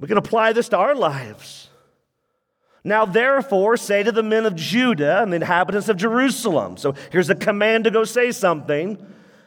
We 0.00 0.08
can 0.08 0.18
apply 0.18 0.52
this 0.52 0.68
to 0.70 0.76
our 0.76 0.94
lives. 0.94 1.63
Now, 2.84 3.06
therefore, 3.06 3.78
say 3.78 4.02
to 4.02 4.12
the 4.12 4.22
men 4.22 4.44
of 4.44 4.54
Judah 4.54 5.22
and 5.22 5.32
the 5.32 5.36
inhabitants 5.36 5.88
of 5.88 5.96
Jerusalem. 5.96 6.76
So 6.76 6.94
here's 7.10 7.30
a 7.30 7.34
command 7.34 7.84
to 7.84 7.90
go 7.90 8.04
say 8.04 8.30
something. 8.30 9.04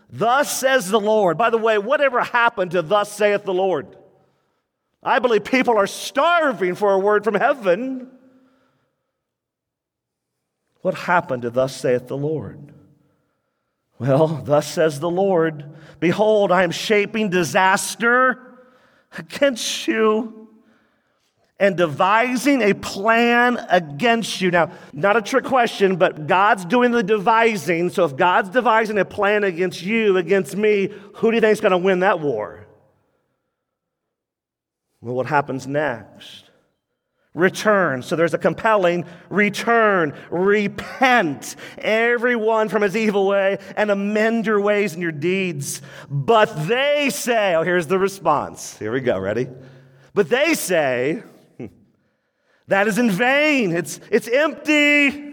Thus 0.10 0.52
says 0.58 0.90
the 0.90 1.00
Lord. 1.00 1.38
By 1.38 1.52
the 1.52 1.58
way, 1.58 1.78
whatever 1.78 2.22
happened 2.22 2.72
to 2.72 2.82
thus 2.82 3.12
saith 3.12 3.44
the 3.44 3.54
Lord? 3.54 3.96
I 5.04 5.20
believe 5.20 5.44
people 5.44 5.78
are 5.78 5.88
starving 5.88 6.74
for 6.74 6.94
a 6.94 7.00
word 7.00 7.24
from 7.24 7.36
heaven. 7.36 8.10
What 10.82 10.96
happened 10.96 11.44
to 11.44 11.52
thus 11.52 11.76
saith 11.76 12.08
the 12.08 12.18
Lord? 12.18 12.74
Well, 14.00 14.28
thus 14.28 14.68
says 14.68 15.00
the 15.00 15.10
Lord 15.10 15.66
Behold, 16.00 16.52
I 16.52 16.64
am 16.64 16.72
shaping 16.72 17.30
disaster 17.30 18.60
against 19.18 19.88
you 19.88 20.37
and 21.60 21.76
devising 21.76 22.62
a 22.62 22.74
plan 22.74 23.58
against 23.70 24.42
you. 24.42 24.52
Now, 24.52 24.72
not 24.94 25.18
a 25.18 25.22
trick 25.22 25.44
question, 25.44 25.96
but 25.96 26.28
God's 26.28 26.66
doing 26.66 26.92
the 26.92 27.04
devising. 27.04 27.90
So 27.90 28.06
if 28.06 28.16
God's 28.16 28.50
devising 28.50 29.00
a 29.00 29.06
plan 29.06 29.44
against 29.44 29.82
you, 29.82 30.18
against 30.18 30.56
me, 30.56 30.90
who 31.16 31.32
do 31.32 31.36
you 31.36 31.42
think 31.42 31.54
is 31.54 31.62
going 31.62 31.72
to 31.72 31.78
win 31.78 32.02
that 32.02 32.20
war? 32.20 32.68
Well, 35.02 35.16
what 35.16 35.26
happens 35.26 35.66
next? 35.66 36.44
Return. 37.34 38.02
So 38.02 38.16
there's 38.16 38.34
a 38.34 38.40
compelling 38.40 39.06
return, 39.30 40.16
repent, 40.32 41.56
everyone 41.78 42.68
from 42.70 42.82
his 42.82 42.98
evil 42.98 43.28
way, 43.28 43.60
and 43.76 43.92
amend 43.92 44.48
your 44.48 44.60
ways 44.60 44.94
and 44.94 45.02
your 45.02 45.12
deeds. 45.12 45.82
But 46.10 46.68
they 46.68 47.10
say, 47.12 47.56
oh, 47.56 47.64
here's 47.64 47.88
the 47.88 48.00
response. 48.00 48.78
Here 48.78 48.92
we 48.92 49.02
go. 49.02 49.20
Ready? 49.20 49.48
But 50.16 50.30
they 50.30 50.56
say, 50.56 51.22
that 52.68 52.88
is 52.88 52.98
in 52.98 53.10
vain. 53.10 53.72
It's, 53.72 54.00
it's 54.12 54.28
empty. 54.28 55.26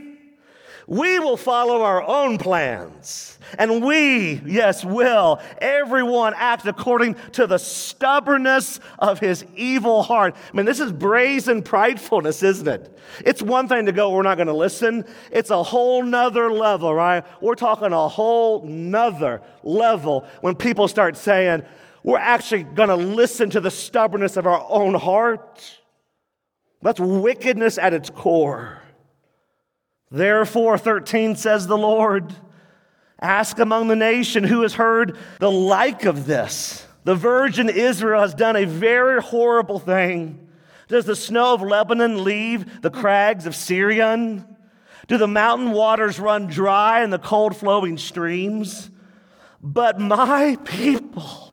We 0.87 1.19
will 1.19 1.37
follow 1.37 1.83
our 1.83 2.03
own 2.03 2.37
plans. 2.37 3.39
And 3.59 3.85
we, 3.85 4.41
yes, 4.45 4.85
will, 4.85 5.41
everyone 5.59 6.35
act 6.37 6.67
according 6.67 7.17
to 7.33 7.47
the 7.47 7.59
stubbornness 7.59 8.81
of 8.99 9.19
his 9.19 9.45
evil 9.57 10.03
heart. 10.03 10.35
I 10.53 10.57
mean, 10.57 10.67
this 10.67 10.81
is 10.81 10.93
brazen 10.93 11.63
pridefulness, 11.63 12.43
isn't 12.43 12.69
it? 12.69 12.99
It's 13.25 13.41
one 13.41 13.69
thing 13.69 13.87
to 13.87 13.93
go, 13.93 14.11
we're 14.11 14.23
not 14.23 14.37
going 14.37 14.49
to 14.49 14.55
listen. 14.55 15.05
It's 15.31 15.51
a 15.51 15.63
whole 15.63 16.03
nother 16.03 16.51
level, 16.51 16.95
right? 16.95 17.25
We're 17.41 17.55
talking 17.55 17.93
a 17.93 18.09
whole 18.09 18.65
nother 18.65 19.41
level 19.63 20.27
when 20.41 20.55
people 20.55 20.89
start 20.89 21.17
saying, 21.17 21.63
we're 22.03 22.19
actually 22.19 22.65
going 22.65 22.91
to 22.91 22.97
listen 22.97 23.49
to 23.51 23.61
the 23.61 23.71
stubbornness 23.71 24.37
of 24.37 24.47
our 24.47 24.67
own 24.69 24.95
heart. 24.95 25.79
That's 26.85 27.01
wickedness 27.01 27.79
at 27.79 27.95
its 27.95 28.11
core. 28.11 28.83
Therefore, 30.11 30.77
13 30.77 31.35
says 31.35 31.67
the 31.67 31.79
Lord, 31.79 32.35
ask 33.19 33.59
among 33.59 33.89
the 33.89 33.97
nation 33.97 34.45
who 34.45 34.61
has 34.61 34.75
heard 34.75 35.17
the 35.41 35.51
like 35.51 36.05
of 36.05 36.27
this. 36.27 36.87
The 37.05 37.15
virgin 37.15 37.71
Israel 37.71 38.21
has 38.21 38.35
done 38.35 38.55
a 38.55 38.67
very 38.67 39.23
horrible 39.23 39.79
thing. 39.79 40.47
Does 40.89 41.07
the 41.07 41.17
snow 41.17 41.55
of 41.55 41.63
Lebanon 41.63 42.23
leave 42.23 42.83
the 42.83 42.91
crags 42.91 43.47
of 43.47 43.55
Sirion? 43.55 44.45
Do 45.07 45.17
the 45.17 45.27
mountain 45.27 45.73
waters 45.73 46.21
run 46.21 46.49
dry 46.49 47.03
in 47.03 47.09
the 47.09 47.19
cold 47.19 47.57
flowing 47.57 47.97
streams? 47.97 48.91
But 49.63 49.99
my 49.99 50.59
people, 50.65 51.51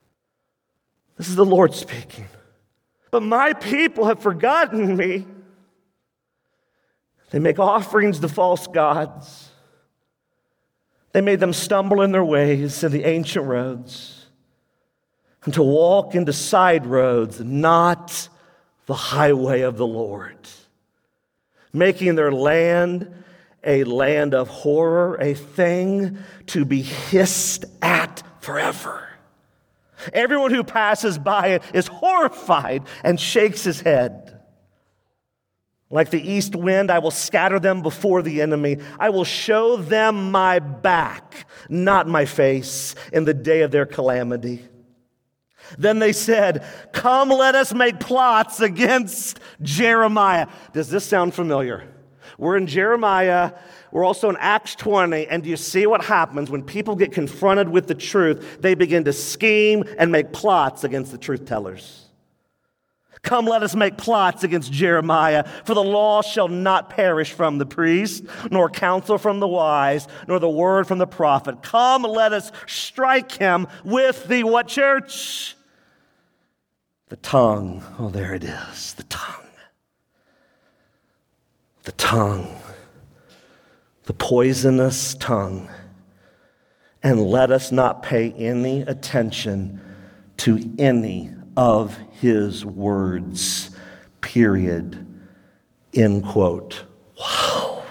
this 1.16 1.30
is 1.30 1.38
the 1.38 1.46
Lord 1.46 1.74
speaking. 1.74 2.28
But 3.12 3.24
my 3.24 3.54
people 3.54 4.06
have 4.06 4.22
forgotten 4.22 4.96
me. 4.96 5.28
They 7.30 7.40
make 7.40 7.60
offerings 7.60 8.20
to 8.20 8.30
false 8.30 8.68
gods. 8.68 9.50
They 11.12 11.22
made 11.22 11.42
them 11.42 11.54
stumble 11.54 12.02
in 12.02 12.12
their 12.12 12.24
ways 12.24 12.84
in 12.84 12.92
the 12.92 13.04
ancient 13.04 13.46
roads 13.46 14.22
and 15.44 15.54
to 15.54 15.64
walk 15.64 16.16
into 16.16 16.34
side 16.34 16.86
roads, 16.86 17.40
not 17.40 18.30
the 18.86 18.94
highway 18.94 19.62
of 19.62 19.78
the 19.78 19.88
Lord, 19.88 20.38
making 21.74 22.16
their 22.16 22.32
land 22.32 23.24
a 23.64 23.84
land 23.84 24.34
of 24.34 24.48
horror, 24.48 25.18
a 25.20 25.34
thing 25.34 26.18
to 26.48 26.66
be 26.66 26.82
hissed 26.82 27.66
at 27.82 28.24
forever. 28.40 29.11
Everyone 30.14 30.54
who 30.54 30.64
passes 30.64 31.18
by 31.18 31.50
it 31.50 31.64
is 31.74 31.88
horrified 31.88 32.84
and 33.04 33.20
shakes 33.20 33.64
his 33.64 33.82
head. 33.82 34.40
Like 35.90 36.10
the 36.10 36.22
east 36.22 36.56
wind, 36.56 36.90
I 36.90 37.00
will 37.00 37.12
scatter 37.12 37.60
them 37.60 37.82
before 37.82 38.22
the 38.22 38.42
enemy. 38.42 38.78
I 38.98 39.10
will 39.10 39.26
show 39.26 39.76
them 39.76 40.32
my 40.32 40.60
back, 40.60 41.46
not 41.68 42.08
my 42.08 42.24
face, 42.24 42.96
in 43.12 43.26
the 43.26 43.34
day 43.34 43.62
of 43.62 43.72
their 43.72 43.86
calamity. 43.86 44.66
Then 45.78 46.00
they 46.00 46.14
said, 46.14 46.66
Come, 46.94 47.30
let 47.30 47.56
us 47.56 47.74
make 47.74 48.00
plots 48.00 48.62
against 48.62 49.40
Jeremiah. 49.62 50.48
Does 50.74 50.90
this 50.90 51.06
sound 51.06 51.34
familiar? 51.34 51.88
We're 52.38 52.58
in 52.58 52.68
Jeremiah 52.68 53.54
we're 53.92 54.06
also 54.06 54.30
in 54.30 54.38
Acts 54.40 54.76
20, 54.76 55.28
and 55.28 55.44
do 55.44 55.50
you 55.50 55.58
see 55.58 55.86
what 55.86 56.04
happens 56.04 56.50
when 56.50 56.64
people 56.64 56.96
get 56.96 57.12
confronted 57.12 57.70
with 57.70 57.88
the 57.88 57.96
truth? 57.96 58.62
They 58.62 58.74
begin 58.74 59.04
to 59.04 59.14
scheme 59.14 59.84
and 59.98 60.12
make 60.12 60.32
plots 60.32 60.84
against 60.84 61.12
the 61.12 61.18
truth 61.18 61.46
tellers. 61.46 62.06
Come, 63.22 63.46
let 63.46 63.62
us 63.62 63.76
make 63.76 63.98
plots 63.98 64.44
against 64.44 64.72
Jeremiah, 64.72 65.48
for 65.66 65.76
the 65.76 65.84
law 65.84 66.22
shall 66.22 66.48
not 66.48 66.90
perish 66.90 67.34
from 67.34 67.60
the 67.60 67.68
priest, 67.68 68.24
nor 68.50 68.70
counsel 68.70 69.18
from 69.18 69.40
the 69.40 69.48
wise, 69.48 70.08
nor 70.28 70.40
the 70.40 70.50
word 70.50 70.88
from 70.88 70.98
the 70.98 71.06
prophet. 71.06 71.62
Come, 71.62 72.02
let 72.02 72.34
us 72.34 72.52
strike 72.66 73.32
him 73.34 73.68
with 73.84 74.28
the 74.28 74.44
what 74.44 74.68
church? 74.68 75.56
The 77.10 77.18
tongue. 77.18 77.84
Oh, 78.00 78.10
there 78.10 78.34
it 78.34 78.44
is. 78.44 78.94
The 78.94 79.04
tongue. 79.04 79.36
The 81.84 81.92
tongue 81.92 82.48
the 84.12 84.18
poisonous 84.18 85.14
tongue, 85.16 85.70
and 87.02 87.26
let 87.26 87.50
us 87.50 87.72
not 87.72 88.04
pay 88.04 88.32
any 88.34 88.82
attention 88.82 89.80
to 90.36 90.60
any 90.78 91.30
of 91.56 91.98
his 92.20 92.66
words. 92.66 93.70
Period. 94.20 95.08
End 95.94 96.26
quote. 96.26 96.84
Wow. 97.18 97.84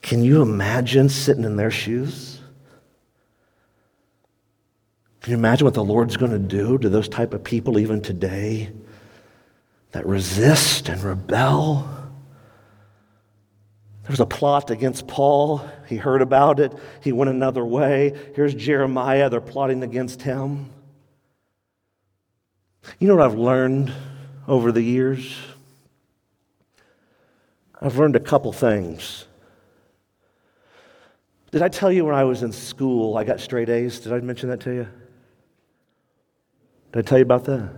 Can 0.00 0.24
you 0.24 0.40
imagine 0.40 1.10
sitting 1.10 1.44
in 1.44 1.56
their 1.56 1.70
shoes? 1.70 2.40
Can 5.20 5.32
you 5.32 5.36
imagine 5.36 5.66
what 5.66 5.74
the 5.74 5.84
Lord's 5.84 6.16
going 6.16 6.32
to 6.32 6.38
do 6.38 6.78
to 6.78 6.88
those 6.88 7.06
type 7.06 7.34
of 7.34 7.44
people 7.44 7.78
even 7.78 8.00
today 8.00 8.72
that 9.90 10.06
resist 10.06 10.88
and 10.88 11.02
rebel? 11.02 11.99
There 14.10 14.14
was 14.14 14.18
a 14.18 14.26
plot 14.26 14.72
against 14.72 15.06
Paul. 15.06 15.64
He 15.86 15.94
heard 15.94 16.20
about 16.20 16.58
it. 16.58 16.76
He 17.00 17.12
went 17.12 17.30
another 17.30 17.64
way. 17.64 18.12
Here's 18.34 18.52
Jeremiah. 18.52 19.30
They're 19.30 19.40
plotting 19.40 19.84
against 19.84 20.22
him. 20.22 20.68
You 22.98 23.06
know 23.06 23.14
what 23.14 23.24
I've 23.24 23.38
learned 23.38 23.92
over 24.48 24.72
the 24.72 24.82
years? 24.82 25.38
I've 27.80 27.98
learned 27.98 28.16
a 28.16 28.20
couple 28.20 28.52
things. 28.52 29.26
Did 31.52 31.62
I 31.62 31.68
tell 31.68 31.92
you 31.92 32.04
when 32.04 32.16
I 32.16 32.24
was 32.24 32.42
in 32.42 32.50
school 32.50 33.16
I 33.16 33.22
got 33.22 33.38
straight 33.38 33.68
A's? 33.68 34.00
Did 34.00 34.12
I 34.12 34.18
mention 34.18 34.48
that 34.48 34.58
to 34.62 34.74
you? 34.74 34.88
Did 36.90 36.98
I 36.98 37.02
tell 37.02 37.18
you 37.18 37.24
about 37.24 37.44
that? 37.44 37.70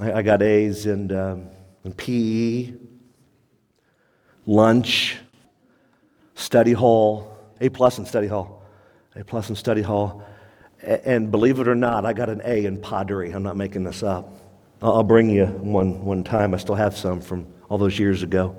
I, 0.00 0.12
I 0.14 0.22
got 0.22 0.42
A's 0.42 0.86
in, 0.86 1.12
um, 1.12 1.50
in 1.84 1.92
PE, 1.92 2.85
lunch, 4.46 5.18
study 6.34 6.72
hall, 6.72 7.36
A 7.60 7.68
plus 7.68 7.98
in 7.98 8.06
study 8.06 8.28
hall, 8.28 8.62
A 9.16 9.24
plus 9.24 9.50
in 9.50 9.56
study 9.56 9.82
hall. 9.82 10.24
And 10.82 11.30
believe 11.30 11.58
it 11.58 11.68
or 11.68 11.74
not, 11.74 12.06
I 12.06 12.12
got 12.12 12.28
an 12.28 12.40
A 12.44 12.64
in 12.64 12.80
pottery. 12.80 13.32
I'm 13.32 13.42
not 13.42 13.56
making 13.56 13.84
this 13.84 14.02
up. 14.02 14.32
I'll 14.80 15.02
bring 15.02 15.30
you 15.30 15.46
one, 15.46 16.04
one 16.04 16.22
time. 16.22 16.54
I 16.54 16.58
still 16.58 16.74
have 16.74 16.96
some 16.96 17.20
from 17.20 17.46
all 17.68 17.78
those 17.78 17.98
years 17.98 18.22
ago. 18.22 18.56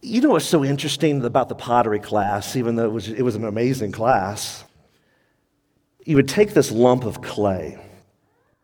You 0.00 0.20
know 0.20 0.30
what's 0.30 0.46
so 0.46 0.64
interesting 0.64 1.24
about 1.24 1.48
the 1.48 1.54
pottery 1.54 2.00
class, 2.00 2.56
even 2.56 2.76
though 2.76 2.84
it 2.84 2.92
was, 2.92 3.08
it 3.08 3.22
was 3.22 3.36
an 3.36 3.44
amazing 3.44 3.92
class? 3.92 4.64
You 6.04 6.16
would 6.16 6.28
take 6.28 6.52
this 6.54 6.70
lump 6.70 7.04
of 7.04 7.22
clay 7.22 7.78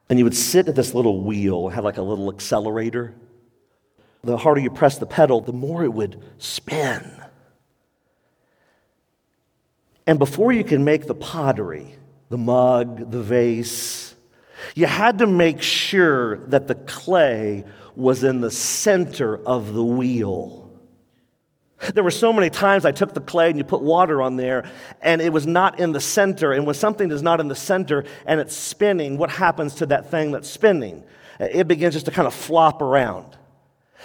and 0.09 0.19
you 0.19 0.25
would 0.25 0.37
sit 0.37 0.69
at 0.69 0.75
this 0.75 0.95
little 0.95 1.23
wheel, 1.23 1.69
have 1.69 1.85
like 1.85 1.97
a 1.97 2.03
little 2.03 2.31
accelerator. 2.31 3.15
The 4.23 4.37
harder 4.37 4.61
you 4.61 4.71
press 4.71 4.99
the 4.99 5.07
pedal, 5.07 5.41
the 5.41 5.53
more 5.53 5.83
it 5.85 5.93
would 5.93 6.23
spin. 6.39 7.11
And 10.07 10.18
before 10.18 10.53
you 10.53 10.64
can 10.64 10.85
make 10.85 11.07
the 11.07 11.14
pottery, 11.14 11.95
the 12.31 12.39
mug, 12.39 13.11
the 13.11 13.23
vase. 13.23 14.14
You 14.75 14.87
had 14.87 15.18
to 15.18 15.27
make 15.27 15.61
sure 15.61 16.39
that 16.49 16.68
the 16.68 16.75
clay 16.75 17.64
was 17.97 18.25
in 18.25 18.41
the 18.41 18.51
center 18.51 19.37
of 19.47 19.75
the 19.75 19.85
wheel. 19.85 20.71
There 21.95 22.05
were 22.05 22.11
so 22.11 22.33
many 22.33 22.51
times 22.51 22.85
I 22.85 22.93
took 22.93 23.14
the 23.14 23.21
clay 23.21 23.49
and 23.49 23.59
you 23.59 23.64
put 23.64 23.81
water 23.81 24.21
on 24.21 24.37
there 24.37 24.71
and 25.01 25.21
it 25.21 25.33
was 25.33 25.47
not 25.47 25.81
in 25.81 25.93
the 25.93 26.01
center. 26.01 26.53
And 26.53 26.66
when 26.66 26.75
something 26.75 27.11
is 27.11 27.23
not 27.23 27.41
in 27.41 27.49
the 27.49 27.55
center 27.55 28.05
and 28.27 28.39
it's 28.39 28.55
spinning, 28.55 29.16
what 29.16 29.31
happens 29.31 29.77
to 29.77 29.87
that 29.87 30.11
thing 30.11 30.31
that's 30.31 30.49
spinning? 30.49 31.05
It 31.41 31.68
begins 31.68 31.95
just 31.95 32.07
to 32.07 32.12
kind 32.12 32.27
of 32.27 32.35
flop 32.35 32.83
around. 32.83 33.37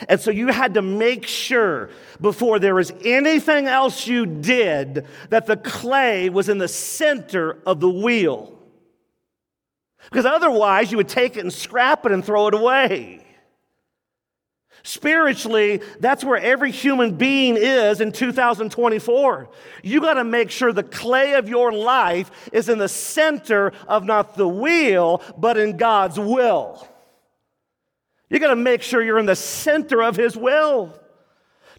And 0.10 0.20
so 0.20 0.32
you 0.32 0.48
had 0.48 0.74
to 0.74 0.82
make 0.82 1.26
sure 1.26 1.90
before 2.20 2.60
there 2.60 2.76
was 2.76 2.92
anything 3.04 3.68
else 3.68 4.08
you 4.08 4.26
did 4.26 5.06
that 5.30 5.46
the 5.46 5.58
clay 5.58 6.30
was 6.30 6.50
in 6.50 6.58
the 6.58 6.68
center 6.68 7.62
of 7.66 7.80
the 7.80 7.90
wheel. 7.90 8.52
Because 10.04 10.26
otherwise, 10.26 10.92
you 10.92 10.98
would 10.98 11.10
take 11.10 11.38
it 11.38 11.42
and 11.42 11.52
scrap 11.52 12.06
it 12.06 12.12
and 12.12 12.24
throw 12.24 12.48
it 12.48 12.54
away. 12.54 13.26
Spiritually, 14.84 15.82
that's 16.00 16.24
where 16.24 16.38
every 16.38 16.70
human 16.70 17.16
being 17.16 17.58
is 17.58 18.02
in 18.02 18.12
2024. 18.12 19.50
You 19.82 20.00
got 20.00 20.14
to 20.14 20.24
make 20.24 20.52
sure 20.52 20.72
the 20.72 20.84
clay 20.84 21.34
of 21.34 21.50
your 21.50 21.72
life 21.72 22.30
is 22.54 22.70
in 22.70 22.78
the 22.78 22.88
center 22.88 23.72
of 23.88 24.06
not 24.06 24.36
the 24.36 24.48
wheel, 24.48 25.24
but 25.38 25.58
in 25.58 25.78
God's 25.78 26.20
will. 26.20 26.88
You 28.36 28.42
got 28.42 28.50
to 28.50 28.58
make 28.58 28.82
sure 28.82 29.02
you're 29.02 29.18
in 29.18 29.26
the 29.26 29.34
center 29.34 30.04
of 30.04 30.18
His 30.18 30.36
will. 30.36 30.94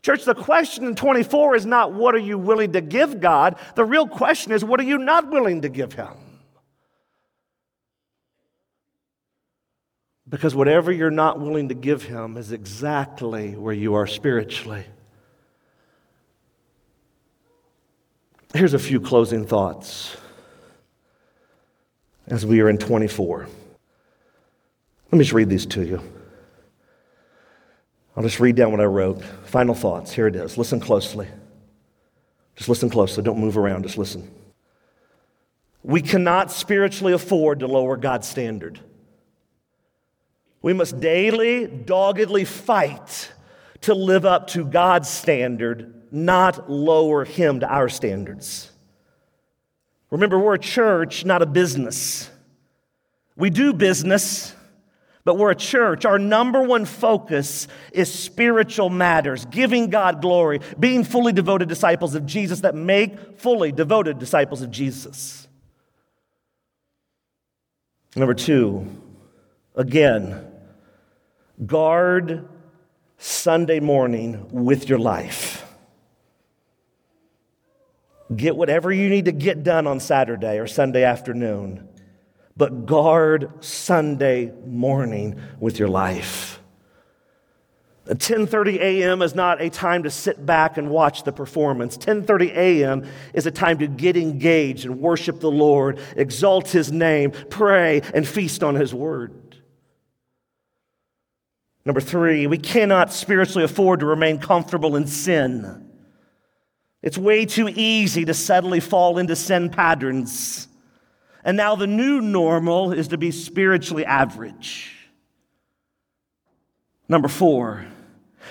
Church, 0.00 0.24
the 0.24 0.34
question 0.34 0.86
in 0.86 0.94
24 0.94 1.54
is 1.54 1.66
not 1.66 1.92
what 1.92 2.14
are 2.14 2.18
you 2.18 2.38
willing 2.38 2.72
to 2.72 2.80
give 2.80 3.20
God? 3.20 3.58
The 3.74 3.84
real 3.84 4.08
question 4.08 4.52
is 4.52 4.64
what 4.64 4.80
are 4.80 4.84
you 4.84 4.96
not 4.96 5.30
willing 5.30 5.60
to 5.60 5.68
give 5.68 5.92
Him? 5.92 6.14
Because 10.26 10.54
whatever 10.54 10.90
you're 10.90 11.10
not 11.10 11.38
willing 11.38 11.68
to 11.68 11.74
give 11.74 12.04
Him 12.04 12.38
is 12.38 12.52
exactly 12.52 13.54
where 13.54 13.74
you 13.74 13.92
are 13.92 14.06
spiritually. 14.06 14.86
Here's 18.54 18.72
a 18.72 18.78
few 18.78 18.98
closing 18.98 19.44
thoughts 19.44 20.16
as 22.28 22.46
we 22.46 22.62
are 22.62 22.70
in 22.70 22.78
24. 22.78 23.40
Let 23.40 25.12
me 25.12 25.18
just 25.18 25.34
read 25.34 25.50
these 25.50 25.66
to 25.66 25.84
you. 25.84 26.15
I'll 28.16 28.22
just 28.22 28.40
read 28.40 28.56
down 28.56 28.70
what 28.70 28.80
I 28.80 28.84
wrote. 28.84 29.22
Final 29.44 29.74
thoughts. 29.74 30.12
Here 30.12 30.26
it 30.26 30.36
is. 30.36 30.56
Listen 30.56 30.80
closely. 30.80 31.28
Just 32.56 32.68
listen 32.68 32.88
closely. 32.88 33.22
Don't 33.22 33.38
move 33.38 33.58
around. 33.58 33.82
Just 33.82 33.98
listen. 33.98 34.30
We 35.82 36.00
cannot 36.00 36.50
spiritually 36.50 37.12
afford 37.12 37.60
to 37.60 37.66
lower 37.66 37.96
God's 37.96 38.26
standard. 38.26 38.80
We 40.62 40.72
must 40.72 40.98
daily, 40.98 41.66
doggedly 41.66 42.44
fight 42.44 43.30
to 43.82 43.94
live 43.94 44.24
up 44.24 44.48
to 44.48 44.64
God's 44.64 45.08
standard, 45.08 45.94
not 46.10 46.68
lower 46.68 47.24
Him 47.24 47.60
to 47.60 47.72
our 47.72 47.88
standards. 47.88 48.72
Remember, 50.10 50.38
we're 50.38 50.54
a 50.54 50.58
church, 50.58 51.24
not 51.24 51.42
a 51.42 51.46
business. 51.46 52.30
We 53.36 53.50
do 53.50 53.72
business, 53.72 54.55
but 55.26 55.36
we're 55.36 55.50
a 55.50 55.56
church. 55.56 56.04
Our 56.04 56.20
number 56.20 56.62
one 56.62 56.84
focus 56.84 57.66
is 57.90 58.10
spiritual 58.14 58.90
matters, 58.90 59.44
giving 59.46 59.90
God 59.90 60.22
glory, 60.22 60.60
being 60.78 61.02
fully 61.02 61.32
devoted 61.32 61.68
disciples 61.68 62.14
of 62.14 62.26
Jesus 62.26 62.60
that 62.60 62.76
make 62.76 63.36
fully 63.40 63.72
devoted 63.72 64.20
disciples 64.20 64.62
of 64.62 64.70
Jesus. 64.70 65.48
Number 68.14 68.34
two, 68.34 68.86
again, 69.74 70.46
guard 71.66 72.48
Sunday 73.18 73.80
morning 73.80 74.46
with 74.52 74.88
your 74.88 75.00
life. 75.00 75.66
Get 78.34 78.54
whatever 78.54 78.92
you 78.92 79.08
need 79.08 79.24
to 79.24 79.32
get 79.32 79.64
done 79.64 79.88
on 79.88 79.98
Saturday 79.98 80.60
or 80.60 80.68
Sunday 80.68 81.02
afternoon 81.02 81.88
but 82.56 82.86
guard 82.86 83.50
Sunday 83.64 84.52
morning 84.64 85.40
with 85.60 85.78
your 85.78 85.88
life. 85.88 86.60
10:30 88.08 88.78
a.m. 88.78 89.20
is 89.20 89.34
not 89.34 89.60
a 89.60 89.68
time 89.68 90.04
to 90.04 90.10
sit 90.10 90.46
back 90.46 90.78
and 90.78 90.90
watch 90.90 91.24
the 91.24 91.32
performance. 91.32 91.98
10:30 91.98 92.54
a.m. 92.54 93.04
is 93.34 93.46
a 93.46 93.50
time 93.50 93.78
to 93.78 93.88
get 93.88 94.16
engaged 94.16 94.84
and 94.84 95.00
worship 95.00 95.40
the 95.40 95.50
Lord, 95.50 95.98
exalt 96.14 96.68
his 96.68 96.92
name, 96.92 97.32
pray 97.50 98.02
and 98.14 98.26
feast 98.26 98.62
on 98.62 98.76
his 98.76 98.94
word. 98.94 99.56
Number 101.84 102.00
3, 102.00 102.46
we 102.48 102.58
cannot 102.58 103.12
spiritually 103.12 103.64
afford 103.64 104.00
to 104.00 104.06
remain 104.06 104.38
comfortable 104.38 104.96
in 104.96 105.06
sin. 105.06 105.88
It's 107.02 107.16
way 107.16 107.44
too 107.44 107.68
easy 107.68 108.24
to 108.24 108.34
subtly 108.34 108.80
fall 108.80 109.18
into 109.18 109.36
sin 109.36 109.70
patterns. 109.70 110.66
And 111.46 111.56
now 111.56 111.76
the 111.76 111.86
new 111.86 112.20
normal 112.20 112.92
is 112.92 113.08
to 113.08 113.16
be 113.16 113.30
spiritually 113.30 114.04
average. 114.04 114.92
Number 117.08 117.28
four, 117.28 117.86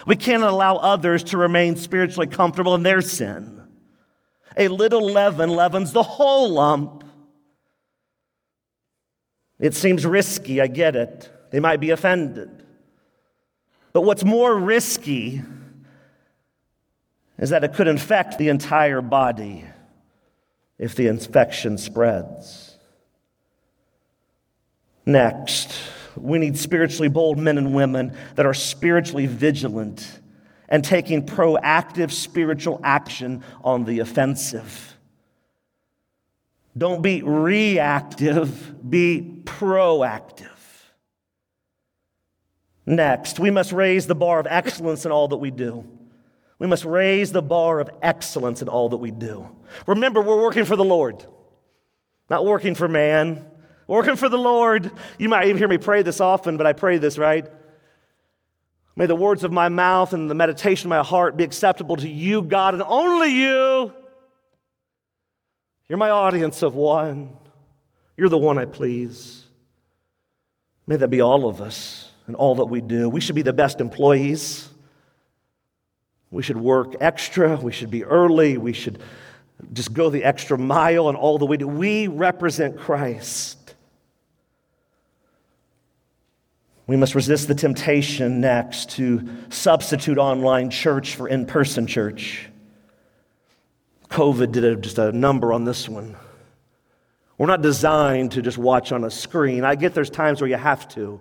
we 0.07 0.15
can't 0.15 0.43
allow 0.43 0.77
others 0.77 1.25
to 1.25 1.37
remain 1.37 1.75
spiritually 1.75 2.27
comfortable 2.27 2.73
in 2.73 2.83
their 2.83 3.01
sin. 3.01 3.61
A 4.55 4.69
little 4.69 5.01
leaven 5.01 5.49
leavens 5.49 5.91
the 5.91 6.03
whole 6.03 6.51
lump. 6.51 7.03
It 9.59 9.73
seems 9.73 10.05
risky, 10.05 10.61
I 10.61 10.67
get 10.67 10.95
it. 10.95 11.29
They 11.51 11.59
might 11.59 11.81
be 11.81 11.89
offended. 11.89 12.63
But 13.91 14.03
what's 14.03 14.23
more 14.23 14.57
risky 14.57 15.41
is 17.37 17.49
that 17.49 17.65
it 17.65 17.73
could 17.73 17.89
infect 17.89 18.37
the 18.37 18.47
entire 18.47 19.01
body 19.01 19.65
if 20.79 20.95
the 20.95 21.07
infection 21.07 21.77
spreads. 21.77 22.64
Next, 25.05 25.77
we 26.15 26.39
need 26.39 26.57
spiritually 26.57 27.09
bold 27.09 27.37
men 27.37 27.57
and 27.57 27.75
women 27.75 28.15
that 28.35 28.45
are 28.45 28.53
spiritually 28.53 29.27
vigilant 29.27 30.19
and 30.67 30.83
taking 30.83 31.25
proactive 31.25 32.11
spiritual 32.11 32.79
action 32.83 33.43
on 33.63 33.85
the 33.85 33.99
offensive. 33.99 34.97
Don't 36.77 37.01
be 37.01 37.21
reactive, 37.21 38.75
be 38.89 39.41
proactive. 39.45 40.49
Next, 42.85 43.39
we 43.39 43.49
must 43.49 43.71
raise 43.71 44.07
the 44.07 44.15
bar 44.15 44.39
of 44.39 44.47
excellence 44.47 45.05
in 45.05 45.11
all 45.11 45.29
that 45.29 45.37
we 45.37 45.51
do. 45.51 45.85
We 46.59 46.67
must 46.67 46.85
raise 46.85 47.31
the 47.31 47.41
bar 47.41 47.79
of 47.79 47.89
excellence 48.01 48.61
in 48.61 48.69
all 48.69 48.89
that 48.89 48.97
we 48.97 49.11
do. 49.11 49.49
Remember, 49.87 50.21
we're 50.21 50.41
working 50.41 50.65
for 50.65 50.75
the 50.75 50.83
Lord, 50.83 51.25
not 52.29 52.45
working 52.45 52.75
for 52.75 52.87
man. 52.87 53.45
Working 53.87 54.15
for 54.15 54.29
the 54.29 54.37
Lord. 54.37 54.91
You 55.19 55.29
might 55.29 55.45
even 55.45 55.57
hear 55.57 55.67
me 55.67 55.77
pray 55.77 56.01
this 56.01 56.19
often, 56.19 56.57
but 56.57 56.65
I 56.65 56.73
pray 56.73 56.97
this, 56.97 57.17
right? 57.17 57.45
May 58.95 59.05
the 59.05 59.15
words 59.15 59.43
of 59.43 59.51
my 59.51 59.69
mouth 59.69 60.13
and 60.13 60.29
the 60.29 60.35
meditation 60.35 60.87
of 60.87 60.89
my 60.89 61.03
heart 61.03 61.37
be 61.37 61.43
acceptable 61.43 61.97
to 61.97 62.09
you, 62.09 62.41
God, 62.41 62.73
and 62.73 62.83
only 62.83 63.29
you. 63.29 63.93
You're 65.87 65.97
my 65.97 66.09
audience 66.09 66.63
of 66.63 66.75
one. 66.75 67.35
You're 68.17 68.29
the 68.29 68.37
one 68.37 68.57
I 68.57 68.65
please. 68.65 69.43
May 70.87 70.95
that 70.95 71.09
be 71.09 71.21
all 71.21 71.47
of 71.47 71.61
us 71.61 72.11
and 72.27 72.35
all 72.35 72.55
that 72.55 72.65
we 72.65 72.81
do. 72.81 73.09
We 73.09 73.21
should 73.21 73.35
be 73.35 73.41
the 73.41 73.53
best 73.53 73.81
employees. 73.81 74.69
We 76.31 76.41
should 76.41 76.57
work 76.57 76.95
extra. 77.01 77.55
We 77.57 77.71
should 77.71 77.91
be 77.91 78.03
early. 78.03 78.57
We 78.57 78.73
should 78.73 78.99
just 79.73 79.93
go 79.93 80.09
the 80.09 80.23
extra 80.23 80.57
mile 80.57 81.09
and 81.09 81.17
all 81.17 81.37
that 81.37 81.45
we 81.45 81.57
do. 81.57 81.67
We 81.67 82.07
represent 82.07 82.77
Christ. 82.77 83.64
We 86.87 86.97
must 86.97 87.15
resist 87.15 87.47
the 87.47 87.55
temptation 87.55 88.41
next 88.41 88.91
to 88.91 89.27
substitute 89.49 90.17
online 90.17 90.69
church 90.69 91.15
for 91.15 91.27
in 91.27 91.45
person 91.45 91.87
church. 91.87 92.49
COVID 94.09 94.51
did 94.51 94.63
a, 94.63 94.75
just 94.75 94.99
a 94.99 95.11
number 95.11 95.51
on 95.51 95.65
this 95.65 95.89
one. 95.89 96.15
We're 97.37 97.47
not 97.47 97.61
designed 97.61 98.33
to 98.33 98.41
just 98.41 98.57
watch 98.57 98.91
on 98.91 99.03
a 99.03 99.09
screen. 99.09 99.65
I 99.65 99.75
get 99.75 99.93
there's 99.93 100.09
times 100.09 100.41
where 100.41 100.49
you 100.49 100.57
have 100.57 100.87
to. 100.89 101.19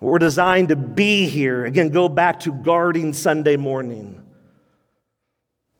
We're 0.00 0.18
designed 0.18 0.68
to 0.68 0.76
be 0.76 1.26
here. 1.26 1.64
Again, 1.64 1.88
go 1.88 2.08
back 2.08 2.40
to 2.40 2.52
guarding 2.52 3.12
Sunday 3.12 3.56
morning. 3.56 4.20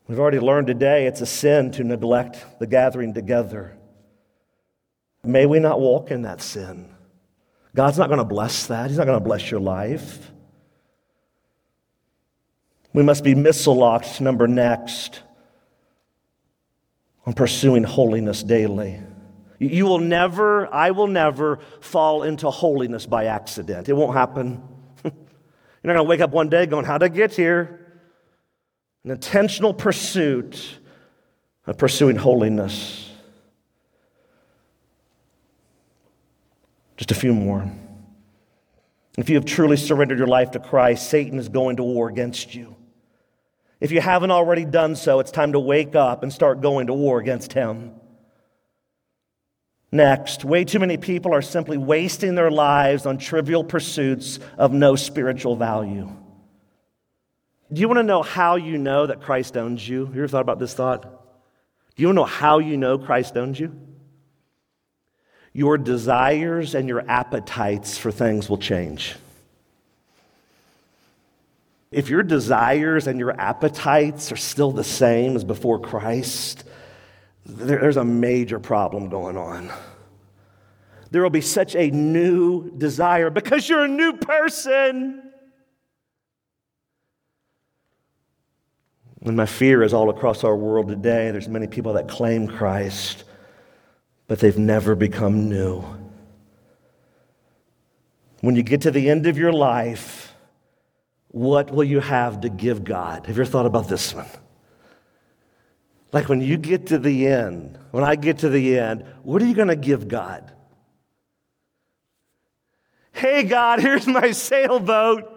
We've 0.07 0.20
already 0.20 0.38
learned 0.38 0.68
today 0.68 1.07
it's 1.07 1.20
a 1.20 1.26
sin 1.26 1.72
to 1.72 1.84
neglect 1.84 2.44
the 2.61 2.66
gathering 2.66 3.12
together. 3.12 3.76
May 5.24 5.44
we 5.44 5.59
not 5.59 5.80
walk 5.80 6.11
in 6.11 6.22
that 6.22 6.40
sin. 6.40 6.93
God's 7.74 7.98
not 7.98 8.08
going 8.08 8.18
to 8.18 8.24
bless 8.24 8.66
that. 8.66 8.88
He's 8.88 8.98
not 8.98 9.06
going 9.06 9.18
to 9.18 9.24
bless 9.24 9.50
your 9.50 9.60
life. 9.60 10.30
We 12.92 13.02
must 13.02 13.24
be 13.24 13.34
missile 13.34 13.74
locked, 13.74 14.20
number 14.20 14.46
next, 14.46 15.22
on 17.26 17.32
pursuing 17.32 17.82
holiness 17.82 18.42
daily. 18.44 19.00
You 19.58 19.86
will 19.86 19.98
never, 19.98 20.72
I 20.72 20.92
will 20.92 21.08
never 21.08 21.58
fall 21.80 22.22
into 22.22 22.50
holiness 22.50 23.06
by 23.06 23.24
accident. 23.24 23.88
It 23.88 23.94
won't 23.94 24.16
happen. 24.16 24.62
You're 25.04 25.12
not 25.82 25.94
going 25.94 25.96
to 25.96 26.02
wake 26.04 26.20
up 26.20 26.30
one 26.30 26.48
day 26.48 26.66
going, 26.66 26.84
How'd 26.84 27.02
I 27.02 27.08
get 27.08 27.34
here? 27.34 27.80
An 29.02 29.10
intentional 29.10 29.74
pursuit 29.74 30.78
of 31.66 31.76
pursuing 31.76 32.16
holiness. 32.16 33.03
Just 36.97 37.11
a 37.11 37.14
few 37.14 37.34
more. 37.34 37.70
If 39.16 39.28
you 39.28 39.36
have 39.36 39.45
truly 39.45 39.76
surrendered 39.76 40.18
your 40.18 40.26
life 40.26 40.53
to 40.53 40.59
Christ, 40.59 41.09
Satan 41.09 41.38
is 41.38 41.49
going 41.49 41.76
to 41.76 41.82
war 41.82 42.09
against 42.09 42.55
you. 42.55 42.74
If 43.80 43.92
you 43.92 44.01
haven't 44.01 44.30
already 44.30 44.64
done 44.64 44.97
so, 44.97 45.20
it's 45.20 45.30
time 45.30 45.53
to 45.53 45.61
wake 45.61 45.95
up 45.95 46.22
and 46.22 46.32
start 46.32 46.61
going 46.61 46.86
to 46.86 46.95
war 46.95 47.18
against 47.18 47.53
him. 47.53 47.92
Next, 49.92 50.45
way 50.45 50.64
too 50.64 50.80
many 50.80 50.97
people 50.97 51.32
are 51.32 51.42
simply 51.42 51.76
wasting 51.76 52.34
their 52.34 52.51
lives 52.51 53.07
on 53.07 53.18
trivial 53.18 53.62
pursuits 53.62 54.40
of 54.59 54.72
no 54.72 54.97
spiritual 54.97 55.55
value. 55.55 56.11
Do 57.72 57.80
you 57.80 57.88
want 57.88 57.99
to 57.99 58.05
know 58.05 58.22
how 58.22 58.57
you 58.57 58.78
know 58.78 59.07
that 59.07 59.22
Christ 59.22 59.57
owns 59.57 59.88
you? 59.88 60.07
You 60.07 60.20
ever 60.20 60.28
thought 60.28 60.40
about 60.40 60.59
this 60.59 60.74
thought? 60.74 61.03
Do 61.03 62.03
you 62.03 62.09
want 62.09 62.16
to 62.16 62.20
know 62.22 62.24
how 62.24 62.59
you 62.59 62.76
know 62.76 62.99
Christ 62.99 63.36
owns 63.36 63.59
you? 63.59 63.76
Your 65.55 65.78
desires 65.78 66.74
and 66.74 66.88
your 66.88 67.09
appetites 67.09 67.96
for 67.96 68.11
things 68.11 68.50
will 68.50 68.59
change. 68.59 69.14
If 71.92 72.11
your 72.11 72.24
desires 72.24 73.07
and 73.07 73.20
your 73.20 73.40
appetites 73.40 74.32
are 74.32 74.36
still 74.36 74.72
the 74.72 74.82
same 74.82 75.36
as 75.36 75.44
before 75.44 75.78
Christ, 75.78 76.64
there's 77.46 77.96
a 77.96 78.05
major 78.05 78.59
problem 78.59 79.09
going 79.09 79.36
on. 79.36 79.70
There 81.12 81.22
will 81.22 81.30
be 81.30 81.40
such 81.40 81.76
a 81.76 81.88
new 81.88 82.76
desire 82.76 83.30
because 83.30 83.68
you're 83.68 83.84
a 83.84 83.88
new 83.88 84.14
person. 84.14 85.22
And 89.22 89.36
my 89.36 89.46
fear 89.46 89.84
is 89.84 89.94
all 89.94 90.11
across 90.11 90.42
our 90.42 90.57
world 90.57 90.88
today, 90.88 91.30
there's 91.30 91.48
many 91.48 91.68
people 91.68 91.92
that 91.92 92.09
claim 92.09 92.48
Christ 92.48 93.22
but 94.26 94.38
they've 94.38 94.58
never 94.58 94.94
become 94.94 95.48
new. 95.48 95.84
When 98.40 98.56
you 98.56 98.62
get 98.62 98.82
to 98.82 98.90
the 98.90 99.08
end 99.08 99.26
of 99.26 99.38
your 99.38 99.52
life, 99.52 100.34
what 101.28 101.70
will 101.70 101.84
you 101.84 102.00
have 102.00 102.42
to 102.42 102.48
give 102.48 102.84
God? 102.84 103.26
Have 103.26 103.36
you 103.36 103.42
ever 103.42 103.50
thought 103.50 103.66
about 103.66 103.88
this 103.88 104.14
one? 104.14 104.26
Like 106.12 106.28
when 106.28 106.40
you 106.40 106.56
get 106.56 106.86
to 106.86 106.98
the 106.98 107.26
end, 107.26 107.78
when 107.90 108.04
I 108.04 108.14
get 108.14 108.38
to 108.38 108.48
the 108.48 108.78
end, 108.78 109.04
what 109.22 109.42
are 109.42 109.46
you 109.46 109.54
going 109.54 109.68
to 109.68 109.76
give 109.76 110.06
God? 110.06 110.52
Hey, 113.12 113.42
God, 113.44 113.80
here's 113.80 114.06
my 114.06 114.30
sailboat. 114.30 115.30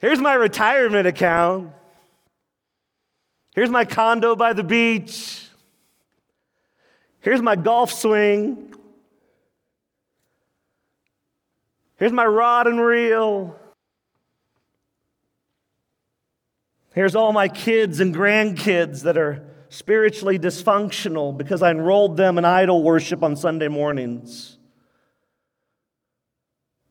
Here's 0.00 0.20
my 0.20 0.34
retirement 0.34 1.06
account. 1.06 1.72
Here's 3.54 3.70
my 3.70 3.84
condo 3.84 4.36
by 4.36 4.52
the 4.52 4.62
beach. 4.62 5.47
Here's 7.20 7.42
my 7.42 7.56
golf 7.56 7.92
swing. 7.92 8.74
Here's 11.96 12.12
my 12.12 12.24
rod 12.24 12.66
and 12.66 12.80
reel. 12.80 13.58
Here's 16.94 17.16
all 17.16 17.32
my 17.32 17.48
kids 17.48 18.00
and 18.00 18.14
grandkids 18.14 19.02
that 19.02 19.18
are 19.18 19.44
spiritually 19.68 20.38
dysfunctional 20.38 21.36
because 21.36 21.62
I 21.62 21.70
enrolled 21.70 22.16
them 22.16 22.38
in 22.38 22.44
idol 22.44 22.82
worship 22.82 23.22
on 23.22 23.36
Sunday 23.36 23.68
mornings. 23.68 24.56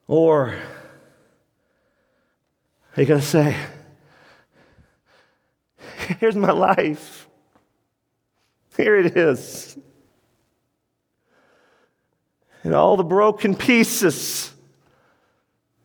Or, 0.08 0.56
are 2.96 3.02
you 3.02 3.06
to 3.06 3.22
say, 3.22 3.56
Here's 6.20 6.36
my 6.36 6.52
life. 6.52 7.28
Here 8.78 8.98
it 8.98 9.18
is 9.18 9.78
and 12.68 12.76
all 12.76 12.98
the 12.98 13.04
broken 13.04 13.56
pieces. 13.56 14.52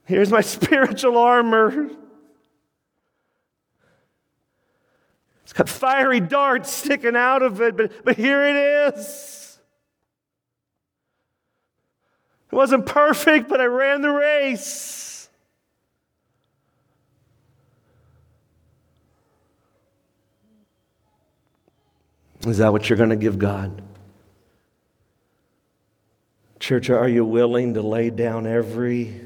Here's 0.05 0.33
my 0.33 0.41
spiritual 0.41 1.17
armor. 1.17 1.89
It's 5.45 5.53
got 5.53 5.69
fiery 5.69 6.19
darts 6.19 6.73
sticking 6.73 7.15
out 7.15 7.43
of 7.43 7.63
it, 7.63 7.77
but, 7.77 8.05
but 8.05 8.17
here 8.17 8.43
it 8.45 8.97
is. 8.97 9.61
It 12.51 12.57
wasn't 12.57 12.85
perfect, 12.85 13.49
but 13.49 13.61
I 13.61 13.67
ran 13.67 14.03
the 14.03 14.11
race. 14.11 15.29
Is 22.45 22.59
that 22.59 22.73
what 22.73 22.89
you're 22.89 22.97
going 22.97 23.11
to 23.11 23.17
give 23.17 23.39
God? 23.39 23.83
Church, 26.63 26.91
are 26.91 27.09
you 27.09 27.25
willing 27.25 27.75
to 27.75 27.83
lay 27.83 28.09
down 28.09 28.47
every, 28.47 29.21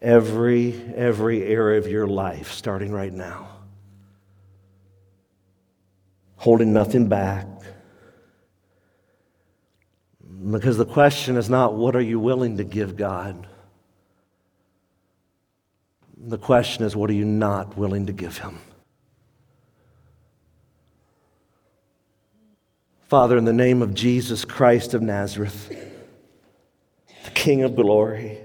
every, 0.00 0.80
every 0.94 1.42
area 1.42 1.76
of 1.76 1.88
your 1.88 2.06
life 2.06 2.52
starting 2.52 2.92
right 2.92 3.12
now? 3.12 3.48
Holding 6.36 6.72
nothing 6.72 7.08
back. 7.08 7.48
Because 10.52 10.76
the 10.76 10.86
question 10.86 11.36
is 11.36 11.50
not 11.50 11.74
what 11.74 11.96
are 11.96 12.00
you 12.00 12.20
willing 12.20 12.58
to 12.58 12.64
give 12.64 12.96
God? 12.96 13.48
The 16.16 16.38
question 16.38 16.84
is 16.84 16.94
what 16.94 17.10
are 17.10 17.14
you 17.14 17.24
not 17.24 17.76
willing 17.76 18.06
to 18.06 18.12
give 18.12 18.38
Him? 18.38 18.60
Father, 23.08 23.36
in 23.36 23.46
the 23.46 23.52
name 23.52 23.82
of 23.82 23.94
Jesus 23.94 24.44
Christ 24.44 24.94
of 24.94 25.02
Nazareth, 25.02 25.88
the 27.24 27.30
King 27.30 27.62
of 27.62 27.76
glory. 27.76 28.38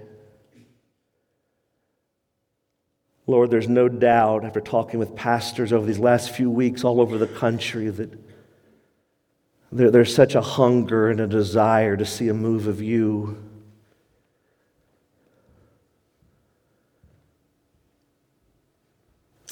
Lord, 3.27 3.49
there's 3.49 3.67
no 3.67 3.89
doubt 3.89 4.45
after 4.45 4.61
talking 4.61 4.99
with 4.99 5.15
pastors 5.15 5.73
over 5.73 5.85
these 5.85 5.97
last 5.97 6.29
few 6.29 6.51
weeks 6.51 6.83
all 6.83 7.01
over 7.01 7.17
the 7.17 7.27
country 7.27 7.89
that 7.89 8.11
there, 9.71 9.89
there's 9.89 10.13
such 10.13 10.35
a 10.35 10.41
hunger 10.41 11.09
and 11.09 11.19
a 11.19 11.27
desire 11.27 11.97
to 11.97 12.05
see 12.05 12.27
a 12.27 12.33
move 12.33 12.67
of 12.67 12.81
you. 12.81 13.41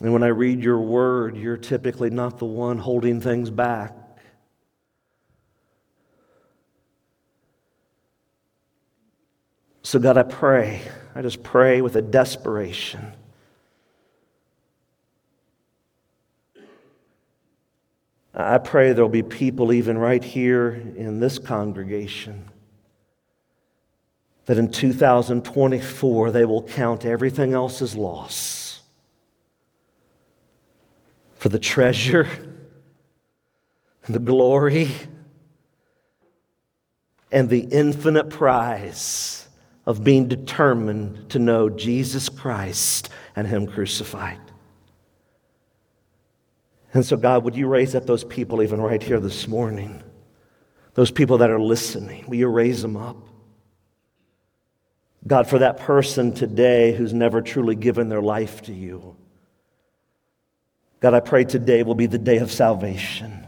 And 0.01 0.13
when 0.13 0.23
I 0.23 0.27
read 0.27 0.61
your 0.61 0.79
word, 0.79 1.37
you're 1.37 1.57
typically 1.57 2.09
not 2.09 2.37
the 2.37 2.45
one 2.45 2.77
holding 2.77 3.21
things 3.21 3.49
back. 3.49 3.95
So, 9.83 9.99
God, 9.99 10.17
I 10.17 10.23
pray, 10.23 10.81
I 11.13 11.21
just 11.21 11.43
pray 11.43 11.81
with 11.81 11.97
a 11.97 12.01
desperation. 12.01 13.13
I 18.33 18.57
pray 18.59 18.93
there'll 18.93 19.09
be 19.09 19.21
people, 19.21 19.73
even 19.73 19.97
right 19.97 20.23
here 20.23 20.71
in 20.71 21.19
this 21.19 21.37
congregation, 21.37 22.45
that 24.45 24.57
in 24.57 24.71
2024 24.71 26.31
they 26.31 26.45
will 26.45 26.63
count 26.63 27.05
everything 27.05 27.53
else 27.53 27.81
as 27.81 27.95
loss 27.95 28.81
for 31.35 31.49
the 31.49 31.59
treasure, 31.59 32.27
the 34.09 34.19
glory, 34.19 34.91
and 37.31 37.49
the 37.49 37.59
infinite 37.59 38.29
prize 38.29 39.42
of 39.85 40.03
being 40.03 40.27
determined 40.27 41.29
to 41.29 41.39
know 41.39 41.69
Jesus 41.69 42.29
Christ 42.29 43.09
and 43.35 43.47
Him 43.47 43.67
crucified. 43.67 44.39
And 46.93 47.05
so, 47.05 47.17
God, 47.17 47.43
would 47.43 47.55
you 47.55 47.67
raise 47.67 47.95
up 47.95 48.05
those 48.05 48.23
people 48.23 48.61
even 48.61 48.79
right 48.79 49.01
here 49.01 49.19
this 49.19 49.47
morning? 49.47 50.03
Those 50.93 51.11
people 51.11 51.39
that 51.39 51.49
are 51.49 51.59
listening, 51.59 52.25
will 52.27 52.35
you 52.35 52.47
raise 52.47 52.81
them 52.81 52.95
up? 52.95 53.17
God, 55.25 55.47
for 55.47 55.59
that 55.59 55.77
person 55.77 56.33
today 56.33 56.93
who's 56.93 57.13
never 57.13 57.41
truly 57.41 57.75
given 57.75 58.09
their 58.09 58.21
life 58.21 58.61
to 58.63 58.73
you, 58.73 59.15
God, 60.99 61.13
I 61.13 61.19
pray 61.19 61.43
today 61.43 61.83
will 61.83 61.95
be 61.95 62.05
the 62.05 62.17
day 62.17 62.37
of 62.37 62.51
salvation. 62.51 63.45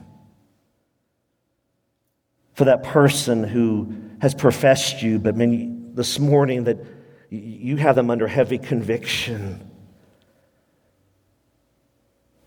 For 2.54 2.66
that 2.66 2.84
person 2.84 3.44
who 3.44 3.94
has 4.20 4.34
professed 4.34 5.02
you, 5.02 5.20
but 5.20 5.36
man, 5.36 5.75
this 5.96 6.20
morning 6.20 6.66
that 6.66 6.78
you 7.30 7.78
have 7.78 7.96
them 7.96 8.10
under 8.12 8.28
heavy 8.28 8.58
conviction 8.58 9.72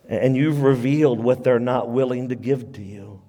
and 0.09 0.36
you've 0.36 0.62
revealed 0.62 1.20
what 1.20 1.44
they're 1.44 1.59
not 1.59 1.90
willing 1.90 2.30
to 2.30 2.34
give 2.34 2.72
to 2.72 2.82
you. 2.82 3.20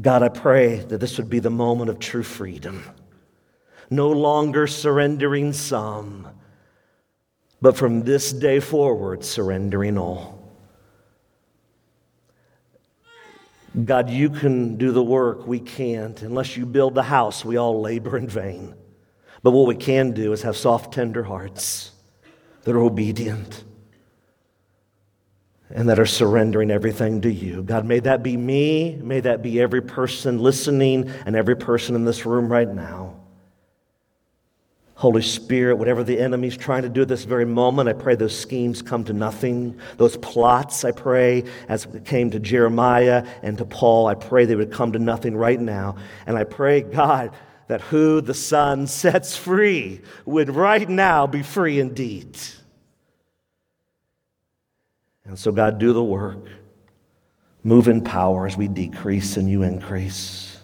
God, 0.00 0.22
I 0.22 0.28
pray 0.28 0.76
that 0.76 0.98
this 0.98 1.16
would 1.18 1.30
be 1.30 1.38
the 1.38 1.50
moment 1.50 1.88
of 1.88 1.98
true 1.98 2.22
freedom. 2.22 2.84
No 3.90 4.10
longer 4.10 4.66
surrendering 4.66 5.52
some, 5.52 6.28
but 7.62 7.76
from 7.76 8.02
this 8.02 8.32
day 8.32 8.60
forward, 8.60 9.24
surrendering 9.24 9.96
all. 9.96 10.33
God, 13.82 14.08
you 14.08 14.30
can 14.30 14.76
do 14.76 14.92
the 14.92 15.02
work. 15.02 15.46
We 15.46 15.58
can't. 15.58 16.20
Unless 16.22 16.56
you 16.56 16.64
build 16.64 16.94
the 16.94 17.02
house, 17.02 17.44
we 17.44 17.56
all 17.56 17.80
labor 17.80 18.16
in 18.16 18.28
vain. 18.28 18.74
But 19.42 19.50
what 19.50 19.66
we 19.66 19.74
can 19.74 20.12
do 20.12 20.32
is 20.32 20.42
have 20.42 20.56
soft, 20.56 20.94
tender 20.94 21.24
hearts 21.24 21.90
that 22.62 22.74
are 22.74 22.80
obedient 22.80 23.64
and 25.70 25.88
that 25.88 25.98
are 25.98 26.06
surrendering 26.06 26.70
everything 26.70 27.20
to 27.22 27.32
you. 27.32 27.62
God, 27.62 27.84
may 27.84 27.98
that 28.00 28.22
be 28.22 28.36
me. 28.36 28.96
May 29.02 29.20
that 29.20 29.42
be 29.42 29.60
every 29.60 29.82
person 29.82 30.38
listening 30.38 31.10
and 31.26 31.34
every 31.34 31.56
person 31.56 31.96
in 31.96 32.04
this 32.04 32.24
room 32.24 32.50
right 32.50 32.68
now. 32.68 33.13
Holy 35.04 35.20
Spirit, 35.20 35.76
whatever 35.76 36.02
the 36.02 36.18
enemy's 36.18 36.56
trying 36.56 36.80
to 36.80 36.88
do 36.88 37.02
at 37.02 37.08
this 37.08 37.24
very 37.24 37.44
moment, 37.44 37.90
I 37.90 37.92
pray 37.92 38.14
those 38.14 38.34
schemes 38.34 38.80
come 38.80 39.04
to 39.04 39.12
nothing. 39.12 39.78
Those 39.98 40.16
plots, 40.16 40.82
I 40.82 40.92
pray, 40.92 41.44
as 41.68 41.84
it 41.84 42.06
came 42.06 42.30
to 42.30 42.40
Jeremiah 42.40 43.26
and 43.42 43.58
to 43.58 43.66
Paul, 43.66 44.06
I 44.06 44.14
pray 44.14 44.46
they 44.46 44.56
would 44.56 44.72
come 44.72 44.92
to 44.92 44.98
nothing 44.98 45.36
right 45.36 45.60
now. 45.60 45.96
And 46.26 46.38
I 46.38 46.44
pray, 46.44 46.80
God, 46.80 47.32
that 47.68 47.82
who 47.82 48.22
the 48.22 48.32
Son 48.32 48.86
sets 49.02 49.36
free 49.36 50.00
would 50.24 50.48
right 50.48 50.88
now 50.88 51.26
be 51.26 51.42
free 51.42 51.80
indeed. 51.80 52.38
And 55.26 55.38
so, 55.38 55.52
God, 55.52 55.78
do 55.78 55.92
the 55.92 56.02
work. 56.02 56.48
Move 57.62 57.88
in 57.88 58.02
power 58.02 58.46
as 58.46 58.56
we 58.56 58.68
decrease 58.68 59.36
and 59.36 59.50
you 59.50 59.64
increase. 59.64 60.56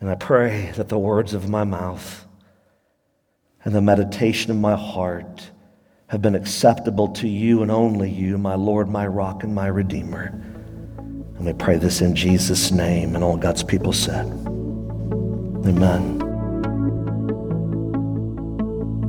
And 0.00 0.08
I 0.08 0.14
pray 0.14 0.72
that 0.76 0.88
the 0.88 1.00
words 1.00 1.34
of 1.34 1.48
my 1.48 1.64
mouth 1.64 2.26
and 3.68 3.76
the 3.76 3.82
meditation 3.82 4.50
of 4.50 4.56
my 4.56 4.74
heart 4.74 5.50
have 6.06 6.22
been 6.22 6.34
acceptable 6.34 7.06
to 7.08 7.28
you 7.28 7.60
and 7.60 7.70
only 7.70 8.10
you, 8.10 8.38
my 8.38 8.54
Lord, 8.54 8.88
my 8.88 9.06
rock, 9.06 9.44
and 9.44 9.54
my 9.54 9.66
Redeemer. 9.66 10.28
And 10.96 11.44
we 11.44 11.52
pray 11.52 11.76
this 11.76 12.00
in 12.00 12.16
Jesus' 12.16 12.70
name. 12.70 13.14
And 13.14 13.22
all 13.22 13.36
God's 13.36 13.62
people 13.62 13.92
said, 13.92 14.24
Amen. 15.66 16.27